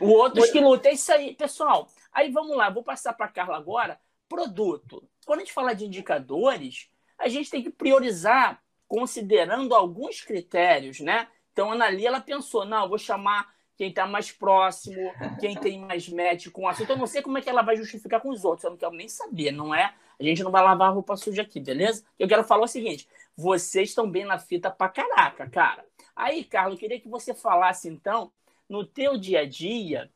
O 0.00 0.08
outros 0.08 0.50
que 0.50 0.60
lutem, 0.60 0.92
é 0.92 0.94
isso 0.94 1.12
aí, 1.12 1.34
pessoal. 1.34 1.88
Aí 2.12 2.30
vamos 2.30 2.56
lá, 2.56 2.68
vou 2.68 2.82
passar 2.82 3.12
para 3.12 3.28
Carla 3.28 3.56
agora. 3.56 3.98
Produto. 4.28 5.08
Quando 5.24 5.40
a 5.40 5.44
gente 5.44 5.54
fala 5.54 5.74
de 5.74 5.86
indicadores, 5.86 6.90
a 7.18 7.28
gente 7.28 7.50
tem 7.50 7.62
que 7.62 7.70
priorizar 7.70 8.62
considerando 8.86 9.74
alguns 9.74 10.20
critérios, 10.20 11.00
né? 11.00 11.28
Então, 11.52 11.70
a 11.70 11.74
Analia, 11.74 12.08
ela 12.08 12.20
pensou, 12.20 12.64
não, 12.64 12.88
vou 12.88 12.98
chamar 12.98 13.53
quem 13.76 13.88
está 13.88 14.06
mais 14.06 14.30
próximo, 14.30 15.12
quem 15.40 15.56
tem 15.56 15.80
mais 15.80 16.08
match 16.08 16.48
com 16.50 16.62
o 16.62 16.68
assunto. 16.68 16.90
Eu 16.90 16.96
não 16.96 17.06
sei 17.06 17.22
como 17.22 17.38
é 17.38 17.40
que 17.42 17.50
ela 17.50 17.62
vai 17.62 17.76
justificar 17.76 18.20
com 18.20 18.30
os 18.30 18.44
outros, 18.44 18.64
eu 18.64 18.70
não 18.70 18.76
quero 18.76 18.92
nem 18.92 19.08
saber, 19.08 19.50
não 19.50 19.74
é? 19.74 19.94
A 20.18 20.22
gente 20.22 20.42
não 20.42 20.50
vai 20.50 20.62
lavar 20.62 20.88
a 20.88 20.92
roupa 20.92 21.16
suja 21.16 21.42
aqui, 21.42 21.60
beleza? 21.60 22.04
Eu 22.18 22.28
quero 22.28 22.44
falar 22.44 22.64
o 22.64 22.68
seguinte: 22.68 23.08
vocês 23.36 23.88
estão 23.88 24.08
bem 24.08 24.24
na 24.24 24.38
fita 24.38 24.70
pra 24.70 24.88
caraca, 24.88 25.48
cara. 25.48 25.84
Aí, 26.14 26.44
Carlos, 26.44 26.74
eu 26.74 26.80
queria 26.80 27.00
que 27.00 27.08
você 27.08 27.34
falasse, 27.34 27.88
então, 27.88 28.30
no 28.68 28.84
teu 28.84 29.18
dia 29.18 29.40
a 29.40 29.44
dia, 29.44 30.10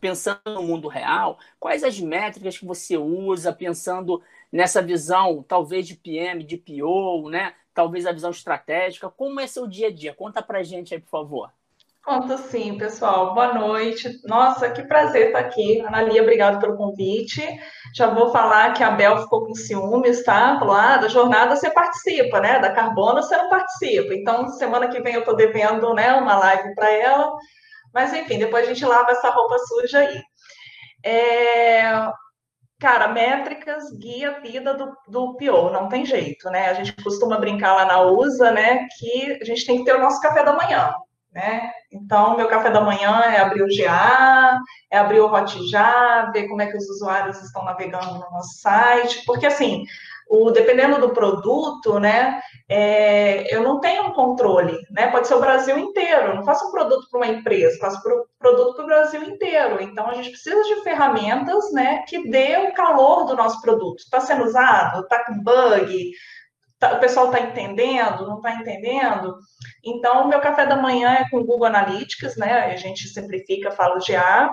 pensando 0.00 0.40
no 0.46 0.62
mundo 0.62 0.86
real, 0.86 1.38
quais 1.58 1.82
as 1.82 1.98
métricas 1.98 2.58
que 2.58 2.64
você 2.64 2.96
usa, 2.96 3.52
pensando 3.52 4.22
nessa 4.52 4.80
visão, 4.80 5.42
talvez 5.42 5.86
de 5.86 5.96
PM, 5.96 6.44
de 6.44 6.56
PO, 6.56 7.28
né? 7.28 7.54
Talvez 7.72 8.06
a 8.06 8.12
visão 8.12 8.30
estratégica. 8.30 9.10
Como 9.10 9.40
é 9.40 9.46
seu 9.48 9.66
dia 9.66 9.88
a 9.88 9.90
dia? 9.90 10.14
Conta 10.14 10.40
pra 10.40 10.62
gente 10.62 10.94
aí, 10.94 11.00
por 11.00 11.08
favor. 11.08 11.50
Conto 12.04 12.36
sim, 12.36 12.76
pessoal. 12.76 13.32
Boa 13.32 13.54
noite. 13.54 14.20
Nossa, 14.24 14.68
que 14.68 14.82
prazer 14.82 15.28
estar 15.28 15.38
aqui. 15.38 15.80
Analia, 15.80 16.20
obrigado 16.20 16.60
pelo 16.60 16.76
convite. 16.76 17.42
Já 17.94 18.08
vou 18.08 18.30
falar 18.30 18.74
que 18.74 18.84
a 18.84 18.90
Bel 18.90 19.22
ficou 19.22 19.46
com 19.46 19.54
ciúmes, 19.54 20.22
tá? 20.22 20.58
Falou, 20.58 20.74
ah, 20.74 20.98
da 20.98 21.08
jornada 21.08 21.56
você 21.56 21.70
participa, 21.70 22.40
né? 22.40 22.58
Da 22.58 22.74
carbono 22.74 23.22
você 23.22 23.34
não 23.38 23.48
participa. 23.48 24.12
Então, 24.12 24.48
semana 24.50 24.88
que 24.88 25.00
vem 25.00 25.14
eu 25.14 25.20
estou 25.20 25.34
devendo 25.34 25.94
né, 25.94 26.12
uma 26.12 26.36
live 26.36 26.74
para 26.74 26.90
ela. 26.90 27.32
Mas, 27.94 28.12
enfim, 28.12 28.38
depois 28.38 28.66
a 28.66 28.68
gente 28.68 28.84
lava 28.84 29.10
essa 29.10 29.30
roupa 29.30 29.56
suja 29.60 30.00
aí. 30.00 30.22
É... 31.02 31.84
Cara, 32.80 33.08
métricas 33.08 33.84
guia 33.98 34.32
a 34.32 34.40
vida 34.40 34.74
do, 34.74 34.94
do 35.08 35.36
PO, 35.38 35.70
não 35.70 35.88
tem 35.88 36.04
jeito, 36.04 36.50
né? 36.50 36.68
A 36.68 36.74
gente 36.74 36.92
costuma 37.02 37.38
brincar 37.38 37.72
lá 37.74 37.86
na 37.86 38.02
USA, 38.02 38.50
né? 38.50 38.86
Que 38.98 39.38
a 39.40 39.44
gente 39.44 39.64
tem 39.64 39.78
que 39.78 39.84
ter 39.84 39.96
o 39.96 40.00
nosso 40.02 40.20
café 40.20 40.44
da 40.44 40.52
manhã 40.52 40.92
né? 41.34 41.72
Então, 41.92 42.36
meu 42.36 42.46
café 42.46 42.70
da 42.70 42.80
manhã 42.80 43.22
é 43.22 43.40
abrir 43.40 43.62
o 43.62 43.66
GA, 43.66 44.60
é 44.90 44.98
abrir 44.98 45.20
o 45.20 45.26
Hotjar, 45.26 46.30
ver 46.32 46.48
como 46.48 46.62
é 46.62 46.66
que 46.66 46.76
os 46.76 46.88
usuários 46.88 47.42
estão 47.42 47.64
navegando 47.64 48.14
no 48.14 48.30
nosso 48.30 48.60
site, 48.60 49.24
porque 49.26 49.46
assim, 49.46 49.84
o, 50.28 50.50
dependendo 50.50 51.00
do 51.00 51.10
produto, 51.10 51.98
né, 51.98 52.40
é, 52.68 53.54
eu 53.54 53.62
não 53.62 53.80
tenho 53.80 54.04
um 54.04 54.12
controle, 54.12 54.78
né? 54.90 55.08
Pode 55.08 55.28
ser 55.28 55.34
o 55.34 55.40
Brasil 55.40 55.76
inteiro. 55.78 56.28
Eu 56.28 56.36
não 56.36 56.44
faço 56.44 56.66
um 56.66 56.70
produto 56.70 57.08
para 57.10 57.18
uma 57.18 57.26
empresa, 57.26 57.78
faço 57.78 58.02
pro, 58.02 58.26
produto 58.38 58.74
para 58.76 58.84
o 58.84 58.86
Brasil 58.86 59.22
inteiro. 59.22 59.82
Então 59.82 60.08
a 60.08 60.14
gente 60.14 60.30
precisa 60.30 60.62
de 60.62 60.82
ferramentas, 60.82 61.72
né, 61.72 62.04
que 62.08 62.28
dê 62.30 62.56
o 62.56 62.72
calor 62.72 63.24
do 63.26 63.36
nosso 63.36 63.60
produto. 63.60 63.98
Está 63.98 64.20
sendo 64.20 64.44
usado? 64.44 65.02
Está 65.02 65.24
com 65.24 65.42
bug? 65.42 66.12
Tá, 66.84 66.94
o 66.96 67.00
pessoal 67.00 67.26
está 67.26 67.40
entendendo, 67.40 68.26
não 68.26 68.36
está 68.36 68.52
entendendo. 68.52 69.38
Então, 69.82 70.24
o 70.24 70.28
meu 70.28 70.38
café 70.40 70.66
da 70.66 70.76
manhã 70.76 71.14
é 71.14 71.30
com 71.30 71.42
Google 71.42 71.64
Analytics, 71.66 72.36
né? 72.36 72.72
A 72.72 72.76
gente 72.76 73.08
simplifica, 73.08 73.70
fala 73.70 73.98
de 73.98 74.14
A. 74.14 74.50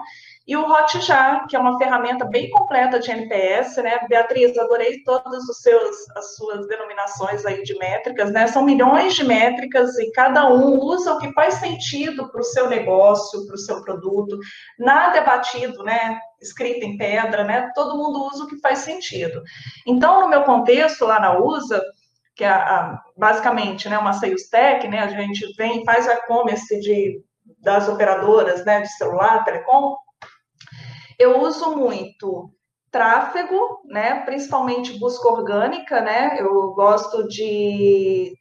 E 0.48 0.56
o 0.56 0.66
Hotjar, 0.66 1.46
que 1.48 1.56
é 1.56 1.60
uma 1.60 1.78
ferramenta 1.78 2.26
bem 2.26 2.50
completa 2.50 3.00
de 3.00 3.12
NPS, 3.12 3.76
né? 3.78 4.00
Beatriz, 4.08 4.58
adorei 4.58 5.04
todas 5.04 5.44
os 5.44 5.62
seus, 5.62 6.10
as 6.16 6.36
suas 6.36 6.68
denominações 6.68 7.46
aí 7.46 7.64
de 7.64 7.78
métricas, 7.78 8.32
né? 8.32 8.48
São 8.48 8.64
milhões 8.64 9.14
de 9.14 9.26
métricas 9.26 9.98
e 10.00 10.10
cada 10.12 10.50
um 10.50 10.80
usa 10.80 11.14
o 11.14 11.20
que 11.20 11.32
faz 11.34 11.56
sentido 11.56 12.30
para 12.32 12.42
o 12.42 12.46
seu 12.46 12.70
negócio, 12.70 13.46
para 13.46 13.56
o 13.56 13.60
seu 13.60 13.84
produto. 13.84 14.40
Nada 14.80 15.18
é 15.18 15.26
batido, 15.26 15.84
né? 15.84 16.18
Escrito 16.42 16.86
em 16.86 16.98
pedra, 16.98 17.44
né? 17.44 17.70
Todo 17.76 17.98
mundo 17.98 18.26
usa 18.34 18.46
o 18.46 18.48
que 18.48 18.60
faz 18.60 18.80
sentido. 18.80 19.44
Então, 19.86 20.22
no 20.22 20.30
meu 20.30 20.44
contexto 20.44 21.06
lá 21.06 21.20
na 21.20 21.38
USA, 21.38 21.82
que 22.36 22.44
é 22.44 22.50
a, 22.50 23.00
basicamente 23.18 23.90
né, 23.90 23.98
uma 23.98 24.14
sales 24.14 24.50
tech, 24.50 24.88
né, 24.88 25.00
a 25.00 25.08
gente 25.08 25.54
vem 25.56 25.84
faz 25.86 26.08
o 26.08 26.12
e-commerce 26.12 26.80
de, 26.80 27.22
das 27.60 27.88
operadoras 27.88 28.66
né, 28.66 28.82
de 28.82 28.92
celular, 28.94 29.44
telecom, 29.44 29.96
eu 31.20 31.40
uso 31.42 31.76
muito 31.76 32.50
tráfego, 32.90 33.82
né, 33.86 34.22
principalmente 34.26 34.98
busca 35.00 35.28
orgânica, 35.28 36.02
né, 36.02 36.38
eu 36.40 36.72
gosto 36.74 37.28
de, 37.28 38.34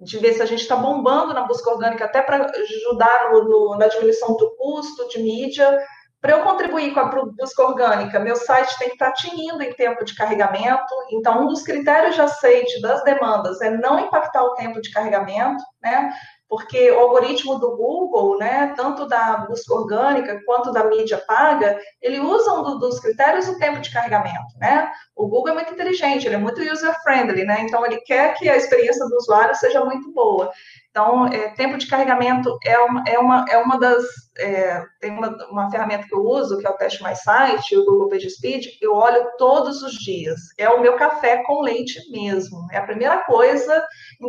de 0.00 0.18
ver 0.18 0.34
se 0.34 0.42
a 0.42 0.46
gente 0.46 0.60
está 0.60 0.76
bombando 0.76 1.32
na 1.32 1.42
busca 1.42 1.70
orgânica, 1.70 2.04
até 2.04 2.22
para 2.22 2.50
ajudar 2.50 3.30
no, 3.32 3.44
no, 3.44 3.78
na 3.78 3.88
diminuição 3.88 4.36
do 4.36 4.54
custo 4.56 5.08
de 5.08 5.18
mídia, 5.22 5.78
para 6.26 6.38
eu 6.38 6.42
contribuir 6.42 6.92
com 6.92 6.98
a 6.98 7.04
busca 7.04 7.62
orgânica, 7.62 8.18
meu 8.18 8.34
site 8.34 8.76
tem 8.80 8.88
que 8.88 8.94
estar 8.94 9.12
tinindo 9.12 9.62
em 9.62 9.72
tempo 9.74 10.04
de 10.04 10.12
carregamento. 10.12 10.92
Então, 11.12 11.44
um 11.44 11.46
dos 11.46 11.62
critérios 11.62 12.16
de 12.16 12.20
aceite 12.20 12.80
das 12.82 13.04
demandas 13.04 13.60
é 13.60 13.70
não 13.70 14.00
impactar 14.00 14.42
o 14.42 14.54
tempo 14.54 14.80
de 14.80 14.90
carregamento, 14.90 15.62
né? 15.80 16.12
porque 16.48 16.90
o 16.92 17.00
algoritmo 17.00 17.58
do 17.58 17.76
Google, 17.76 18.38
né, 18.38 18.72
tanto 18.76 19.06
da 19.06 19.38
busca 19.38 19.74
orgânica 19.74 20.40
quanto 20.46 20.72
da 20.72 20.84
mídia 20.84 21.18
paga, 21.26 21.78
ele 22.00 22.20
usa 22.20 22.52
um 22.52 22.78
dos 22.78 23.00
critérios 23.00 23.48
o 23.48 23.58
tempo 23.58 23.80
de 23.80 23.92
carregamento, 23.92 24.56
né? 24.58 24.90
O 25.16 25.26
Google 25.26 25.50
é 25.50 25.54
muito 25.54 25.72
inteligente, 25.72 26.26
ele 26.26 26.36
é 26.36 26.38
muito 26.38 26.60
user-friendly, 26.60 27.44
né? 27.44 27.62
Então, 27.62 27.84
ele 27.84 28.00
quer 28.02 28.34
que 28.34 28.48
a 28.48 28.56
experiência 28.56 29.04
do 29.08 29.16
usuário 29.16 29.54
seja 29.56 29.84
muito 29.84 30.12
boa. 30.12 30.50
Então, 30.96 31.26
é, 31.26 31.50
tempo 31.50 31.76
de 31.76 31.86
carregamento 31.88 32.58
é 32.64 32.78
uma, 32.78 33.04
é 33.06 33.18
uma, 33.18 33.44
é 33.50 33.58
uma 33.58 33.78
das. 33.78 34.02
É, 34.38 34.82
tem 34.98 35.10
uma, 35.10 35.28
uma 35.50 35.70
ferramenta 35.70 36.06
que 36.08 36.14
eu 36.14 36.22
uso, 36.22 36.56
que 36.56 36.66
é 36.66 36.70
o 36.70 36.76
Teste 36.78 37.02
Mais 37.02 37.22
Site, 37.22 37.76
o 37.76 37.84
Google 37.84 38.08
PageSpeed, 38.08 38.78
eu 38.80 38.94
olho 38.94 39.30
todos 39.36 39.82
os 39.82 39.92
dias. 39.92 40.40
É 40.56 40.70
o 40.70 40.80
meu 40.80 40.96
café 40.96 41.42
com 41.44 41.60
leite 41.60 42.00
mesmo. 42.10 42.66
É 42.72 42.78
a 42.78 42.86
primeira 42.86 43.18
coisa, 43.24 43.86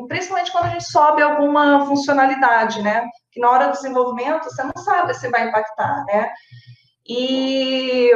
principalmente 0.10 0.52
quando 0.52 0.66
a 0.66 0.70
gente 0.72 0.92
sobe 0.92 1.22
alguma 1.22 1.86
funcionalidade, 1.86 2.82
né? 2.82 3.08
Que 3.32 3.40
na 3.40 3.50
hora 3.50 3.68
do 3.68 3.72
desenvolvimento 3.72 4.44
você 4.44 4.62
não 4.62 4.84
sabe 4.84 5.14
se 5.14 5.30
vai 5.30 5.48
impactar, 5.48 6.04
né? 6.04 6.30
E 7.08 8.12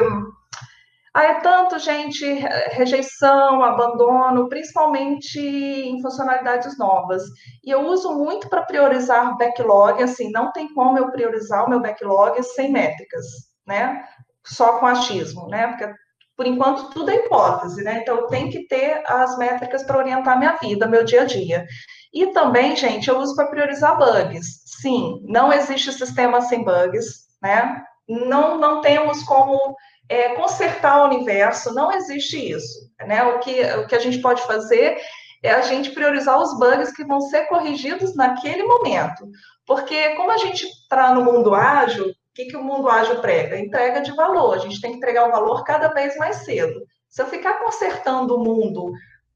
ah, 1.13 1.23
é 1.25 1.41
tanto, 1.41 1.77
gente, 1.77 2.25
rejeição, 2.71 3.61
abandono, 3.61 4.47
principalmente 4.47 5.39
em 5.39 6.01
funcionalidades 6.01 6.77
novas. 6.77 7.23
E 7.65 7.69
eu 7.69 7.81
uso 7.81 8.13
muito 8.13 8.47
para 8.47 8.63
priorizar 8.63 9.37
backlog, 9.37 10.01
assim, 10.01 10.31
não 10.31 10.53
tem 10.53 10.73
como 10.73 10.97
eu 10.97 11.11
priorizar 11.11 11.65
o 11.65 11.69
meu 11.69 11.81
backlog 11.81 12.41
sem 12.43 12.71
métricas, 12.71 13.25
né? 13.67 14.05
Só 14.45 14.79
com 14.79 14.87
achismo, 14.87 15.47
né? 15.49 15.67
Porque, 15.67 15.93
por 16.37 16.47
enquanto, 16.47 16.89
tudo 16.91 17.11
é 17.11 17.15
hipótese, 17.17 17.83
né? 17.83 17.99
Então, 18.01 18.15
eu 18.15 18.27
tenho 18.27 18.49
que 18.49 18.65
ter 18.67 19.03
as 19.05 19.37
métricas 19.37 19.83
para 19.83 19.97
orientar 19.97 20.39
minha 20.39 20.55
vida, 20.61 20.87
meu 20.87 21.03
dia 21.03 21.23
a 21.23 21.25
dia. 21.25 21.65
E 22.13 22.27
também, 22.27 22.73
gente, 22.77 23.09
eu 23.09 23.17
uso 23.19 23.35
para 23.35 23.49
priorizar 23.49 23.97
bugs. 23.97 24.61
Sim, 24.81 25.21
não 25.25 25.51
existe 25.51 25.91
sistema 25.91 26.39
sem 26.39 26.63
bugs, 26.63 27.27
né? 27.41 27.83
Não, 28.07 28.57
não 28.57 28.79
temos 28.79 29.23
como 29.23 29.75
é, 30.11 30.35
consertar 30.35 31.01
o 31.01 31.05
universo, 31.05 31.73
não 31.73 31.89
existe 31.89 32.51
isso. 32.51 32.91
Né? 32.99 33.23
O, 33.23 33.39
que, 33.39 33.63
o 33.75 33.87
que 33.87 33.95
a 33.95 33.99
gente 33.99 34.19
pode 34.19 34.41
fazer 34.41 34.97
é 35.41 35.51
a 35.51 35.61
gente 35.61 35.91
priorizar 35.91 36.37
os 36.37 36.59
bugs 36.59 36.93
que 36.93 37.05
vão 37.05 37.21
ser 37.21 37.45
corrigidos 37.45 38.13
naquele 38.13 38.63
momento. 38.63 39.25
Porque, 39.65 40.09
como 40.15 40.29
a 40.29 40.37
gente 40.37 40.65
está 40.65 41.13
no 41.13 41.23
mundo 41.23 41.55
ágil, 41.55 42.07
o 42.07 42.13
que, 42.35 42.45
que 42.45 42.57
o 42.57 42.63
mundo 42.63 42.89
ágil 42.89 43.21
prega? 43.21 43.57
Entrega 43.57 44.01
de 44.01 44.11
valor. 44.13 44.55
A 44.55 44.57
gente 44.57 44.81
tem 44.81 44.91
que 44.91 44.97
entregar 44.97 45.29
o 45.29 45.31
valor 45.31 45.63
cada 45.63 45.87
vez 45.87 46.17
mais 46.17 46.37
cedo. 46.43 46.85
Se 47.09 47.21
eu 47.21 47.27
ficar 47.27 47.53
consertando 47.63 48.35
o 48.35 48.43
mundo 48.43 48.91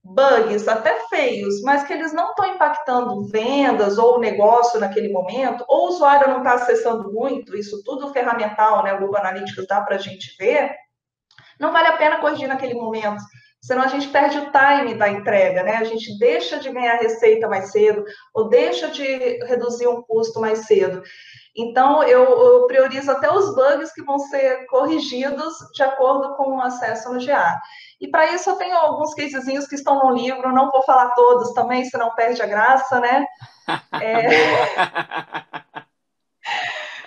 bugs 0.06 0.68
até 0.68 1.08
feios, 1.10 1.62
mas 1.64 1.84
que 1.84 1.92
eles 1.92 2.14
não 2.14 2.30
estão 2.30 2.46
impactando 2.46 3.24
vendas 3.24 3.98
ou 3.98 4.20
negócio 4.20 4.80
naquele 4.80 5.12
momento, 5.12 5.66
ou 5.68 5.86
o 5.86 5.90
usuário 5.90 6.30
não 6.30 6.38
está 6.38 6.54
acessando 6.54 7.12
muito, 7.12 7.58
isso 7.58 7.84
tudo 7.84 8.14
ferramental, 8.14 8.84
né? 8.84 8.94
O 8.94 9.00
Google 9.00 9.18
Analytics 9.18 9.66
dá 9.68 9.82
para 9.82 9.96
a 9.96 10.00
gente 10.00 10.36
ver, 10.38 10.76
não 11.60 11.74
vale 11.74 11.88
a 11.88 11.98
pena 11.98 12.20
corrigir 12.20 12.48
naquele 12.48 12.76
momento. 12.76 13.24
Senão 13.62 13.82
a 13.82 13.88
gente 13.88 14.10
perde 14.10 14.38
o 14.38 14.52
time 14.52 14.94
da 14.94 15.10
entrega, 15.10 15.64
né? 15.64 15.78
A 15.78 15.84
gente 15.84 16.20
deixa 16.20 16.60
de 16.60 16.72
ganhar 16.72 16.98
receita 16.98 17.48
mais 17.48 17.72
cedo, 17.72 18.06
ou 18.32 18.48
deixa 18.48 18.90
de 18.90 19.44
reduzir 19.46 19.88
um 19.88 20.04
custo 20.04 20.40
mais 20.40 20.68
cedo. 20.68 21.02
Então, 21.58 22.04
eu, 22.04 22.24
eu, 22.24 22.68
priorizo 22.68 23.10
até 23.10 23.32
os 23.32 23.56
bugs 23.56 23.92
que 23.94 24.04
vão 24.04 24.20
ser 24.20 24.68
corrigidos 24.68 25.56
de 25.74 25.82
acordo 25.82 26.36
com 26.36 26.58
o 26.58 26.62
acesso 26.62 27.12
no 27.12 27.26
GA. 27.26 27.60
E 28.00 28.08
para 28.10 28.34
isso 28.34 28.50
eu 28.50 28.56
tenho 28.56 28.76
alguns 28.76 29.14
casezinhos 29.14 29.68
que 29.68 29.76
estão 29.76 30.00
no 30.00 30.12
livro, 30.14 30.52
não 30.52 30.70
vou 30.72 30.84
falar 30.84 31.12
todos 31.12 31.54
também, 31.54 31.86
senão 31.86 32.14
perde 32.16 32.42
a 32.42 32.48
graça, 32.48 33.00
né? 33.00 33.26
É... 34.00 34.30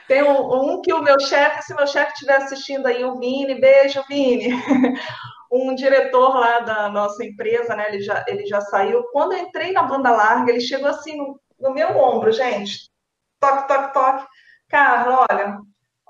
Tem 0.08 0.22
um, 0.22 0.72
um, 0.72 0.82
que 0.82 0.92
o 0.92 1.02
meu 1.02 1.20
chefe, 1.20 1.62
se 1.62 1.74
meu 1.74 1.86
chefe 1.86 2.14
estiver 2.14 2.36
assistindo 2.36 2.86
aí, 2.86 3.04
o 3.04 3.16
Vini, 3.18 3.60
beijo, 3.60 4.02
Vini. 4.08 4.48
um 5.52 5.74
diretor 5.74 6.34
lá 6.38 6.60
da 6.60 6.88
nossa 6.88 7.24
empresa, 7.24 7.76
né? 7.76 7.88
Ele 7.88 8.00
já, 8.00 8.24
ele 8.26 8.46
já 8.46 8.60
saiu. 8.62 9.04
Quando 9.12 9.32
eu 9.32 9.38
entrei 9.38 9.72
na 9.72 9.82
banda 9.82 10.10
larga, 10.10 10.50
ele 10.50 10.60
chegou 10.60 10.88
assim 10.88 11.16
no, 11.16 11.40
no 11.60 11.72
meu 11.72 11.96
ombro, 11.96 12.32
gente. 12.32 12.90
Toque, 13.38 13.68
toque, 13.68 13.92
toque. 13.94 14.26
Carla, 14.68 15.26
olha, 15.30 15.58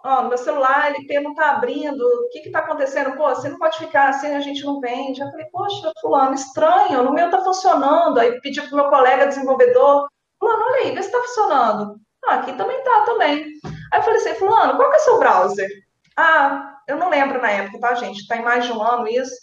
ó, 0.04 0.22
meu 0.22 0.38
celular, 0.38 0.94
ele 0.94 1.20
não 1.20 1.32
está 1.32 1.50
abrindo, 1.50 2.00
o 2.00 2.28
que 2.30 2.40
está 2.40 2.60
acontecendo? 2.60 3.16
Pô, 3.16 3.28
você 3.28 3.48
não 3.48 3.58
pode 3.58 3.78
ficar 3.78 4.08
assim, 4.08 4.34
a 4.34 4.40
gente 4.40 4.64
não 4.64 4.80
vende. 4.80 5.20
Eu 5.20 5.30
falei, 5.30 5.46
poxa, 5.46 5.92
fulano, 6.00 6.34
estranho, 6.34 7.02
no 7.02 7.12
meu 7.12 7.26
está 7.26 7.42
funcionando. 7.42 8.18
Aí 8.18 8.40
pedi 8.40 8.60
para 8.60 8.72
o 8.72 8.76
meu 8.76 8.90
colega 8.90 9.26
desenvolvedor, 9.26 10.08
fulano, 10.38 10.62
olha 10.62 10.82
aí, 10.82 10.94
vê 10.94 11.02
se 11.02 11.08
está 11.08 11.20
funcionando. 11.20 11.96
Ah, 12.26 12.34
aqui 12.34 12.52
também 12.54 12.82
tá, 12.82 13.02
também. 13.06 13.46
Aí 13.92 14.00
eu 14.00 14.02
falei 14.02 14.20
assim, 14.20 14.34
fulano, 14.34 14.76
qual 14.76 14.90
que 14.90 14.96
é 14.96 15.00
seu 15.00 15.18
browser? 15.18 15.68
Ah, 16.16 16.78
eu 16.86 16.96
não 16.96 17.10
lembro 17.10 17.40
na 17.40 17.50
época, 17.50 17.80
tá, 17.80 17.94
gente? 17.94 18.20
Está 18.20 18.36
em 18.36 18.42
mais 18.42 18.64
de 18.64 18.72
um 18.72 18.82
ano 18.82 19.08
isso. 19.08 19.34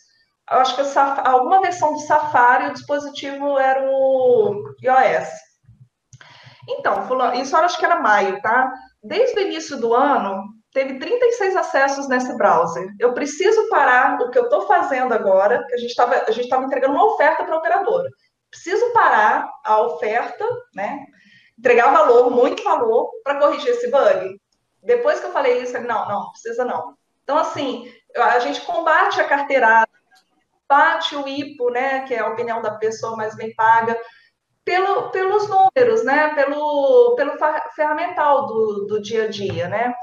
Eu 0.51 0.59
acho 0.59 0.75
que 0.75 0.81
alguma 1.27 1.61
versão 1.61 1.93
do 1.93 1.99
Safari, 1.99 2.67
o 2.67 2.73
dispositivo 2.73 3.57
era 3.57 3.83
o 3.83 4.75
iOS. 4.81 5.29
Então, 6.67 7.07
fulano, 7.07 7.35
isso 7.35 7.55
eu 7.55 7.61
acho 7.61 7.77
que 7.77 7.85
era 7.85 8.01
maio, 8.01 8.41
tá? 8.41 8.71
Desde 9.05 9.39
o 9.39 9.43
início 9.43 9.77
do 9.77 9.93
ano, 9.93 10.43
teve 10.73 10.99
36 10.99 11.55
acessos 11.55 12.09
nesse 12.09 12.35
browser. 12.35 12.87
Eu 12.99 13.13
preciso 13.13 13.69
parar 13.69 14.19
o 14.21 14.29
que 14.29 14.37
eu 14.37 14.43
estou 14.43 14.67
fazendo 14.67 15.13
agora, 15.13 15.65
a 15.71 15.77
gente 15.77 15.91
estava 16.35 16.63
entregando 16.65 16.93
uma 16.93 17.13
oferta 17.13 17.43
para 17.43 17.55
a 17.55 17.57
operadora. 17.59 18.09
Preciso 18.49 18.91
parar 18.93 19.49
a 19.63 19.81
oferta, 19.81 20.45
né? 20.73 21.05
Entregar 21.57 21.91
valor, 21.91 22.29
muito 22.31 22.63
valor, 22.63 23.09
para 23.23 23.39
corrigir 23.39 23.69
esse 23.69 23.89
bug. 23.89 24.37
Depois 24.83 25.19
que 25.19 25.27
eu 25.27 25.31
falei 25.31 25.61
isso, 25.61 25.75
ele, 25.77 25.87
não, 25.87 26.07
não, 26.07 26.31
precisa 26.31 26.65
não. 26.65 26.95
Então, 27.23 27.37
assim, 27.37 27.91
a 28.15 28.39
gente 28.39 28.61
combate 28.61 29.19
a 29.19 29.27
carteirada, 29.27 29.89
bate 30.67 31.15
o 31.15 31.27
IPO, 31.27 31.69
né, 31.69 32.05
que 32.05 32.13
é 32.13 32.19
a 32.19 32.27
opinião 32.27 32.61
da 32.61 32.71
pessoa 32.71 33.15
mais 33.15 33.35
bem 33.35 33.53
paga, 33.55 33.97
pelo, 34.65 35.11
pelos 35.11 35.47
números, 35.47 36.03
né? 36.03 36.33
Pelo, 36.33 37.15
pelo 37.15 37.33
ferramental 37.75 38.47
do, 38.47 38.85
do 38.87 39.01
dia 39.01 39.25
a 39.25 39.27
dia, 39.27 39.69
né? 39.69 39.93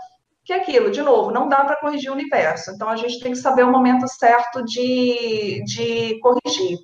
Que 0.45 0.53
é 0.53 0.57
aquilo, 0.57 0.91
de 0.91 1.03
novo, 1.03 1.31
não 1.31 1.49
dá 1.49 1.65
para 1.65 1.77
corrigir 1.77 2.11
o 2.11 2.15
universo. 2.15 2.71
Então, 2.71 2.89
a 2.89 2.97
gente 2.97 3.21
tem 3.21 3.33
que 3.33 3.39
saber 3.39 3.65
o 3.65 3.71
momento 3.71 4.09
certo 4.09 4.65
de, 4.65 5.63
de 5.65 6.19
corrigir. 6.21 6.79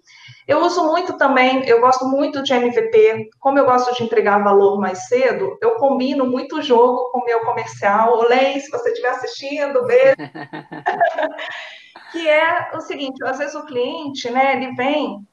Eu 0.47 0.61
uso 0.61 0.85
muito 0.85 1.17
também, 1.17 1.69
eu 1.69 1.81
gosto 1.81 2.07
muito 2.07 2.43
de 2.43 2.55
MVP, 2.55 3.31
como 3.39 3.59
eu 3.59 3.65
gosto 3.65 3.95
de 3.95 4.03
entregar 4.03 4.43
valor 4.43 4.79
mais 4.81 5.07
cedo, 5.07 5.59
eu 5.61 5.75
combino 5.75 6.25
muito 6.25 6.57
o 6.57 6.63
jogo 6.63 7.11
com 7.11 7.19
o 7.19 7.25
meu 7.25 7.41
comercial. 7.41 8.17
Olê, 8.17 8.59
se 8.59 8.71
você 8.71 8.91
estiver 8.91 9.11
assistindo, 9.11 9.85
beijo. 9.85 10.17
que 12.13 12.29
é 12.29 12.71
o 12.75 12.81
seguinte, 12.81 13.23
às 13.25 13.39
vezes 13.39 13.55
o 13.55 13.67
cliente, 13.67 14.31
né, 14.31 14.57
ele 14.57 14.75
vem 14.75 15.27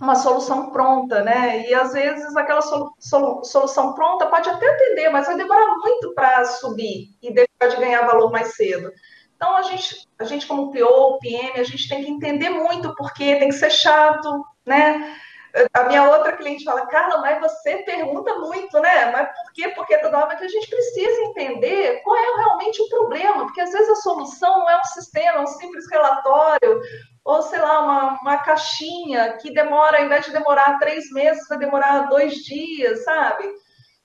uma 0.00 0.14
solução 0.14 0.70
pronta, 0.70 1.22
né? 1.22 1.68
E 1.68 1.74
às 1.74 1.92
vezes 1.92 2.34
aquela 2.34 2.62
solu 2.62 2.94
solu 2.98 3.44
solução 3.44 3.92
pronta 3.94 4.26
pode 4.26 4.48
até 4.48 4.66
atender, 4.66 5.10
mas 5.10 5.26
vai 5.26 5.36
demorar 5.36 5.76
muito 5.76 6.14
para 6.14 6.44
subir 6.46 7.10
e 7.22 7.32
deixar 7.32 7.68
de 7.68 7.76
ganhar 7.76 8.06
valor 8.06 8.32
mais 8.32 8.54
cedo. 8.56 8.90
Então 9.36 9.56
a 9.56 9.62
gente, 9.62 10.08
a 10.18 10.24
gente 10.24 10.46
como 10.46 10.72
PO, 10.72 11.18
PM, 11.20 11.60
a 11.60 11.64
gente 11.64 11.88
tem 11.88 12.02
que 12.02 12.10
entender 12.10 12.48
muito 12.48 12.94
porque 12.96 13.36
tem 13.36 13.48
que 13.48 13.54
ser 13.54 13.70
chato, 13.70 14.44
né? 14.64 15.16
A 15.74 15.84
minha 15.84 16.08
outra 16.08 16.36
cliente 16.36 16.64
fala, 16.64 16.86
Carla, 16.86 17.18
mas 17.18 17.40
você 17.40 17.78
pergunta 17.78 18.36
muito, 18.36 18.78
né? 18.78 19.10
Mas 19.10 19.28
por 19.28 19.52
quê? 19.52 19.68
Porque 19.70 19.98
toda 19.98 20.18
hora 20.18 20.36
que 20.36 20.44
a 20.44 20.48
gente 20.48 20.68
precisa 20.68 21.22
entender 21.22 22.00
qual 22.02 22.16
é 22.16 22.36
realmente 22.36 22.80
o 22.80 22.88
problema, 22.88 23.44
porque 23.44 23.60
às 23.60 23.72
vezes 23.72 23.90
a 23.90 23.96
solução 23.96 24.60
não 24.60 24.70
é 24.70 24.78
um 24.78 24.84
sistema, 24.84 25.38
é 25.38 25.40
um 25.40 25.46
simples 25.46 25.90
relatório, 25.90 26.80
ou 27.24 27.42
sei 27.42 27.60
lá, 27.60 27.82
uma, 27.82 28.18
uma 28.20 28.38
caixinha 28.38 29.36
que 29.38 29.52
demora, 29.52 29.98
ao 29.98 30.04
invés 30.04 30.24
de 30.24 30.32
demorar 30.32 30.78
três 30.78 31.10
meses, 31.10 31.46
vai 31.48 31.58
demorar 31.58 32.08
dois 32.08 32.36
dias, 32.36 33.04
sabe? 33.04 33.44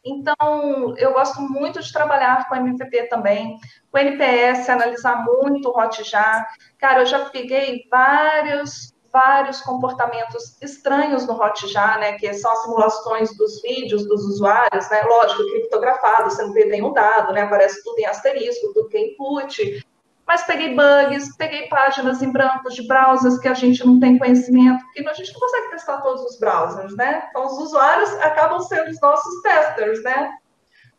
Então, 0.06 0.94
eu 0.98 1.14
gosto 1.14 1.42
muito 1.42 1.82
de 1.82 1.92
trabalhar 1.92 2.48
com 2.48 2.56
MVP 2.56 3.08
também, 3.08 3.58
com 3.92 3.98
NPS, 3.98 4.70
analisar 4.70 5.26
muito 5.26 5.70
o 5.70 5.80
Hotjar. 5.80 6.46
Cara, 6.78 7.02
eu 7.02 7.06
já 7.08 7.26
peguei 7.30 7.88
vários, 7.90 8.94
vários 9.12 9.62
comportamentos 9.62 10.62
estranhos 10.62 11.26
no 11.26 11.34
Hotjar, 11.34 12.00
né? 12.00 12.14
Que 12.20 12.32
são 12.36 12.52
as 12.52 12.62
simulações 12.62 13.36
dos 13.36 13.60
vídeos 13.64 14.08
dos 14.08 14.24
usuários, 14.26 14.88
né? 14.92 15.02
Lógico, 15.02 15.44
criptografado, 15.44 16.30
você 16.30 16.44
não 16.44 16.54
vê 16.54 16.66
nenhum 16.66 16.94
dado, 16.94 17.34
né? 17.34 17.42
Aparece 17.42 17.84
tudo 17.84 17.98
em 17.98 18.06
asterisco, 18.06 18.74
tudo 18.74 18.90
que 18.90 18.98
é 18.98 19.08
input 19.08 19.84
mas 20.28 20.44
peguei 20.44 20.76
bugs, 20.76 21.36
peguei 21.38 21.68
páginas 21.68 22.22
em 22.22 22.32
branco 22.32 22.70
de 22.70 22.88
browsers 22.88 23.38
que 23.40 23.48
a 23.48 23.54
gente 23.54 23.86
não 23.86 24.00
tem 24.00 24.18
conhecimento, 24.18 24.84
porque 24.86 25.08
a 25.08 25.14
gente 25.14 25.32
não 25.34 25.40
consegue 25.40 25.70
testar 25.70 26.02
todos 26.02 26.24
os 26.24 26.40
browsers, 26.40 26.96
né? 26.96 27.28
Então, 27.30 27.46
os 27.46 27.54
usuários 27.60 28.12
acabam 28.16 28.60
sendo 28.60 28.90
os 28.90 29.00
nossos 29.00 29.42
testers, 29.42 30.02
né? 30.04 30.32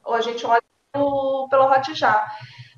Ou 0.05 0.15
a 0.15 0.21
gente 0.21 0.47
olha 0.47 0.63
pelo, 0.93 1.49
pelo 1.51 1.65
Hotjar. 1.65 2.27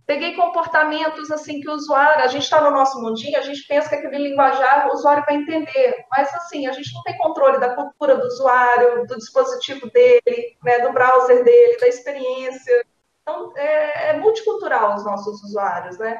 Peguei 0.06 0.34
comportamentos 0.34 1.30
assim 1.30 1.60
que 1.60 1.68
o 1.68 1.74
usuário, 1.74 2.24
a 2.24 2.28
gente 2.28 2.44
está 2.44 2.62
no 2.62 2.70
nosso 2.70 2.98
mundinho, 2.98 3.38
a 3.38 3.42
gente 3.42 3.66
pensa 3.68 3.90
que 3.90 3.96
aquele 3.96 4.30
linguajar 4.30 4.88
o 4.88 4.94
usuário 4.94 5.22
vai 5.26 5.36
entender, 5.36 6.06
mas 6.10 6.32
assim, 6.32 6.66
a 6.66 6.72
gente 6.72 6.94
não 6.94 7.02
tem 7.02 7.18
controle 7.18 7.60
da 7.60 7.74
cultura 7.74 8.16
do 8.16 8.26
usuário, 8.26 9.06
do 9.06 9.18
dispositivo 9.18 9.90
dele, 9.90 10.56
né, 10.64 10.78
do 10.78 10.94
browser 10.94 11.44
dele, 11.44 11.76
da 11.76 11.88
experiência. 11.88 12.86
Então, 13.20 13.52
é, 13.54 14.08
é 14.08 14.16
multicultural 14.18 14.94
os 14.94 15.04
nossos 15.04 15.42
usuários, 15.42 15.98
né? 15.98 16.18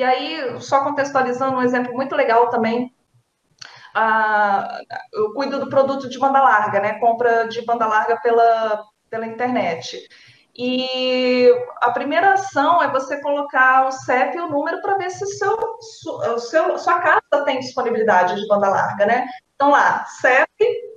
E 0.00 0.02
aí, 0.02 0.58
só 0.62 0.82
contextualizando 0.82 1.58
um 1.58 1.62
exemplo 1.62 1.92
muito 1.92 2.14
legal 2.14 2.48
também, 2.48 2.90
ah, 3.94 4.80
eu 5.12 5.34
cuido 5.34 5.60
do 5.60 5.68
produto 5.68 6.08
de 6.08 6.18
banda 6.18 6.40
larga, 6.40 6.80
né? 6.80 6.98
Compra 6.98 7.46
de 7.46 7.60
banda 7.66 7.86
larga 7.86 8.18
pela, 8.22 8.82
pela 9.10 9.26
internet. 9.26 10.08
E 10.56 11.52
a 11.82 11.90
primeira 11.90 12.32
ação 12.32 12.82
é 12.82 12.90
você 12.90 13.20
colocar 13.20 13.88
o 13.88 13.92
CEP 13.92 14.38
e 14.38 14.40
o 14.40 14.48
número 14.48 14.80
para 14.80 14.96
ver 14.96 15.10
se 15.10 15.26
seu, 15.36 15.58
seu, 16.38 16.78
sua 16.78 16.98
casa 17.00 17.44
tem 17.44 17.60
disponibilidade 17.60 18.40
de 18.40 18.48
banda 18.48 18.70
larga, 18.70 19.04
né? 19.04 19.26
Então 19.54 19.70
lá, 19.70 20.06
CEP 20.06 20.48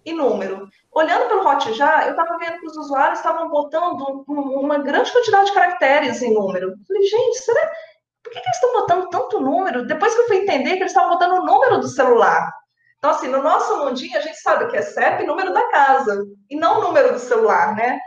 e 0.06 0.14
número. 0.14 0.70
Olhando 0.94 1.28
pelo 1.28 1.46
Hotjar, 1.46 2.06
eu 2.06 2.12
estava 2.12 2.38
vendo 2.38 2.58
que 2.58 2.68
os 2.68 2.78
usuários 2.78 3.20
estavam 3.20 3.50
botando 3.50 4.24
uma 4.30 4.78
grande 4.78 5.12
quantidade 5.12 5.48
de 5.48 5.54
caracteres 5.54 6.22
em 6.22 6.34
número. 6.34 6.70
Eu 6.70 6.78
falei, 6.88 7.04
gente, 7.04 7.40
será? 7.40 7.68
Por 7.68 7.93
que, 8.34 8.42
que 8.42 8.48
eles 8.48 8.56
estão 8.56 8.74
botando 8.74 9.10
tanto 9.10 9.40
número? 9.40 9.86
Depois 9.86 10.14
que 10.14 10.22
eu 10.22 10.28
fui 10.28 10.38
entender 10.38 10.72
que 10.72 10.80
eles 10.80 10.92
estavam 10.92 11.12
botando 11.12 11.34
o 11.34 11.46
número 11.46 11.80
do 11.80 11.88
celular. 11.88 12.52
Então, 12.98 13.12
assim, 13.12 13.28
no 13.28 13.44
nosso 13.44 13.78
mundinho, 13.80 14.18
a 14.18 14.22
gente 14.22 14.38
sabe 14.38 14.68
que 14.68 14.78
é 14.78 14.82
CEP 14.82 15.26
número 15.26 15.54
da 15.54 15.70
casa, 15.70 16.24
e 16.50 16.56
não 16.56 16.82
número 16.82 17.14
do 17.14 17.20
celular, 17.20 17.76
né? 17.76 18.00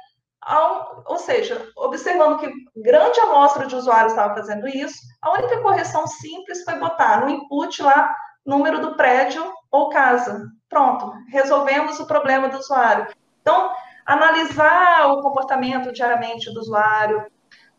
Ou 1.06 1.18
seja, 1.18 1.68
observando 1.76 2.38
que 2.38 2.50
grande 2.76 3.20
amostra 3.20 3.66
de 3.66 3.74
usuários 3.74 4.12
estava 4.12 4.34
fazendo 4.34 4.66
isso, 4.68 4.96
a 5.20 5.32
única 5.32 5.60
correção 5.60 6.06
simples 6.06 6.64
foi 6.64 6.76
botar 6.76 7.20
no 7.20 7.28
input 7.28 7.82
lá 7.82 8.14
número 8.44 8.80
do 8.80 8.96
prédio 8.96 9.44
ou 9.70 9.90
casa. 9.90 10.46
Pronto, 10.68 11.12
resolvemos 11.28 11.98
o 11.98 12.06
problema 12.06 12.48
do 12.48 12.58
usuário. 12.58 13.08
Então, 13.42 13.72
analisar 14.06 15.08
o 15.08 15.20
comportamento 15.20 15.92
diariamente 15.92 16.52
do 16.54 16.60
usuário, 16.60 17.26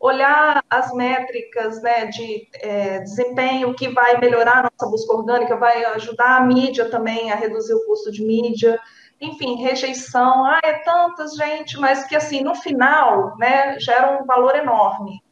olhar 0.00 0.64
as 0.70 0.92
métricas 0.92 1.82
né, 1.82 2.06
de 2.06 2.48
é, 2.54 3.00
desempenho 3.00 3.74
que 3.74 3.88
vai 3.88 4.18
melhorar 4.18 4.58
a 4.58 4.70
nossa 4.70 4.90
busca 4.90 5.12
orgânica, 5.12 5.56
vai 5.56 5.84
ajudar 5.86 6.36
a 6.36 6.40
mídia 6.40 6.88
também 6.88 7.32
a 7.32 7.34
reduzir 7.34 7.74
o 7.74 7.84
custo 7.86 8.12
de 8.12 8.22
mídia 8.24 8.80
enfim, 9.20 9.56
rejeição, 9.62 10.44
ah, 10.44 10.60
é 10.62 10.74
tantas 10.74 11.34
gente, 11.34 11.76
mas 11.76 12.04
que 12.06 12.14
assim, 12.14 12.40
no 12.40 12.54
final, 12.54 13.36
né, 13.36 13.78
gera 13.80 14.20
um 14.20 14.24
valor 14.24 14.54
enorme. 14.54 15.22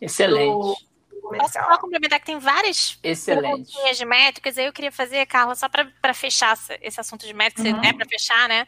Excelente. 0.00 0.86
Posso 1.38 1.54
só 1.54 1.78
complementar 1.78 2.20
que 2.20 2.26
tem 2.26 2.38
várias 2.38 2.98
Excelente. 3.02 3.72
de 3.94 4.04
métricas, 4.04 4.58
aí 4.58 4.66
eu 4.66 4.72
queria 4.72 4.92
fazer, 4.92 5.24
Carla, 5.26 5.54
só 5.54 5.68
para 5.68 6.14
fechar 6.14 6.58
esse 6.82 7.00
assunto 7.00 7.26
de 7.26 7.32
métricas, 7.32 7.72
uhum. 7.72 7.80
né, 7.80 7.92
para 7.92 8.06
fechar, 8.06 8.48
né, 8.48 8.66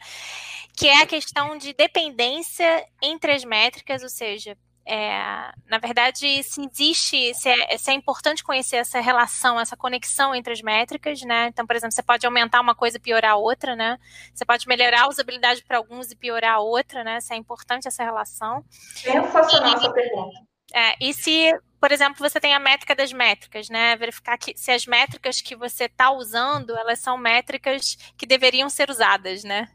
que 0.75 0.87
é 0.87 1.01
a 1.01 1.07
questão 1.07 1.57
de 1.57 1.73
dependência 1.73 2.85
entre 3.01 3.31
as 3.31 3.43
métricas, 3.43 4.03
ou 4.03 4.09
seja, 4.09 4.57
é, 4.89 5.51
na 5.69 5.77
verdade, 5.79 6.41
se 6.43 6.61
existe, 6.65 7.33
se 7.33 7.49
é, 7.49 7.77
se 7.77 7.91
é, 7.91 7.93
importante 7.93 8.41
conhecer 8.41 8.77
essa 8.77 9.01
relação, 9.01 9.59
essa 9.59 9.75
conexão 9.75 10.33
entre 10.33 10.53
as 10.53 10.61
métricas, 10.61 11.21
né? 11.23 11.47
Então, 11.47 11.67
por 11.67 11.75
exemplo, 11.75 11.93
você 11.93 12.01
pode 12.01 12.25
aumentar 12.25 12.61
uma 12.61 12.73
coisa 12.73 12.95
e 12.95 12.99
piorar 12.99 13.31
a 13.31 13.35
outra, 13.35 13.75
né? 13.75 13.99
Você 14.33 14.45
pode 14.45 14.65
melhorar 14.65 15.03
a 15.03 15.09
usabilidade 15.09 15.61
para 15.65 15.77
alguns 15.77 16.09
e 16.09 16.15
piorar 16.15 16.55
a 16.55 16.59
outra, 16.59 17.03
né? 17.03 17.19
Se 17.19 17.33
é 17.33 17.37
importante 17.37 17.85
essa 17.85 18.01
relação. 18.01 18.63
Sensacional 18.95 19.75
essa 19.75 19.91
pergunta. 19.91 20.39
É, 20.73 20.95
e 21.01 21.13
se, 21.13 21.51
por 21.81 21.91
exemplo, 21.91 22.17
você 22.17 22.39
tem 22.39 22.53
a 22.53 22.59
métrica 22.59 22.95
das 22.95 23.11
métricas, 23.11 23.67
né? 23.67 23.93
Verificar 23.97 24.37
que 24.37 24.55
se 24.55 24.71
as 24.71 24.85
métricas 24.85 25.41
que 25.41 25.55
você 25.55 25.83
está 25.85 26.11
usando, 26.11 26.77
elas 26.77 26.99
são 26.99 27.17
métricas 27.17 27.97
que 28.17 28.25
deveriam 28.25 28.69
ser 28.69 28.89
usadas, 28.89 29.43
né? 29.43 29.67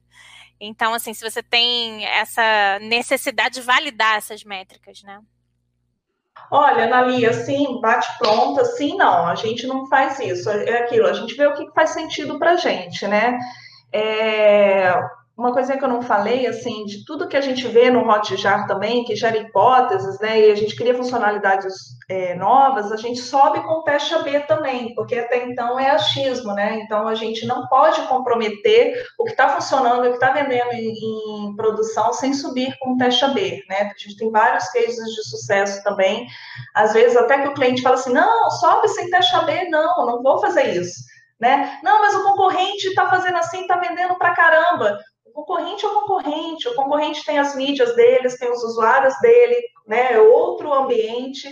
Então, 0.64 0.94
assim, 0.94 1.12
se 1.12 1.28
você 1.28 1.42
tem 1.42 2.06
essa 2.06 2.78
necessidade 2.80 3.56
de 3.56 3.62
validar 3.62 4.16
essas 4.16 4.44
métricas, 4.44 5.02
né? 5.02 5.20
Olha, 6.48 6.84
Analia, 6.84 7.32
sim, 7.32 7.80
bate 7.80 8.06
pronta, 8.16 8.64
sim, 8.64 8.96
não, 8.96 9.26
a 9.26 9.34
gente 9.34 9.66
não 9.66 9.86
faz 9.88 10.20
isso, 10.20 10.48
é 10.48 10.78
aquilo, 10.78 11.08
a 11.08 11.12
gente 11.12 11.34
vê 11.34 11.46
o 11.46 11.54
que 11.54 11.68
faz 11.72 11.90
sentido 11.90 12.38
para 12.38 12.52
a 12.52 12.56
gente, 12.56 13.08
né? 13.08 13.38
É, 13.92 14.94
uma 15.37 15.53
coisa 15.53 15.76
que 15.76 15.83
eu 15.85 15.89
não 15.89 16.03
falei, 16.03 16.47
assim, 16.47 16.85
de 16.85 17.07
tudo 17.07 17.26
que 17.26 17.37
a 17.37 17.41
gente 17.41 17.66
vê 17.66 17.91
no 17.91 18.07
Hotjar 18.07 18.66
também, 18.66 19.03
que 19.03 19.16
gera 19.16 19.39
hipóteses, 19.39 20.20
né, 20.20 20.41
e 20.41 20.51
a 20.51 20.55
gente 20.55 20.76
cria 20.76 20.95
funcionalidades 20.95 21.74
é, 22.09 22.35
novas, 22.35 22.93
a 22.93 22.97
gente 22.97 23.18
sobe 23.18 23.61
com 23.62 23.83
teste 23.83 24.14
AB 24.14 24.41
também, 24.41 24.95
porque 24.95 25.14
até 25.14 25.47
então 25.47 25.80
é 25.80 25.91
achismo, 25.91 26.53
né, 26.53 26.80
então 26.83 27.09
a 27.09 27.14
gente 27.14 27.47
não 27.47 27.66
pode 27.68 28.03
comprometer 28.09 29.03
o 29.18 29.24
que 29.24 29.30
está 29.30 29.49
funcionando, 29.49 30.05
o 30.05 30.11
que 30.11 30.16
está 30.16 30.33
vendendo 30.33 30.72
em, 30.72 31.49
em, 31.49 31.57
produção 31.57 32.12
sem 32.12 32.35
subir 32.35 32.76
com 32.78 32.99
teste 32.99 33.24
AB, 33.24 33.64
né, 33.70 33.91
a 33.95 33.99
gente 33.99 34.18
tem 34.18 34.30
vários 34.30 34.68
cases 34.68 35.14
de 35.14 35.30
sucesso 35.30 35.83
também, 35.83 36.26
às 36.74 36.93
vezes 36.93 37.16
até 37.16 37.41
que 37.41 37.49
o 37.49 37.55
cliente 37.55 37.80
fala 37.80 37.95
assim, 37.95 38.12
não, 38.12 38.51
sobe 38.51 38.87
sem 38.89 39.09
teste 39.09 39.35
AB, 39.35 39.70
não, 39.70 40.05
não 40.05 40.22
vou 40.22 40.39
fazer 40.43 40.76
isso, 40.76 41.11
né? 41.41 41.80
Não, 41.83 42.01
mas 42.01 42.14
o 42.14 42.22
concorrente 42.22 42.87
está 42.87 43.09
fazendo 43.11 43.37
assim, 43.37 43.62
está 43.62 43.76
vendendo 43.76 44.14
para 44.14 44.35
caramba 44.35 44.97
concorrente 45.33 45.85
é 45.85 45.89
o 45.89 46.01
concorrente, 46.01 46.68
o 46.68 46.74
concorrente 46.74 47.24
tem 47.24 47.39
as 47.39 47.55
mídias 47.55 47.95
deles, 47.95 48.39
tem 48.39 48.51
os 48.51 48.62
usuários 48.62 49.14
dele, 49.20 49.61
né? 49.87 50.12
É 50.14 50.20
outro 50.20 50.72
ambiente. 50.72 51.49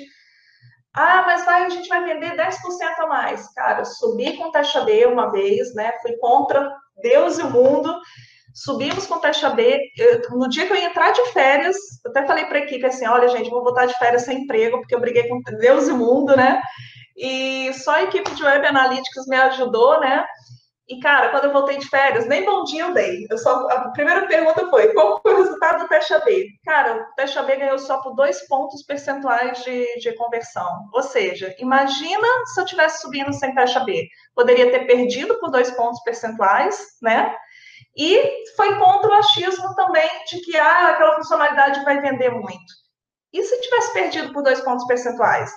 Ah, 0.93 1.22
mas 1.24 1.45
vai, 1.45 1.64
a 1.64 1.68
gente 1.68 1.89
vai 1.89 2.05
vender 2.05 2.37
10% 2.37 2.57
a 2.99 3.07
mais. 3.07 3.53
Cara, 3.55 3.85
subi 3.85 4.37
com 4.37 4.51
taxa 4.51 4.81
B 4.83 5.07
uma 5.07 5.31
vez, 5.31 5.74
né? 5.74 5.93
Fui 6.03 6.16
contra 6.16 6.70
Deus 7.01 7.39
e 7.39 7.43
o 7.43 7.51
mundo. 7.51 7.95
Subimos 8.53 9.07
com 9.07 9.20
taxa 9.20 9.51
B. 9.51 9.81
Eu, 9.97 10.22
no 10.31 10.49
dia 10.49 10.66
que 10.66 10.72
eu 10.72 10.76
ia 10.76 10.87
entrar 10.87 11.12
de 11.12 11.24
férias, 11.33 11.76
eu 12.05 12.11
até 12.11 12.26
falei 12.26 12.47
para 12.47 12.59
a 12.59 12.62
equipe 12.62 12.85
assim: 12.85 13.07
olha, 13.07 13.28
gente, 13.28 13.51
vou 13.51 13.62
voltar 13.62 13.87
de 13.87 13.97
férias 13.99 14.22
sem 14.22 14.43
emprego, 14.43 14.78
porque 14.78 14.95
eu 14.95 15.01
briguei 15.01 15.28
com 15.28 15.41
Deus 15.59 15.87
e 15.89 15.93
o 15.93 15.97
mundo, 15.97 16.37
né? 16.37 16.61
E 17.16 17.72
só 17.74 17.93
a 17.93 18.03
equipe 18.03 18.31
de 18.35 18.43
Web 18.43 18.66
Analytics 18.66 19.26
me 19.28 19.37
ajudou, 19.37 20.01
né? 20.01 20.26
E, 20.91 20.99
cara, 20.99 21.28
quando 21.28 21.45
eu 21.45 21.53
voltei 21.53 21.78
de 21.78 21.88
férias, 21.88 22.26
nem 22.26 22.45
bom 22.45 22.64
dia 22.64 22.82
eu 22.82 22.93
dei. 22.93 23.24
Eu 23.30 23.38
só, 23.38 23.68
a 23.70 23.91
primeira 23.91 24.26
pergunta 24.26 24.68
foi: 24.68 24.93
qual 24.93 25.22
foi 25.22 25.34
o 25.34 25.36
resultado 25.36 25.84
do 25.84 25.88
teste 25.88 26.12
AB? 26.12 26.49
Cara, 26.64 26.97
o 26.97 27.14
teste 27.14 27.38
AB 27.38 27.57
ganhou 27.57 27.78
só 27.78 28.03
por 28.03 28.16
dois 28.16 28.45
pontos 28.49 28.82
percentuais 28.82 29.62
de, 29.62 29.86
de 30.01 30.12
conversão. 30.16 30.88
Ou 30.93 31.03
seja, 31.05 31.55
imagina 31.61 32.26
se 32.47 32.61
eu 32.61 32.64
tivesse 32.64 33.03
subindo 33.03 33.32
sem 33.32 33.55
teste 33.55 33.78
AB. 33.78 34.09
Poderia 34.34 34.72
ter 34.72 34.84
perdido 34.88 35.38
por 35.38 35.53
dois 35.53 35.70
pontos 35.70 36.03
percentuais, 36.03 36.84
né? 37.01 37.36
E 37.97 38.45
foi 38.57 38.76
contra 38.76 39.11
o 39.11 39.14
achismo 39.14 39.72
também 39.76 40.11
de 40.28 40.41
que 40.41 40.57
ah, 40.57 40.88
aquela 40.88 41.14
funcionalidade 41.14 41.84
vai 41.84 42.01
vender 42.01 42.30
muito. 42.30 42.80
E 43.32 43.45
se 43.45 43.61
tivesse 43.61 43.93
perdido 43.93 44.32
por 44.32 44.43
dois 44.43 44.61
pontos 44.62 44.84
percentuais? 44.88 45.53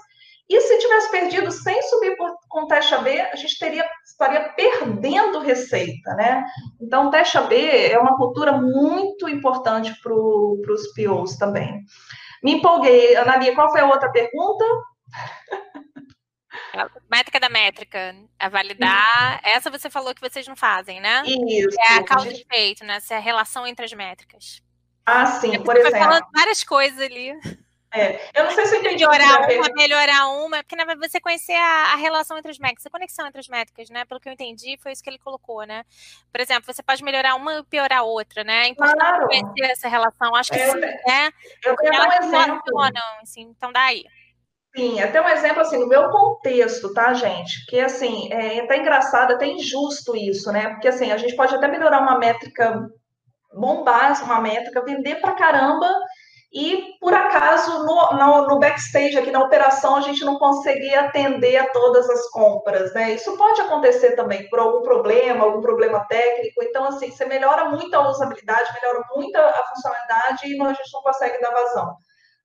E 0.49 0.59
se 0.59 0.77
tivesse 0.77 1.09
perdido 1.09 1.51
sem 1.51 1.81
subir 1.83 2.17
por, 2.17 2.35
com 2.49 2.67
teste 2.67 2.93
AB, 2.93 3.21
a 3.21 3.35
gente 3.35 3.57
teria, 3.57 3.89
estaria 4.05 4.49
perdendo 4.49 5.39
receita, 5.39 6.13
né? 6.15 6.43
Então, 6.81 7.09
teste 7.09 7.37
AB 7.37 7.55
é 7.55 7.97
uma 7.97 8.17
cultura 8.17 8.51
muito 8.51 9.29
importante 9.29 9.93
para 10.01 10.13
os 10.13 10.93
POs 10.93 11.37
também. 11.37 11.81
Me 12.43 12.55
empolguei. 12.55 13.15
Analia, 13.15 13.55
qual 13.55 13.71
foi 13.71 13.81
a 13.81 13.87
outra 13.87 14.11
pergunta? 14.11 14.65
Métrica 17.09 17.39
da 17.39 17.49
métrica, 17.49 18.15
a 18.37 18.49
validar. 18.49 19.39
Essa 19.43 19.69
você 19.69 19.89
falou 19.89 20.13
que 20.13 20.21
vocês 20.21 20.47
não 20.47 20.55
fazem, 20.55 20.99
né? 20.99 21.23
Isso. 21.25 21.77
É 21.79 21.95
a 21.95 22.03
causa 22.03 22.31
de 22.31 22.41
efeito, 22.41 22.83
né? 22.83 22.95
Essa 22.95 23.15
é 23.15 23.17
a 23.17 23.21
relação 23.21 23.65
entre 23.65 23.85
as 23.85 23.93
métricas. 23.93 24.61
Ah, 25.05 25.25
sim, 25.25 25.61
por 25.61 25.75
exemplo. 25.75 25.97
Foi 25.97 25.99
falando 25.99 26.25
várias 26.33 26.63
coisas 26.63 26.99
ali. 26.99 27.33
É, 27.93 28.19
eu 28.33 28.45
não 28.45 28.51
sei 28.51 28.65
se 28.65 28.75
eu 28.75 28.79
entendi. 28.79 29.05
Melhorar 29.05 29.47
uma, 29.47 29.69
melhorar 29.75 30.27
uma, 30.29 30.57
porque 30.57 30.75
na 30.75 30.83
verdade 30.83 31.11
você 31.11 31.21
conhecer 31.21 31.53
a, 31.53 31.93
a, 31.93 31.95
relação 31.95 32.35
entre 32.37 32.49
as 32.49 32.57
métricas, 32.57 32.87
a 32.87 32.89
conexão 32.89 33.27
entre 33.27 33.39
as 33.39 33.47
métricas, 33.47 33.89
né? 33.91 34.03
Pelo 34.05 34.19
que 34.19 34.27
eu 34.27 34.33
entendi, 34.33 34.77
foi 34.81 34.91
isso 34.91 35.03
que 35.03 35.09
ele 35.11 35.19
colocou, 35.19 35.63
né? 35.63 35.85
Por 36.31 36.41
exemplo, 36.41 36.73
você 36.73 36.81
pode 36.81 37.03
melhorar 37.03 37.35
uma 37.35 37.59
e 37.59 37.63
piorar 37.63 37.99
a 37.99 38.03
outra, 38.03 38.43
né? 38.43 38.67
Importante 38.67 38.97
claro. 38.97 39.27
conhecer 39.27 39.71
essa 39.71 39.87
relação. 39.87 40.35
Acho 40.35 40.51
que 40.51 40.59
é, 40.59 40.71
sim, 40.71 40.79
né? 40.79 41.31
Eu 41.63 41.77
quero 41.77 41.95
dar 41.95 42.09
um 42.09 42.23
exemplo. 42.23 42.81
assim, 43.21 43.41
então 43.41 43.71
daí. 43.71 44.05
Sim, 44.75 44.99
até 44.99 45.21
um 45.21 45.29
exemplo 45.29 45.61
assim, 45.61 45.77
no 45.77 45.87
meu 45.87 46.09
contexto, 46.09 46.91
tá, 46.95 47.13
gente? 47.13 47.63
Que 47.67 47.79
assim, 47.79 48.27
é 48.33 48.61
até 48.61 48.77
engraçado, 48.77 49.33
até 49.33 49.45
injusto 49.45 50.15
isso, 50.15 50.51
né? 50.51 50.69
Porque 50.69 50.87
assim, 50.87 51.11
a 51.11 51.17
gente 51.17 51.35
pode 51.35 51.53
até 51.53 51.67
melhorar 51.67 52.01
uma 52.01 52.17
métrica 52.17 52.89
bombar 53.55 54.23
uma 54.23 54.41
métrica, 54.41 54.83
vender 54.83 55.21
pra 55.21 55.33
caramba 55.33 55.87
e 56.53 56.95
por 56.99 57.11
acaso 57.15 57.83
no, 57.83 58.11
no, 58.15 58.47
no, 58.47 58.59
backstage 58.59 59.17
aqui 59.17 59.31
na 59.31 59.43
operação 59.43 59.95
a 59.95 60.01
gente 60.01 60.23
não 60.23 60.37
conseguia 60.37 61.01
atender 61.01 61.57
a 61.57 61.71
todas 61.71 62.07
as 62.07 62.29
compras, 62.29 62.93
né? 62.93 63.13
Isso 63.13 63.35
pode 63.35 63.59
acontecer 63.61 64.15
também 64.15 64.47
por 64.49 64.59
algum 64.59 64.83
problema, 64.83 65.45
algum 65.45 65.61
problema 65.61 66.05
técnico. 66.07 66.63
Então, 66.63 66.85
assim, 66.85 67.09
você 67.09 67.25
melhora 67.25 67.69
muito 67.71 67.91
a 67.95 68.07
usabilidade, 68.07 68.71
melhora 68.71 69.03
muito 69.15 69.35
a 69.35 69.63
funcionalidade 69.73 70.47
e 70.47 70.61
a 70.61 70.73
gente 70.73 70.93
não 70.93 71.01
consegue 71.01 71.41
dar 71.41 71.51
vazão. 71.51 71.95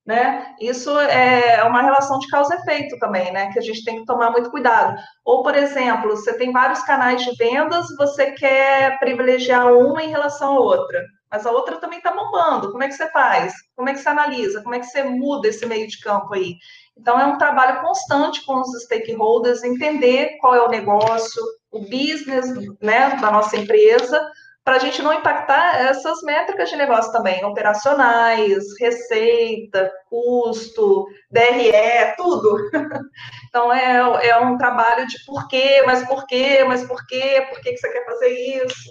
né? 0.07 0.55
Isso 0.59 0.99
é 0.99 1.63
uma 1.65 1.83
relação 1.83 2.19
de 2.19 2.29
causa 2.29 2.55
e 2.55 2.59
efeito 2.61 2.99
também, 2.99 3.31
né? 3.31 3.53
Que 3.53 3.59
a 3.59 3.63
gente 3.63 3.85
tem 3.85 3.99
que 3.99 4.07
tomar 4.07 4.31
muito 4.31 4.51
cuidado. 4.51 4.97
Ou, 5.23 5.43
por 5.43 5.55
exemplo, 5.55 6.17
você 6.17 6.33
tem 6.39 6.51
vários 6.51 6.81
canais 6.83 7.23
de 7.23 7.37
vendas, 7.37 7.87
você 7.99 8.33
quer 8.33 8.99
privilegiar 9.01 9.71
uma 9.71 10.03
em 10.03 10.09
relação 10.09 10.57
à 10.57 10.61
outra, 10.61 11.05
mas 11.31 11.47
a 11.47 11.51
outra 11.51 11.77
também 11.77 11.99
está 11.99 12.13
bombando. 12.13 12.71
Como 12.71 12.83
é 12.83 12.89
que 12.89 12.95
você 12.95 13.11
faz? 13.11 13.53
Como 13.77 13.89
é 13.89 13.93
que 13.93 14.01
você 14.01 14.09
analisa? 14.09 14.63
Como 14.63 14.75
é 14.75 14.81
que 14.81 14.87
você 14.87 15.03
muda 15.03 15.49
esse 15.49 15.65
meio 15.67 15.87
de 15.87 16.01
campo 16.01 16.35
aí? 16.35 16.57
Então, 16.97 17.19
é 17.19 17.27
um 17.27 17.39
trabalho 17.39 17.81
constante 17.81 18.45
com 18.45 18.61
os 18.61 18.83
stakeholders, 18.83 19.63
entender 19.63 20.37
qual 20.41 20.55
é 20.55 20.63
o 20.63 20.69
negócio, 20.69 21.43
o 21.71 21.81
business 21.81 22.47
né, 22.83 23.17
da 23.21 23.31
nossa 23.31 23.57
empresa, 23.57 24.21
para 24.65 24.77
a 24.77 24.81
gente 24.81 25.01
não 25.01 25.15
impactar 25.15 25.81
essas 25.81 26.21
métricas 26.23 26.69
de 26.69 26.77
negócio 26.77 27.11
também, 27.11 27.43
operacionais, 27.43 28.65
receita, 28.79 29.91
custo, 30.11 31.07
DRE, 31.31 32.15
tudo. 32.17 32.59
Então, 33.49 33.73
é, 33.73 34.29
é 34.29 34.39
um 34.41 34.59
trabalho 34.59 35.07
de 35.07 35.25
porquê, 35.25 35.83
mas 35.87 36.07
porquê, 36.07 36.63
mas 36.65 36.87
porquê, 36.87 37.47
por 37.49 37.63
que 37.63 37.75
você 37.75 37.91
quer 37.91 38.05
fazer 38.05 38.29
isso? 38.29 38.91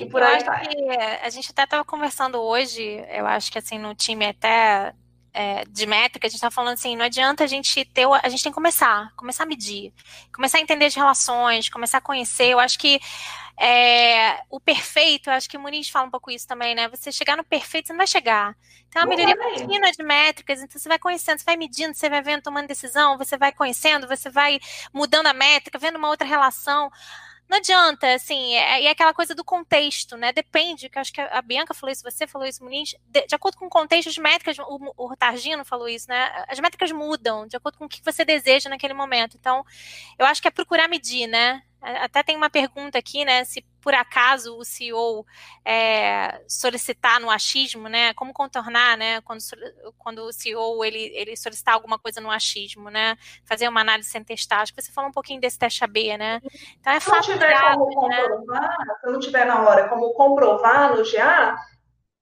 E 0.00 0.06
por 0.08 0.22
eu 0.22 0.28
aí 0.28 0.44
vai. 0.44 1.20
a 1.22 1.28
gente 1.30 1.50
até 1.50 1.64
estava 1.64 1.84
conversando 1.84 2.40
hoje, 2.40 3.04
eu 3.10 3.26
acho 3.26 3.50
que 3.52 3.58
assim, 3.58 3.78
no 3.78 3.94
time 3.94 4.26
até 4.26 4.94
é, 5.32 5.64
de 5.64 5.86
métrica, 5.86 6.26
a 6.26 6.30
gente 6.30 6.38
está 6.38 6.50
falando 6.50 6.74
assim, 6.74 6.96
não 6.96 7.04
adianta 7.04 7.44
a 7.44 7.46
gente 7.46 7.84
ter, 7.84 8.06
a 8.06 8.28
gente 8.28 8.42
tem 8.42 8.52
que 8.52 8.54
começar, 8.54 9.12
começar 9.16 9.44
a 9.44 9.46
medir, 9.46 9.92
começar 10.34 10.58
a 10.58 10.60
entender 10.60 10.86
as 10.86 10.94
relações, 10.94 11.68
começar 11.68 11.98
a 11.98 12.00
conhecer. 12.02 12.46
Eu 12.46 12.58
acho 12.58 12.78
que 12.78 13.00
é, 13.58 14.40
o 14.48 14.58
perfeito, 14.58 15.28
eu 15.28 15.34
acho 15.34 15.48
que 15.48 15.56
o 15.56 15.60
Muniz 15.60 15.88
fala 15.90 16.06
um 16.06 16.10
pouco 16.10 16.30
isso 16.30 16.48
também, 16.48 16.74
né? 16.74 16.88
Você 16.88 17.12
chegar 17.12 17.36
no 17.36 17.44
perfeito, 17.44 17.88
você 17.88 17.92
não 17.92 17.98
vai 17.98 18.06
chegar. 18.06 18.56
Então, 18.88 19.02
é 19.02 19.04
uma 19.04 19.14
melhoria 19.14 19.36
contínua 19.36 19.92
de 19.92 20.02
métricas, 20.02 20.62
então 20.62 20.80
você 20.80 20.88
vai 20.88 20.98
conhecendo, 20.98 21.38
você 21.38 21.44
vai 21.44 21.56
medindo, 21.56 21.94
você 21.94 22.08
vai 22.08 22.22
vendo, 22.22 22.42
tomando 22.42 22.66
decisão, 22.66 23.16
você 23.16 23.36
vai 23.36 23.52
conhecendo, 23.52 24.08
você 24.08 24.30
vai 24.30 24.58
mudando 24.92 25.26
a 25.26 25.34
métrica, 25.34 25.78
vendo 25.78 25.96
uma 25.96 26.08
outra 26.08 26.26
relação 26.26 26.90
não 27.50 27.56
adianta, 27.56 28.14
assim, 28.14 28.54
é, 28.54 28.84
é 28.84 28.90
aquela 28.90 29.12
coisa 29.12 29.34
do 29.34 29.42
contexto, 29.42 30.16
né? 30.16 30.32
Depende, 30.32 30.88
que 30.88 30.96
acho 31.00 31.12
que 31.12 31.20
a 31.20 31.42
Bianca 31.42 31.74
falou 31.74 31.92
isso, 31.92 32.04
você 32.04 32.24
falou 32.24 32.46
isso, 32.46 32.62
Muniz, 32.62 32.94
de, 33.08 33.26
de 33.26 33.34
acordo 33.34 33.56
com 33.56 33.66
o 33.66 33.68
contexto, 33.68 34.08
as 34.08 34.16
métricas, 34.16 34.56
o, 34.60 34.94
o 34.96 35.16
Targino 35.16 35.64
falou 35.64 35.88
isso, 35.88 36.08
né? 36.08 36.44
As 36.46 36.60
métricas 36.60 36.92
mudam 36.92 37.48
de 37.48 37.56
acordo 37.56 37.76
com 37.76 37.86
o 37.86 37.88
que 37.88 38.00
você 38.04 38.24
deseja 38.24 38.70
naquele 38.70 38.94
momento. 38.94 39.36
Então, 39.36 39.64
eu 40.16 40.26
acho 40.26 40.40
que 40.40 40.46
é 40.46 40.50
procurar 40.52 40.86
medir, 40.86 41.26
né? 41.26 41.60
Até 41.82 42.22
tem 42.22 42.36
uma 42.36 42.48
pergunta 42.48 42.96
aqui, 42.98 43.24
né? 43.24 43.42
Se 43.42 43.64
por 43.80 43.94
acaso 43.94 44.56
o 44.56 44.64
CEO 44.64 45.24
é, 45.64 46.42
solicitar 46.48 47.20
no 47.20 47.30
achismo, 47.30 47.88
né? 47.88 48.12
Como 48.14 48.32
contornar, 48.32 48.96
né? 48.96 49.20
Quando, 49.22 49.40
quando 49.98 50.18
o 50.20 50.32
CEO 50.32 50.84
ele, 50.84 51.10
ele 51.14 51.36
solicitar 51.36 51.74
alguma 51.74 51.98
coisa 51.98 52.20
no 52.20 52.30
achismo, 52.30 52.90
né? 52.90 53.16
Fazer 53.44 53.68
uma 53.68 53.80
análise 53.80 54.08
sem 54.08 54.22
testar. 54.22 54.60
Acho 54.60 54.74
que 54.74 54.82
você 54.82 54.92
falou 54.92 55.10
um 55.10 55.12
pouquinho 55.12 55.40
desse 55.40 55.58
teste 55.58 55.82
AB, 55.84 56.16
né? 56.16 56.40
Então 56.78 56.92
é 56.92 57.00
fácil. 57.00 57.24
Se 57.24 57.30
não 57.30 57.38
tiver 57.38 57.74
como 57.74 58.08
né? 58.08 58.22
comprovar, 58.22 58.76
se 59.00 59.10
não 59.10 59.20
tiver 59.20 59.44
na 59.44 59.62
hora 59.62 59.88
como 59.88 60.12
comprovar 60.12 60.96
no 60.96 61.10
GA, 61.10 61.56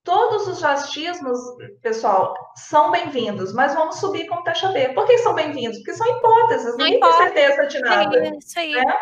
todos 0.05 0.49
os 0.49 0.65
achismos, 0.65 1.39
pessoal, 1.83 2.35
são 2.57 2.91
bem-vindos, 2.91 3.53
mas 3.53 3.75
vamos 3.75 3.97
subir 3.97 4.27
com 4.27 4.37
o 4.37 4.43
teste 4.43 4.65
AB. 4.65 4.95
Por 4.95 5.07
que 5.07 5.19
são 5.19 5.35
bem-vindos? 5.35 5.79
Porque 5.79 5.93
são 5.93 6.07
hipóteses, 6.07 6.77
ninguém 6.77 7.01
tem 7.01 7.13
certeza 7.13 7.67
de 7.67 7.81
nada. 7.81 8.17
É 8.17 8.31
isso 8.37 8.59
aí. 8.59 8.73
Né? 8.73 8.97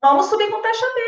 Vamos 0.00 0.26
subir 0.26 0.50
com 0.50 0.60
taxa 0.60 0.86
B. 0.94 1.00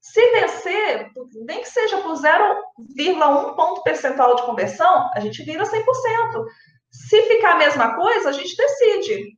Se 0.00 0.30
vencer, 0.30 1.10
nem 1.44 1.60
que 1.60 1.68
seja 1.68 1.98
por 1.98 2.14
0,1 2.14 3.54
ponto 3.54 3.82
percentual 3.82 4.34
de 4.34 4.42
conversão, 4.44 5.10
a 5.14 5.20
gente 5.20 5.42
vira 5.42 5.62
100%. 5.62 5.84
Se 6.90 7.22
ficar 7.24 7.52
a 7.52 7.58
mesma 7.58 7.94
coisa, 7.94 8.30
a 8.30 8.32
gente 8.32 8.56
decide. 8.56 9.36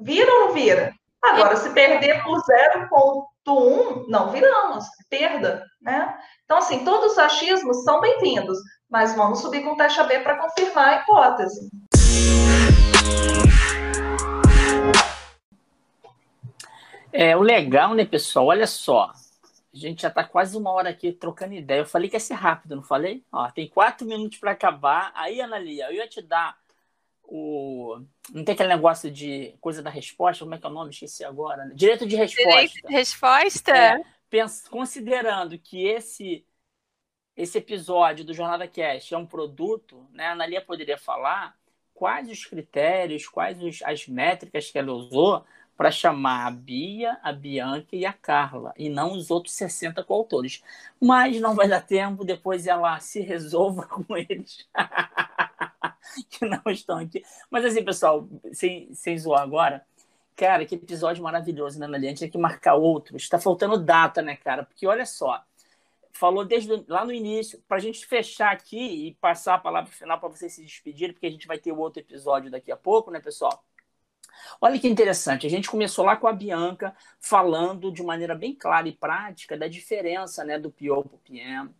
Vira 0.00 0.32
ou 0.32 0.40
não 0.46 0.52
vira? 0.54 0.94
Agora, 1.22 1.56
se 1.56 1.68
perder 1.74 2.22
por 2.22 2.40
0,1, 2.40 4.06
não 4.08 4.30
viramos, 4.30 4.86
perda, 5.10 5.62
né? 5.82 6.16
Então, 6.44 6.56
assim, 6.56 6.84
todos 6.86 7.12
os 7.12 7.18
achismos 7.18 7.84
são 7.84 8.00
bem-vindos, 8.00 8.56
mas 8.88 9.14
vamos 9.14 9.40
subir 9.40 9.62
com 9.62 9.76
taxa 9.76 10.04
B 10.04 10.20
para 10.20 10.38
confirmar 10.38 10.88
a 10.88 11.02
hipótese. 11.02 11.68
É, 17.12 17.36
o 17.36 17.42
legal, 17.42 17.92
né, 17.92 18.06
pessoal? 18.06 18.46
Olha 18.46 18.66
só. 18.66 19.12
A 19.72 19.76
gente 19.76 20.02
já 20.02 20.08
está 20.08 20.24
quase 20.24 20.56
uma 20.56 20.70
hora 20.70 20.90
aqui 20.90 21.12
trocando 21.12 21.54
ideia. 21.54 21.80
Eu 21.80 21.86
falei 21.86 22.08
que 22.08 22.16
ia 22.16 22.20
ser 22.20 22.34
rápido, 22.34 22.76
não 22.76 22.82
falei? 22.82 23.24
Ó, 23.30 23.50
tem 23.50 23.68
quatro 23.68 24.06
minutos 24.06 24.38
para 24.38 24.52
acabar. 24.52 25.12
Aí, 25.14 25.40
Analia, 25.40 25.86
eu 25.90 25.94
ia 25.94 26.08
te 26.08 26.22
dar 26.22 26.58
o. 27.22 28.00
Não 28.32 28.44
tem 28.44 28.54
aquele 28.54 28.70
negócio 28.70 29.10
de 29.10 29.54
coisa 29.60 29.82
da 29.82 29.90
resposta? 29.90 30.44
Como 30.44 30.54
é 30.54 30.58
que 30.58 30.66
é 30.66 30.68
o 30.70 30.72
nome? 30.72 30.90
Esqueci 30.90 31.24
agora. 31.24 31.66
Né? 31.66 31.72
Direito 31.74 32.06
de 32.06 32.16
resposta. 32.16 32.50
Direito 32.50 32.86
de 32.86 32.92
resposta? 32.92 33.76
É, 33.76 34.02
pens... 34.30 34.66
Considerando 34.68 35.58
que 35.58 35.86
esse 35.86 36.44
esse 37.36 37.58
episódio 37.58 38.24
do 38.24 38.34
Jornada 38.34 38.66
Cast 38.66 39.14
é 39.14 39.16
um 39.16 39.24
produto, 39.24 40.04
né? 40.10 40.26
A 40.26 40.32
Analia 40.32 40.60
poderia 40.60 40.98
falar 40.98 41.56
quais 41.94 42.28
os 42.28 42.44
critérios, 42.44 43.28
quais 43.28 43.62
os, 43.62 43.80
as 43.82 44.08
métricas 44.08 44.70
que 44.70 44.78
ela 44.78 44.92
usou 44.92 45.44
para 45.78 45.92
chamar 45.92 46.48
a 46.48 46.50
Bia, 46.50 47.18
a 47.22 47.32
Bianca 47.32 47.94
e 47.94 48.04
a 48.04 48.12
Carla, 48.12 48.74
e 48.76 48.90
não 48.90 49.12
os 49.12 49.30
outros 49.30 49.54
60 49.54 50.02
coautores. 50.02 50.60
Mas 51.00 51.40
não 51.40 51.54
vai 51.54 51.68
dar 51.68 51.80
tempo, 51.80 52.24
depois 52.24 52.66
ela 52.66 52.98
se 52.98 53.20
resolva 53.20 53.86
com 53.86 54.16
eles 54.16 54.68
que 56.30 56.44
não 56.44 56.60
estão 56.66 56.98
aqui. 56.98 57.22
Mas 57.48 57.64
assim, 57.64 57.84
pessoal, 57.84 58.28
sem, 58.52 58.92
sem 58.92 59.16
zoar 59.16 59.40
agora, 59.40 59.86
cara, 60.34 60.66
que 60.66 60.74
episódio 60.74 61.22
maravilhoso, 61.22 61.78
né, 61.78 61.86
Nalia? 61.86 62.08
A 62.08 62.10
gente 62.10 62.20
tem 62.20 62.30
que 62.30 62.38
marcar 62.38 62.74
outros. 62.74 63.22
Está 63.22 63.38
faltando 63.38 63.78
data, 63.78 64.20
né, 64.20 64.34
cara? 64.34 64.64
Porque 64.64 64.84
olha 64.84 65.06
só, 65.06 65.44
falou 66.12 66.44
desde 66.44 66.84
lá 66.88 67.04
no 67.04 67.12
início, 67.12 67.62
para 67.68 67.76
a 67.76 67.80
gente 67.80 68.04
fechar 68.04 68.50
aqui 68.50 69.06
e 69.06 69.14
passar 69.20 69.54
a 69.54 69.58
palavra 69.58 69.92
final 69.92 70.18
para 70.18 70.28
vocês 70.28 70.52
se 70.54 70.64
despedirem, 70.64 71.12
porque 71.14 71.26
a 71.28 71.30
gente 71.30 71.46
vai 71.46 71.58
ter 71.58 71.70
outro 71.70 72.00
episódio 72.00 72.50
daqui 72.50 72.72
a 72.72 72.76
pouco, 72.76 73.12
né, 73.12 73.20
pessoal? 73.20 73.62
Olha 74.60 74.78
que 74.78 74.88
interessante, 74.88 75.46
a 75.46 75.50
gente 75.50 75.70
começou 75.70 76.04
lá 76.04 76.16
com 76.16 76.26
a 76.26 76.32
Bianca 76.32 76.94
falando 77.20 77.92
de 77.92 78.02
maneira 78.02 78.34
bem 78.34 78.54
clara 78.54 78.88
e 78.88 78.92
prática 78.92 79.56
da 79.56 79.68
diferença 79.68 80.44
né, 80.44 80.58
do 80.58 80.70
PO 80.70 81.04
para 81.04 81.16
o 81.16 81.18
PM. 81.18 81.70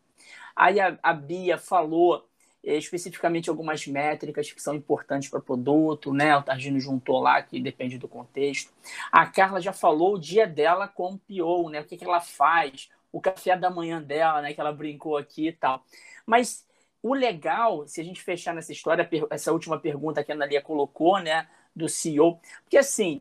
Aí 0.55 0.81
a, 0.81 0.99
a 1.03 1.13
Bia 1.13 1.57
falou 1.57 2.29
eh, 2.65 2.77
especificamente 2.77 3.49
algumas 3.49 3.87
métricas 3.87 4.51
que 4.51 4.61
são 4.61 4.75
importantes 4.75 5.29
para 5.29 5.39
o 5.39 5.43
produto, 5.43 6.13
né? 6.13 6.37
O 6.37 6.43
Targino 6.43 6.81
juntou 6.81 7.21
lá 7.21 7.41
que 7.43 7.61
depende 7.61 7.97
do 7.99 8.09
contexto. 8.09 8.73
A 9.13 9.27
Carla 9.27 9.61
já 9.61 9.73
falou 9.73 10.15
o 10.15 10.19
dia 10.19 10.47
dela 10.47 10.89
com 10.89 11.13
o 11.13 11.19
PO, 11.19 11.71
né? 11.71 11.81
O 11.81 11.85
que, 11.85 11.97
que 11.97 12.05
ela 12.05 12.21
faz, 12.21 12.91
o 13.13 13.21
café 13.21 13.57
da 13.57 13.71
manhã 13.71 14.03
dela, 14.03 14.43
né? 14.43 14.53
Que 14.53 14.61
ela 14.61 14.73
brincou 14.73 15.17
aqui 15.17 15.49
e 15.49 15.53
tal. 15.53 15.85
Mas 16.27 16.67
o 17.03 17.15
legal, 17.15 17.87
se 17.87 18.01
a 18.01 18.05
gente 18.05 18.21
fechar 18.21 18.53
nessa 18.53 18.73
história, 18.73 19.09
essa 19.31 19.53
última 19.53 19.79
pergunta 19.79 20.25
que 20.25 20.33
a 20.33 20.35
Analia 20.35 20.61
colocou, 20.61 21.21
né? 21.21 21.49
Do 21.75 21.89
CEO. 21.89 22.41
Porque 22.65 22.77
assim, 22.77 23.21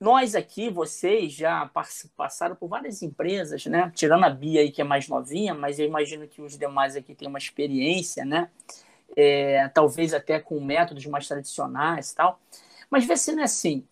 nós 0.00 0.34
aqui, 0.34 0.70
vocês 0.70 1.32
já 1.32 1.70
passaram 2.16 2.56
por 2.56 2.68
várias 2.68 3.02
empresas, 3.02 3.66
né? 3.66 3.92
Tirando 3.94 4.24
a 4.24 4.30
Bia 4.30 4.62
aí, 4.62 4.70
que 4.72 4.80
é 4.80 4.84
mais 4.84 5.08
novinha, 5.08 5.52
mas 5.54 5.78
eu 5.78 5.86
imagino 5.86 6.26
que 6.26 6.40
os 6.40 6.56
demais 6.56 6.96
aqui 6.96 7.14
têm 7.14 7.28
uma 7.28 7.38
experiência, 7.38 8.24
né? 8.24 8.50
É, 9.16 9.68
talvez 9.68 10.14
até 10.14 10.40
com 10.40 10.58
métodos 10.60 11.04
mais 11.06 11.28
tradicionais 11.28 12.12
e 12.12 12.14
tal. 12.14 12.40
Mas 12.88 13.04
vê 13.04 13.16
se 13.16 13.32
não 13.32 13.42
é 13.42 13.44
assim. 13.44 13.86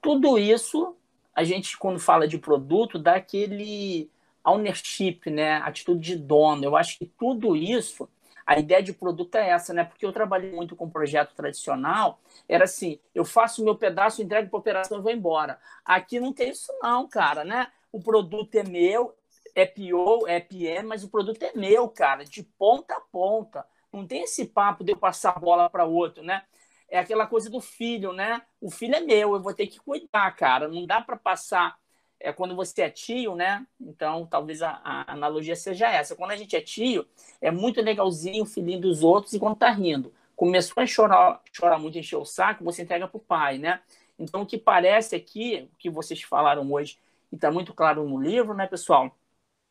Tudo 0.00 0.36
isso, 0.38 0.96
a 1.34 1.44
gente, 1.44 1.78
quando 1.78 2.00
fala 2.00 2.26
de 2.26 2.38
produto, 2.38 2.98
dá 2.98 3.14
aquele 3.14 4.10
ownership, 4.44 5.20
né? 5.30 5.58
Atitude 5.58 6.00
de 6.00 6.16
dono. 6.16 6.64
Eu 6.64 6.76
acho 6.76 6.98
que 6.98 7.06
tudo 7.06 7.54
isso 7.54 8.08
a 8.46 8.58
ideia 8.58 8.82
de 8.82 8.92
produto 8.92 9.34
é 9.36 9.50
essa, 9.50 9.72
né? 9.72 9.84
Porque 9.84 10.04
eu 10.04 10.12
trabalhei 10.12 10.52
muito 10.52 10.76
com 10.76 10.88
projeto 10.90 11.34
tradicional, 11.34 12.20
era 12.48 12.64
assim, 12.64 12.98
eu 13.14 13.24
faço 13.24 13.62
o 13.62 13.64
meu 13.64 13.76
pedaço, 13.76 14.22
entrego 14.22 14.50
para 14.50 14.58
operação 14.58 14.98
e 14.98 15.02
vou 15.02 15.12
embora. 15.12 15.58
Aqui 15.84 16.18
não 16.20 16.32
tem 16.32 16.50
isso 16.50 16.72
não, 16.82 17.08
cara, 17.08 17.44
né? 17.44 17.68
O 17.90 18.00
produto 18.00 18.54
é 18.54 18.62
meu, 18.62 19.14
é 19.54 19.66
PO, 19.66 20.26
é 20.26 20.40
PM, 20.40 20.88
mas 20.88 21.04
o 21.04 21.08
produto 21.08 21.42
é 21.42 21.52
meu, 21.54 21.88
cara, 21.88 22.24
de 22.24 22.42
ponta 22.42 22.94
a 22.96 23.00
ponta. 23.00 23.64
Não 23.92 24.06
tem 24.06 24.22
esse 24.22 24.46
papo 24.46 24.82
de 24.82 24.92
eu 24.92 24.96
passar 24.96 25.36
a 25.36 25.38
bola 25.38 25.68
para 25.68 25.84
outro, 25.84 26.22
né? 26.22 26.42
É 26.88 26.98
aquela 26.98 27.26
coisa 27.26 27.50
do 27.50 27.60
filho, 27.60 28.12
né? 28.12 28.42
O 28.60 28.70
filho 28.70 28.94
é 28.94 29.00
meu, 29.00 29.34
eu 29.34 29.42
vou 29.42 29.54
ter 29.54 29.66
que 29.66 29.78
cuidar, 29.78 30.30
cara. 30.32 30.68
Não 30.68 30.86
dá 30.86 31.00
para 31.00 31.16
passar 31.16 31.76
é 32.22 32.32
quando 32.32 32.54
você 32.54 32.82
é 32.82 32.90
tio, 32.90 33.34
né? 33.34 33.66
Então, 33.80 34.26
talvez 34.26 34.62
a, 34.62 34.80
a, 34.84 35.12
analogia 35.12 35.56
seja 35.56 35.88
essa. 35.88 36.14
Quando 36.14 36.30
a 36.30 36.36
gente 36.36 36.54
é 36.56 36.60
tio, 36.60 37.06
é 37.40 37.50
muito 37.50 37.82
legalzinho 37.82 38.46
filhinho 38.46 38.80
dos 38.80 39.02
outros 39.02 39.34
e 39.34 39.38
quando 39.38 39.56
tá 39.56 39.70
rindo. 39.70 40.12
Começou 40.36 40.82
a 40.82 40.86
chorar, 40.86 41.42
chorar 41.52 41.78
muito, 41.78 41.98
encher 41.98 42.16
o 42.16 42.24
saco, 42.24 42.64
você 42.64 42.82
entrega 42.82 43.08
pro 43.08 43.20
pai, 43.20 43.58
né? 43.58 43.80
Então, 44.18 44.42
o 44.42 44.46
que 44.46 44.56
parece 44.56 45.16
aqui, 45.16 45.68
o 45.72 45.76
que 45.76 45.90
vocês 45.90 46.22
falaram 46.22 46.70
hoje, 46.72 46.98
e 47.30 47.34
está 47.34 47.50
muito 47.50 47.74
claro 47.74 48.08
no 48.08 48.20
livro, 48.20 48.54
né, 48.54 48.66
pessoal? 48.66 49.16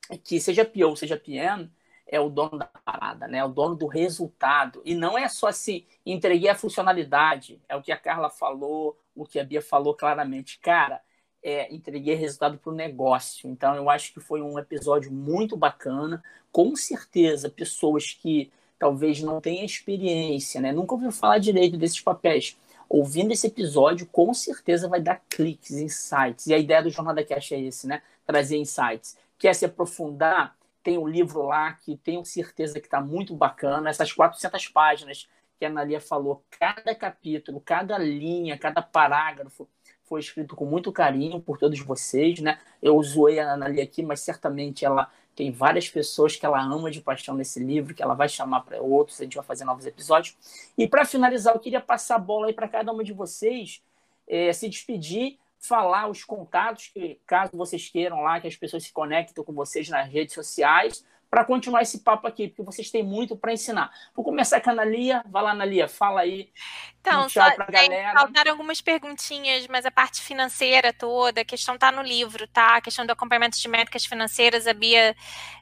É 0.09 0.17
que 0.17 0.39
seja 0.39 0.65
PO, 0.65 0.95
seja 0.97 1.17
PM, 1.17 1.71
é 2.05 2.19
o 2.19 2.29
dono 2.29 2.57
da 2.57 2.65
parada, 2.65 3.27
né? 3.27 3.37
É 3.37 3.45
o 3.45 3.47
dono 3.47 3.75
do 3.75 3.87
resultado. 3.87 4.81
E 4.83 4.93
não 4.93 5.17
é 5.17 5.27
só 5.29 5.47
assim, 5.47 5.85
entreguei 6.05 6.49
a 6.49 6.55
funcionalidade, 6.55 7.61
é 7.69 7.75
o 7.75 7.81
que 7.81 7.91
a 7.91 7.97
Carla 7.97 8.29
falou, 8.29 8.97
o 9.15 9.25
que 9.25 9.39
a 9.39 9.43
Bia 9.43 9.61
falou 9.61 9.93
claramente. 9.93 10.59
Cara, 10.59 11.01
é, 11.43 11.73
entreguei 11.73 12.15
resultado 12.15 12.57
para 12.57 12.71
o 12.71 12.75
negócio. 12.75 13.49
Então, 13.49 13.75
eu 13.75 13.89
acho 13.89 14.13
que 14.13 14.19
foi 14.19 14.41
um 14.41 14.59
episódio 14.59 15.11
muito 15.11 15.57
bacana. 15.57 16.23
Com 16.51 16.75
certeza, 16.75 17.49
pessoas 17.49 18.13
que 18.13 18.51
talvez 18.77 19.21
não 19.21 19.39
tenham 19.39 19.63
experiência, 19.63 20.59
né? 20.59 20.71
nunca 20.71 20.93
ouviram 20.93 21.11
falar 21.11 21.37
direito 21.37 21.77
desses 21.77 22.01
papéis, 22.01 22.57
ouvindo 22.89 23.31
esse 23.31 23.47
episódio, 23.47 24.07
com 24.07 24.33
certeza 24.33 24.87
vai 24.87 24.99
dar 24.99 25.21
cliques, 25.29 25.77
insights. 25.77 26.47
E 26.47 26.53
a 26.53 26.57
ideia 26.57 26.81
do 26.81 26.89
Jornada 26.89 27.23
Cash 27.23 27.51
é 27.51 27.59
esse, 27.61 27.87
né? 27.87 28.01
Trazer 28.25 28.57
insights. 28.57 29.15
Quer 29.37 29.53
se 29.55 29.65
aprofundar? 29.65 30.55
Tem 30.83 30.97
um 30.97 31.07
livro 31.07 31.43
lá 31.43 31.73
que 31.73 31.95
tenho 31.95 32.25
certeza 32.25 32.79
que 32.79 32.87
está 32.87 32.99
muito 32.99 33.35
bacana. 33.35 33.89
Essas 33.89 34.11
400 34.11 34.67
páginas 34.69 35.29
que 35.59 35.65
a 35.65 35.67
Analia 35.67 36.01
falou, 36.01 36.43
cada 36.59 36.95
capítulo, 36.95 37.61
cada 37.61 37.97
linha, 37.99 38.57
cada 38.57 38.81
parágrafo 38.81 39.69
foi 40.11 40.19
escrito 40.19 40.57
com 40.57 40.65
muito 40.65 40.91
carinho 40.91 41.39
por 41.39 41.57
todos 41.57 41.79
vocês, 41.79 42.41
né? 42.41 42.59
Eu 42.81 43.01
zoei 43.01 43.39
a 43.39 43.53
Analia 43.53 43.81
aqui, 43.81 44.03
mas 44.03 44.19
certamente 44.19 44.83
ela 44.83 45.09
tem 45.33 45.53
várias 45.53 45.87
pessoas 45.87 46.35
que 46.35 46.45
ela 46.45 46.61
ama 46.61 46.91
de 46.91 46.99
paixão 46.99 47.33
nesse 47.33 47.63
livro, 47.63 47.95
que 47.95 48.03
ela 48.03 48.13
vai 48.13 48.27
chamar 48.27 48.59
para 48.59 48.81
outros, 48.81 49.21
a 49.21 49.23
gente 49.23 49.37
vai 49.37 49.45
fazer 49.45 49.63
novos 49.63 49.85
episódios. 49.85 50.35
E 50.77 50.85
para 50.85 51.05
finalizar, 51.05 51.55
eu 51.55 51.61
queria 51.61 51.79
passar 51.79 52.15
a 52.15 52.19
bola 52.19 52.47
aí 52.47 52.53
para 52.53 52.67
cada 52.67 52.91
uma 52.91 53.05
de 53.05 53.13
vocês, 53.13 53.81
é, 54.27 54.51
se 54.51 54.67
despedir, 54.67 55.39
falar 55.57 56.09
os 56.09 56.25
contatos, 56.25 56.91
que 56.93 57.17
caso 57.25 57.51
vocês 57.53 57.87
queiram 57.87 58.21
lá, 58.21 58.41
que 58.41 58.47
as 58.49 58.55
pessoas 58.57 58.83
se 58.83 58.91
conectem 58.91 59.41
com 59.41 59.53
vocês 59.53 59.87
nas 59.87 60.09
redes 60.09 60.33
sociais, 60.33 61.05
para 61.31 61.45
continuar 61.45 61.81
esse 61.81 61.99
papo 61.99 62.27
aqui, 62.27 62.49
porque 62.49 62.61
vocês 62.61 62.91
têm 62.91 63.01
muito 63.01 63.37
para 63.37 63.53
ensinar. 63.53 63.89
Vou 64.13 64.23
começar 64.23 64.59
com 64.59 64.69
a 64.69 64.73
Analia. 64.73 65.23
Vai 65.29 65.41
lá, 65.41 65.51
Analia, 65.51 65.87
fala 65.87 66.19
aí. 66.19 66.51
Então, 66.99 67.23
um 67.23 67.27
tchau 67.27 67.49
para 67.55 67.63
a 67.63 67.71
galera. 67.71 68.11
Faltaram 68.19 68.51
algumas 68.51 68.81
perguntinhas, 68.81 69.65
mas 69.67 69.85
a 69.85 69.91
parte 69.91 70.21
financeira 70.21 70.91
toda, 70.91 71.39
a 71.39 71.45
questão 71.45 71.75
está 71.75 71.89
no 71.89 72.01
livro, 72.01 72.45
tá? 72.49 72.75
A 72.75 72.81
questão 72.81 73.05
do 73.05 73.11
acompanhamento 73.11 73.57
de 73.57 73.67
métricas 73.69 74.05
financeiras, 74.05 74.67
a 74.67 74.73
Bia 74.73 75.15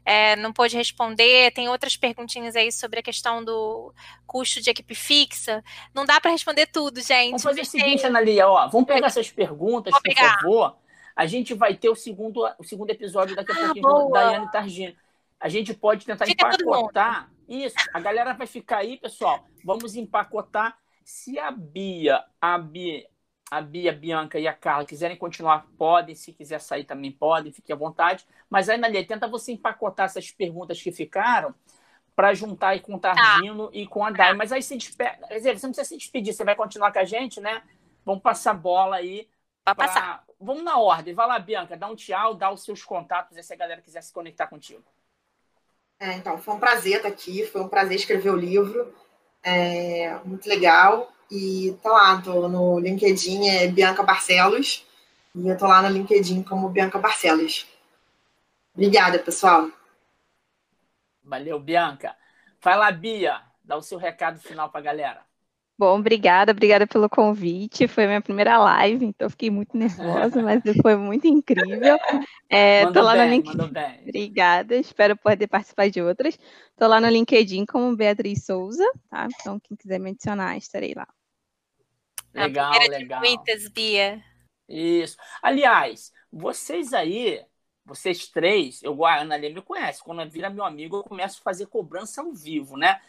é, 0.04 0.36
não 0.38 0.52
pôde 0.52 0.76
responder. 0.76 1.52
Tem 1.52 1.70
outras 1.70 1.96
perguntinhas 1.96 2.56
aí 2.56 2.72
sobre 2.72 3.02
a 3.02 3.04
questão 3.04 3.46
do 3.46 3.94
custo 4.26 4.60
de 4.64 4.72
equipe 4.72 4.96
fixa. 4.96 5.64
Não 5.94 6.04
dá 6.04 6.20
para 6.20 6.32
responder 6.32 6.66
tudo, 6.66 7.00
gente. 7.00 7.28
Vamos 7.28 7.44
fazer 7.44 7.62
o 7.62 7.66
seguinte, 7.66 8.08
Analia, 8.08 8.48
ó, 8.48 8.68
vamos 8.70 8.88
pegar 8.88 9.06
essas 9.06 9.30
perguntas, 9.30 9.94
por 9.94 10.16
favor. 10.16 10.78
A 11.16 11.28
gente 11.28 11.54
vai 11.54 11.76
ter 11.76 11.90
o 11.90 11.96
segundo, 11.96 12.44
o 12.58 12.64
segundo 12.64 12.90
episódio 12.90 13.36
daqui 13.36 13.52
a 13.52 13.56
ah, 13.56 13.66
pouquinho 13.66 13.84
boa. 13.84 14.12
da 14.12 14.26
Daiane 14.26 14.52
Targino 14.52 14.96
a 15.40 15.48
gente 15.48 15.74
pode 15.74 16.06
tentar 16.06 16.26
Fica 16.26 16.48
empacotar. 16.48 17.32
Isso, 17.48 17.76
a 17.94 18.00
galera 18.00 18.34
vai 18.34 18.46
ficar 18.46 18.80
aí, 18.80 18.98
pessoal. 18.98 19.46
Vamos 19.64 19.96
empacotar. 19.96 20.78
Se 21.04 21.40
a 21.40 21.50
Bia, 21.50 22.24
a 22.40 22.58
Bia, 22.58 23.08
a 23.50 23.62
Bia, 23.62 23.92
a 23.92 23.96
Bianca 23.96 24.38
e 24.38 24.48
a 24.48 24.54
Carla 24.54 24.86
quiserem 24.86 25.18
continuar, 25.18 25.66
podem. 25.78 26.14
Se 26.14 26.32
quiser 26.32 26.60
sair 26.60 26.84
também 26.84 27.12
podem, 27.12 27.52
fique 27.52 27.74
à 27.74 27.76
vontade. 27.76 28.28
Mas 28.50 28.70
aí, 28.70 28.78
Nalia, 28.78 29.06
tenta 29.06 29.28
você 29.28 29.54
empacotar 29.54 30.06
essas 30.06 30.30
perguntas 30.30 30.80
que 30.82 30.92
ficaram 30.92 31.56
para 32.16 32.34
juntar 32.34 32.70
aí 32.70 32.82
com 32.82 32.96
o 32.96 33.00
Targino 33.00 33.68
tá. 33.68 33.78
e 33.78 33.88
com 33.88 34.04
a 34.04 34.12
Dai. 34.12 34.34
Mas 34.34 34.52
aí 34.52 34.62
se 34.62 34.78
despede. 34.78 35.18
Quer 35.28 35.36
dizer, 35.36 35.58
você 35.58 35.66
não 35.66 35.74
precisa 35.74 35.90
se 35.90 35.98
despedir, 35.98 36.34
você 36.34 36.44
vai 36.44 36.56
continuar 36.56 36.92
com 36.92 37.00
a 37.00 37.06
gente, 37.06 37.40
né? 37.40 37.64
Vamos 38.06 38.22
passar 38.22 38.52
a 38.52 38.56
bola 38.56 38.98
aí. 38.98 39.28
Pra... 39.64 39.74
passar. 39.74 40.24
Vamos 40.40 40.64
na 40.64 40.78
ordem. 40.78 41.14
Vai 41.14 41.28
lá, 41.28 41.40
Bianca, 41.40 41.76
dá 41.76 41.88
um 41.88 41.96
tchau, 41.96 42.36
dá 42.36 42.52
os 42.52 42.64
seus 42.64 42.84
contatos, 42.84 43.44
se 43.44 43.54
a 43.54 43.58
galera 43.58 43.82
quiser 43.82 44.04
se 44.04 44.14
conectar 44.14 44.48
contigo. 44.48 44.84
É, 46.00 46.14
então, 46.14 46.38
foi 46.38 46.54
um 46.54 46.60
prazer 46.60 46.98
estar 46.98 47.10
aqui, 47.10 47.46
foi 47.46 47.62
um 47.62 47.68
prazer 47.68 47.98
escrever 47.98 48.30
o 48.30 48.36
livro, 48.36 48.94
é, 49.44 50.18
muito 50.24 50.48
legal. 50.48 51.12
E 51.30 51.78
tô 51.84 51.90
lá, 51.90 52.22
tô 52.22 52.48
no 52.48 52.80
LinkedIn, 52.80 53.48
é 53.50 53.68
Bianca 53.68 54.02
Barcelos, 54.02 54.86
e 55.36 55.48
eu 55.48 55.58
tô 55.58 55.68
lá 55.68 55.82
no 55.82 55.90
LinkedIn 55.90 56.42
como 56.44 56.70
Bianca 56.70 56.98
Barcelos. 56.98 57.68
Obrigada, 58.74 59.20
pessoal. 59.20 59.70
Valeu, 61.24 61.60
Bianca. 61.60 62.16
Vai 62.62 62.78
lá, 62.78 62.92
Bia, 62.92 63.42
dá 63.64 63.78
o 63.78 63.82
seu 63.82 63.98
recado 63.98 64.40
final 64.40 64.70
para 64.70 64.80
a 64.80 64.84
galera. 64.84 65.29
Bom, 65.80 65.98
obrigada, 65.98 66.52
obrigada 66.52 66.86
pelo 66.86 67.08
convite. 67.08 67.88
Foi 67.88 68.06
minha 68.06 68.20
primeira 68.20 68.58
live, 68.58 69.06
então 69.06 69.30
fiquei 69.30 69.50
muito 69.50 69.78
nervosa, 69.78 70.42
mas 70.44 70.62
foi 70.82 70.98
muito 70.98 71.26
incrível. 71.26 71.98
É, 72.52 72.84
tô 72.92 73.04
lá 73.04 73.14
bem, 73.14 73.28
no 73.28 73.36
LinkedIn. 73.36 74.02
Obrigada, 74.02 74.76
espero 74.76 75.16
poder 75.16 75.46
participar 75.46 75.88
de 75.88 76.02
outras. 76.02 76.36
Tô 76.76 76.88
lá 76.88 77.00
no 77.00 77.08
LinkedIn 77.08 77.64
como 77.68 77.96
Beatriz 77.96 78.44
Souza, 78.44 78.84
tá? 79.08 79.28
Então, 79.40 79.60
quem 79.60 79.78
quiser 79.78 80.00
me 80.00 80.10
adicionar, 80.10 80.58
estarei 80.58 80.96
lá. 80.96 81.08
Legal, 82.34 82.74
legal. 82.90 83.22
muitas, 83.22 83.70
Bia. 83.70 84.20
Isso. 84.68 85.16
Aliás, 85.44 86.12
vocês 86.32 86.92
aí, 86.92 87.40
vocês 87.86 88.28
três, 88.28 88.82
eu, 88.82 89.06
a 89.06 89.20
Ana 89.22 89.36
Lê 89.36 89.50
me 89.50 89.62
conhece. 89.62 90.04
Quando 90.04 90.28
vira 90.28 90.50
meu 90.50 90.66
amigo, 90.66 90.98
eu 90.98 91.04
começo 91.04 91.38
a 91.40 91.44
fazer 91.44 91.68
cobrança 91.68 92.22
ao 92.22 92.34
vivo, 92.34 92.76
né? 92.76 93.00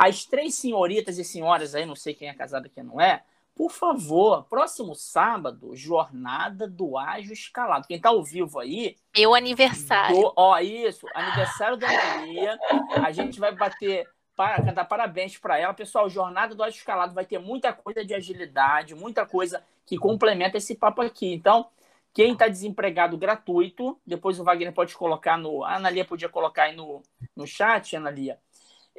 As 0.00 0.24
três 0.24 0.54
senhoritas 0.54 1.18
e 1.18 1.24
senhoras 1.24 1.74
aí, 1.74 1.84
não 1.84 1.94
sei 1.94 2.14
quem 2.14 2.26
é 2.26 2.32
casado 2.32 2.66
e 2.66 2.70
quem 2.70 2.82
não 2.82 2.98
é, 2.98 3.22
por 3.54 3.70
favor, 3.70 4.44
próximo 4.44 4.94
sábado, 4.94 5.76
jornada 5.76 6.66
do 6.66 6.96
ágio 6.96 7.34
escalado. 7.34 7.86
Quem 7.86 7.98
está 7.98 8.08
ao 8.08 8.24
vivo 8.24 8.58
aí. 8.58 8.96
Meu 9.14 9.34
aniversário. 9.34 10.16
Do, 10.16 10.32
ó, 10.34 10.58
isso, 10.58 11.06
aniversário 11.14 11.76
da 11.76 11.86
Maria. 11.86 12.58
A 13.04 13.12
gente 13.12 13.38
vai 13.38 13.54
bater, 13.54 14.08
para, 14.34 14.64
cantar 14.64 14.86
parabéns 14.86 15.36
para 15.36 15.58
ela. 15.58 15.74
Pessoal, 15.74 16.08
jornada 16.08 16.54
do 16.54 16.62
ágio 16.62 16.78
escalado 16.78 17.12
vai 17.12 17.26
ter 17.26 17.38
muita 17.38 17.70
coisa 17.70 18.02
de 18.02 18.14
agilidade, 18.14 18.94
muita 18.94 19.26
coisa 19.26 19.62
que 19.84 19.98
complementa 19.98 20.56
esse 20.56 20.74
papo 20.74 21.02
aqui. 21.02 21.30
Então, 21.30 21.66
quem 22.14 22.32
está 22.32 22.48
desempregado 22.48 23.18
gratuito, 23.18 24.00
depois 24.06 24.40
o 24.40 24.44
Wagner 24.44 24.72
pode 24.72 24.96
colocar 24.96 25.36
no. 25.36 25.62
A 25.62 25.74
Analia 25.74 26.06
podia 26.06 26.30
colocar 26.30 26.62
aí 26.62 26.74
no, 26.74 27.02
no 27.36 27.46
chat, 27.46 27.94
Analia 27.94 28.38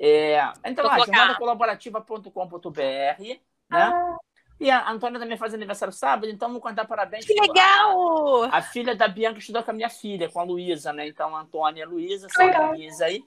é, 0.03 0.51
entra 0.65 0.87
lá, 0.87 0.97
jornadacolaborativa.com.br, 0.97 2.79
né? 2.79 3.39
Ah. 3.69 4.17
E 4.59 4.67
a 4.71 4.89
Antônia 4.89 5.19
também 5.19 5.37
faz 5.37 5.53
aniversário 5.53 5.93
sábado, 5.93 6.27
então 6.27 6.51
vou 6.51 6.59
contar 6.59 6.85
parabéns. 6.85 7.23
Que 7.23 7.39
legal! 7.39 8.45
A, 8.45 8.57
a, 8.57 8.61
filha 8.63 8.95
da 8.95 9.07
Bianca 9.07 9.37
estudou 9.37 9.61
com 9.61 9.69
a 9.69 9.73
minha 9.75 9.89
filha, 9.89 10.27
com 10.27 10.39
a 10.39 10.43
Luísa, 10.43 10.91
né? 10.91 11.07
Então, 11.07 11.35
a 11.35 11.41
Antônia 11.41 11.81
e 11.81 11.83
a 11.83 11.87
Luísa, 11.87 12.27
são 12.29 12.51
a 12.51 12.71
Luísa 12.71 13.05
aí. 13.05 13.23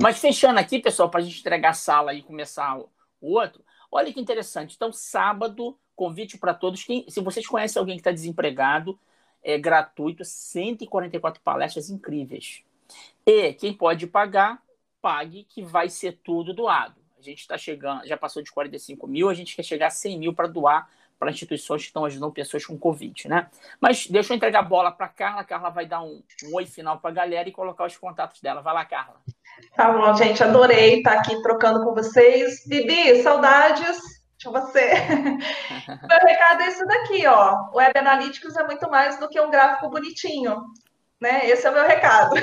Mas 0.00 0.18
fechando 0.18 0.58
aqui, 0.58 0.80
pessoal, 0.80 1.08
para 1.08 1.20
a 1.20 1.22
gente 1.22 1.38
entregar 1.38 1.70
a 1.70 1.74
sala 1.74 2.12
e 2.12 2.22
começar 2.22 2.76
o, 2.76 2.90
o 3.20 3.34
outro, 3.34 3.64
olha 3.90 4.12
que 4.12 4.20
interessante. 4.20 4.74
Então, 4.74 4.92
sábado, 4.92 5.78
convite 5.94 6.38
para 6.38 6.54
todos. 6.54 6.82
Quem, 6.82 7.04
se 7.08 7.20
vocês 7.20 7.46
conhecem 7.46 7.78
alguém 7.78 7.94
que 7.94 8.00
está 8.00 8.10
desempregado, 8.10 8.98
é 9.44 9.56
gratuito, 9.56 10.24
144 10.24 11.40
palestras 11.40 11.88
incríveis. 11.88 12.64
E 13.24 13.52
quem 13.52 13.72
pode 13.72 14.08
pagar 14.08 14.60
pague, 15.00 15.44
que 15.48 15.62
vai 15.62 15.88
ser 15.88 16.18
tudo 16.22 16.54
doado. 16.54 17.00
A 17.18 17.22
gente 17.22 17.40
está 17.40 17.58
chegando, 17.58 18.06
já 18.06 18.16
passou 18.16 18.42
de 18.42 18.50
45 18.50 19.06
mil, 19.06 19.28
a 19.28 19.34
gente 19.34 19.54
quer 19.54 19.62
chegar 19.62 19.88
a 19.88 19.90
100 19.90 20.18
mil 20.18 20.34
para 20.34 20.46
doar 20.46 20.88
para 21.20 21.30
instituições 21.30 21.82
que 21.82 21.88
estão 21.88 22.06
ajudando 22.06 22.32
pessoas 22.32 22.64
com 22.64 22.78
Covid, 22.78 23.28
né? 23.28 23.48
Mas 23.78 24.06
deixa 24.06 24.32
eu 24.32 24.36
entregar 24.38 24.60
a 24.60 24.62
bola 24.62 24.90
para 24.90 25.04
a 25.04 25.10
Carla. 25.10 25.42
A 25.42 25.44
Carla 25.44 25.68
vai 25.68 25.84
dar 25.84 26.00
um, 26.00 26.22
um 26.44 26.54
oi 26.54 26.64
final 26.64 26.98
para 26.98 27.10
a 27.10 27.12
galera 27.12 27.46
e 27.46 27.52
colocar 27.52 27.84
os 27.84 27.94
contatos 27.94 28.40
dela. 28.40 28.62
Vai 28.62 28.72
lá, 28.72 28.86
Carla. 28.86 29.20
Tá 29.76 29.92
bom, 29.92 30.14
gente. 30.14 30.42
Adorei 30.42 30.96
estar 30.96 31.18
aqui 31.18 31.42
trocando 31.42 31.84
com 31.84 31.94
vocês. 31.94 32.66
Bibi, 32.66 33.22
saudades 33.22 33.98
de 34.38 34.48
você. 34.48 34.92
Meu 36.08 36.18
recado 36.26 36.62
é 36.62 36.68
isso 36.68 36.86
daqui, 36.86 37.26
ó. 37.26 37.68
O 37.70 37.76
Web 37.76 37.98
Analytics 37.98 38.56
é 38.56 38.64
muito 38.64 38.90
mais 38.90 39.20
do 39.20 39.28
que 39.28 39.38
um 39.38 39.50
gráfico 39.50 39.90
bonitinho, 39.90 40.64
né? 41.20 41.46
Esse 41.46 41.66
é 41.66 41.70
o 41.70 41.74
meu 41.74 41.86
recado. 41.86 42.34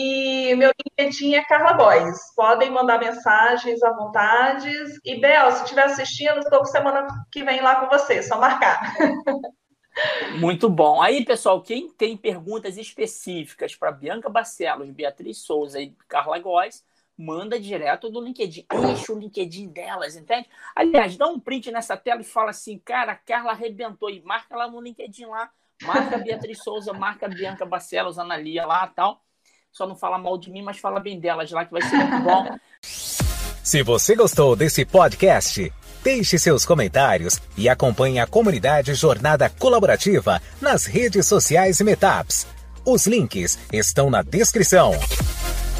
E 0.00 0.54
meu 0.54 0.70
LinkedIn 1.00 1.34
é 1.34 1.44
Carla 1.44 1.72
Góes. 1.72 2.32
Podem 2.36 2.70
mandar 2.70 3.00
mensagens 3.00 3.82
à 3.82 3.90
vontade. 3.90 4.70
E, 5.04 5.20
Bel, 5.20 5.50
se 5.50 5.64
estiver 5.64 5.86
assistindo, 5.86 6.38
estou 6.38 6.64
semana 6.64 7.08
que 7.32 7.42
vem 7.42 7.60
lá 7.60 7.80
com 7.80 7.88
você, 7.88 8.22
só 8.22 8.38
marcar. 8.38 8.94
Muito 10.38 10.70
bom. 10.70 11.02
Aí, 11.02 11.24
pessoal, 11.24 11.60
quem 11.60 11.90
tem 11.90 12.16
perguntas 12.16 12.78
específicas 12.78 13.74
para 13.74 13.90
Bianca 13.90 14.28
Barcelos, 14.28 14.88
Beatriz 14.88 15.38
Souza 15.38 15.80
e 15.80 15.92
Carla 16.06 16.38
Góes, 16.38 16.84
manda 17.16 17.58
direto 17.58 18.08
do 18.08 18.20
LinkedIn. 18.20 18.66
Enche 18.72 19.10
o 19.10 19.18
LinkedIn 19.18 19.66
delas, 19.66 20.14
entende? 20.14 20.48
Aliás, 20.76 21.16
dá 21.16 21.26
um 21.26 21.40
print 21.40 21.72
nessa 21.72 21.96
tela 21.96 22.20
e 22.20 22.24
fala 22.24 22.50
assim, 22.50 22.78
cara, 22.78 23.10
a 23.10 23.16
Carla 23.16 23.50
arrebentou. 23.50 24.08
E 24.08 24.22
marca 24.22 24.56
lá 24.56 24.70
no 24.70 24.80
LinkedIn 24.80 25.24
lá. 25.24 25.50
Marca 25.82 26.18
Beatriz 26.18 26.62
Souza, 26.62 26.92
marca 26.92 27.26
Bianca 27.26 27.66
Barcelos, 27.66 28.16
Analia 28.16 28.64
lá 28.64 28.86
tal 28.86 29.24
só 29.72 29.86
não 29.86 29.96
fala 29.96 30.18
mal 30.18 30.38
de 30.38 30.50
mim, 30.50 30.62
mas 30.62 30.78
fala 30.78 31.00
bem 31.00 31.20
delas 31.20 31.50
lá, 31.50 31.64
que 31.64 31.72
vai 31.72 31.82
ser 31.82 31.96
muito 31.96 32.24
bom. 32.24 32.56
Se 33.62 33.82
você 33.82 34.14
gostou 34.14 34.56
desse 34.56 34.84
podcast, 34.86 35.70
deixe 36.02 36.38
seus 36.38 36.64
comentários 36.64 37.38
e 37.54 37.68
acompanhe 37.68 38.18
a 38.18 38.26
comunidade 38.26 38.94
Jornada 38.94 39.50
Colaborativa 39.50 40.40
nas 40.58 40.86
redes 40.86 41.26
sociais 41.26 41.78
e 41.78 41.84
Metaps. 41.84 42.46
Os 42.82 43.06
links 43.06 43.58
estão 43.70 44.08
na 44.08 44.22
descrição. 44.22 44.92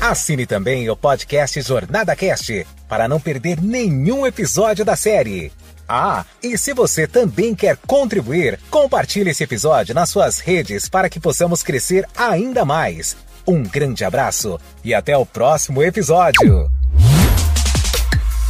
Assine 0.00 0.44
também 0.44 0.90
o 0.90 0.96
podcast 0.96 1.62
Jornada 1.62 2.14
Cast 2.14 2.66
para 2.86 3.08
não 3.08 3.18
perder 3.18 3.60
nenhum 3.60 4.26
episódio 4.26 4.84
da 4.84 4.94
série. 4.94 5.50
Ah, 5.88 6.26
e 6.42 6.58
se 6.58 6.74
você 6.74 7.06
também 7.06 7.54
quer 7.54 7.78
contribuir, 7.78 8.60
compartilhe 8.70 9.30
esse 9.30 9.42
episódio 9.42 9.94
nas 9.94 10.10
suas 10.10 10.38
redes 10.38 10.88
para 10.90 11.08
que 11.08 11.18
possamos 11.18 11.62
crescer 11.62 12.06
ainda 12.14 12.66
mais. 12.66 13.16
Um 13.48 13.62
grande 13.62 14.04
abraço 14.04 14.60
e 14.84 14.92
até 14.92 15.16
o 15.16 15.24
próximo 15.24 15.82
episódio. 15.82 16.70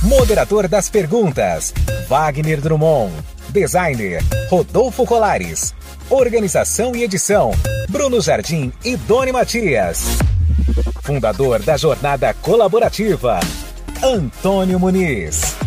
Moderador 0.03 0.67
das 0.67 0.91
perguntas: 0.91 1.73
Wagner 2.09 2.61
Drummond. 2.61 3.13
Designer: 3.51 4.21
Rodolfo 4.51 5.07
Colares. 5.07 5.73
Organização 6.11 6.97
e 6.97 7.05
edição: 7.05 7.53
Bruno 7.89 8.21
Jardim 8.21 8.73
e 8.85 8.97
Doni 8.97 9.31
Matias. 9.31 10.19
Fundador 11.05 11.63
da 11.63 11.77
Jornada 11.77 12.35
Colaborativa: 12.35 13.39
Antônio 14.03 14.81
Muniz. 14.81 15.58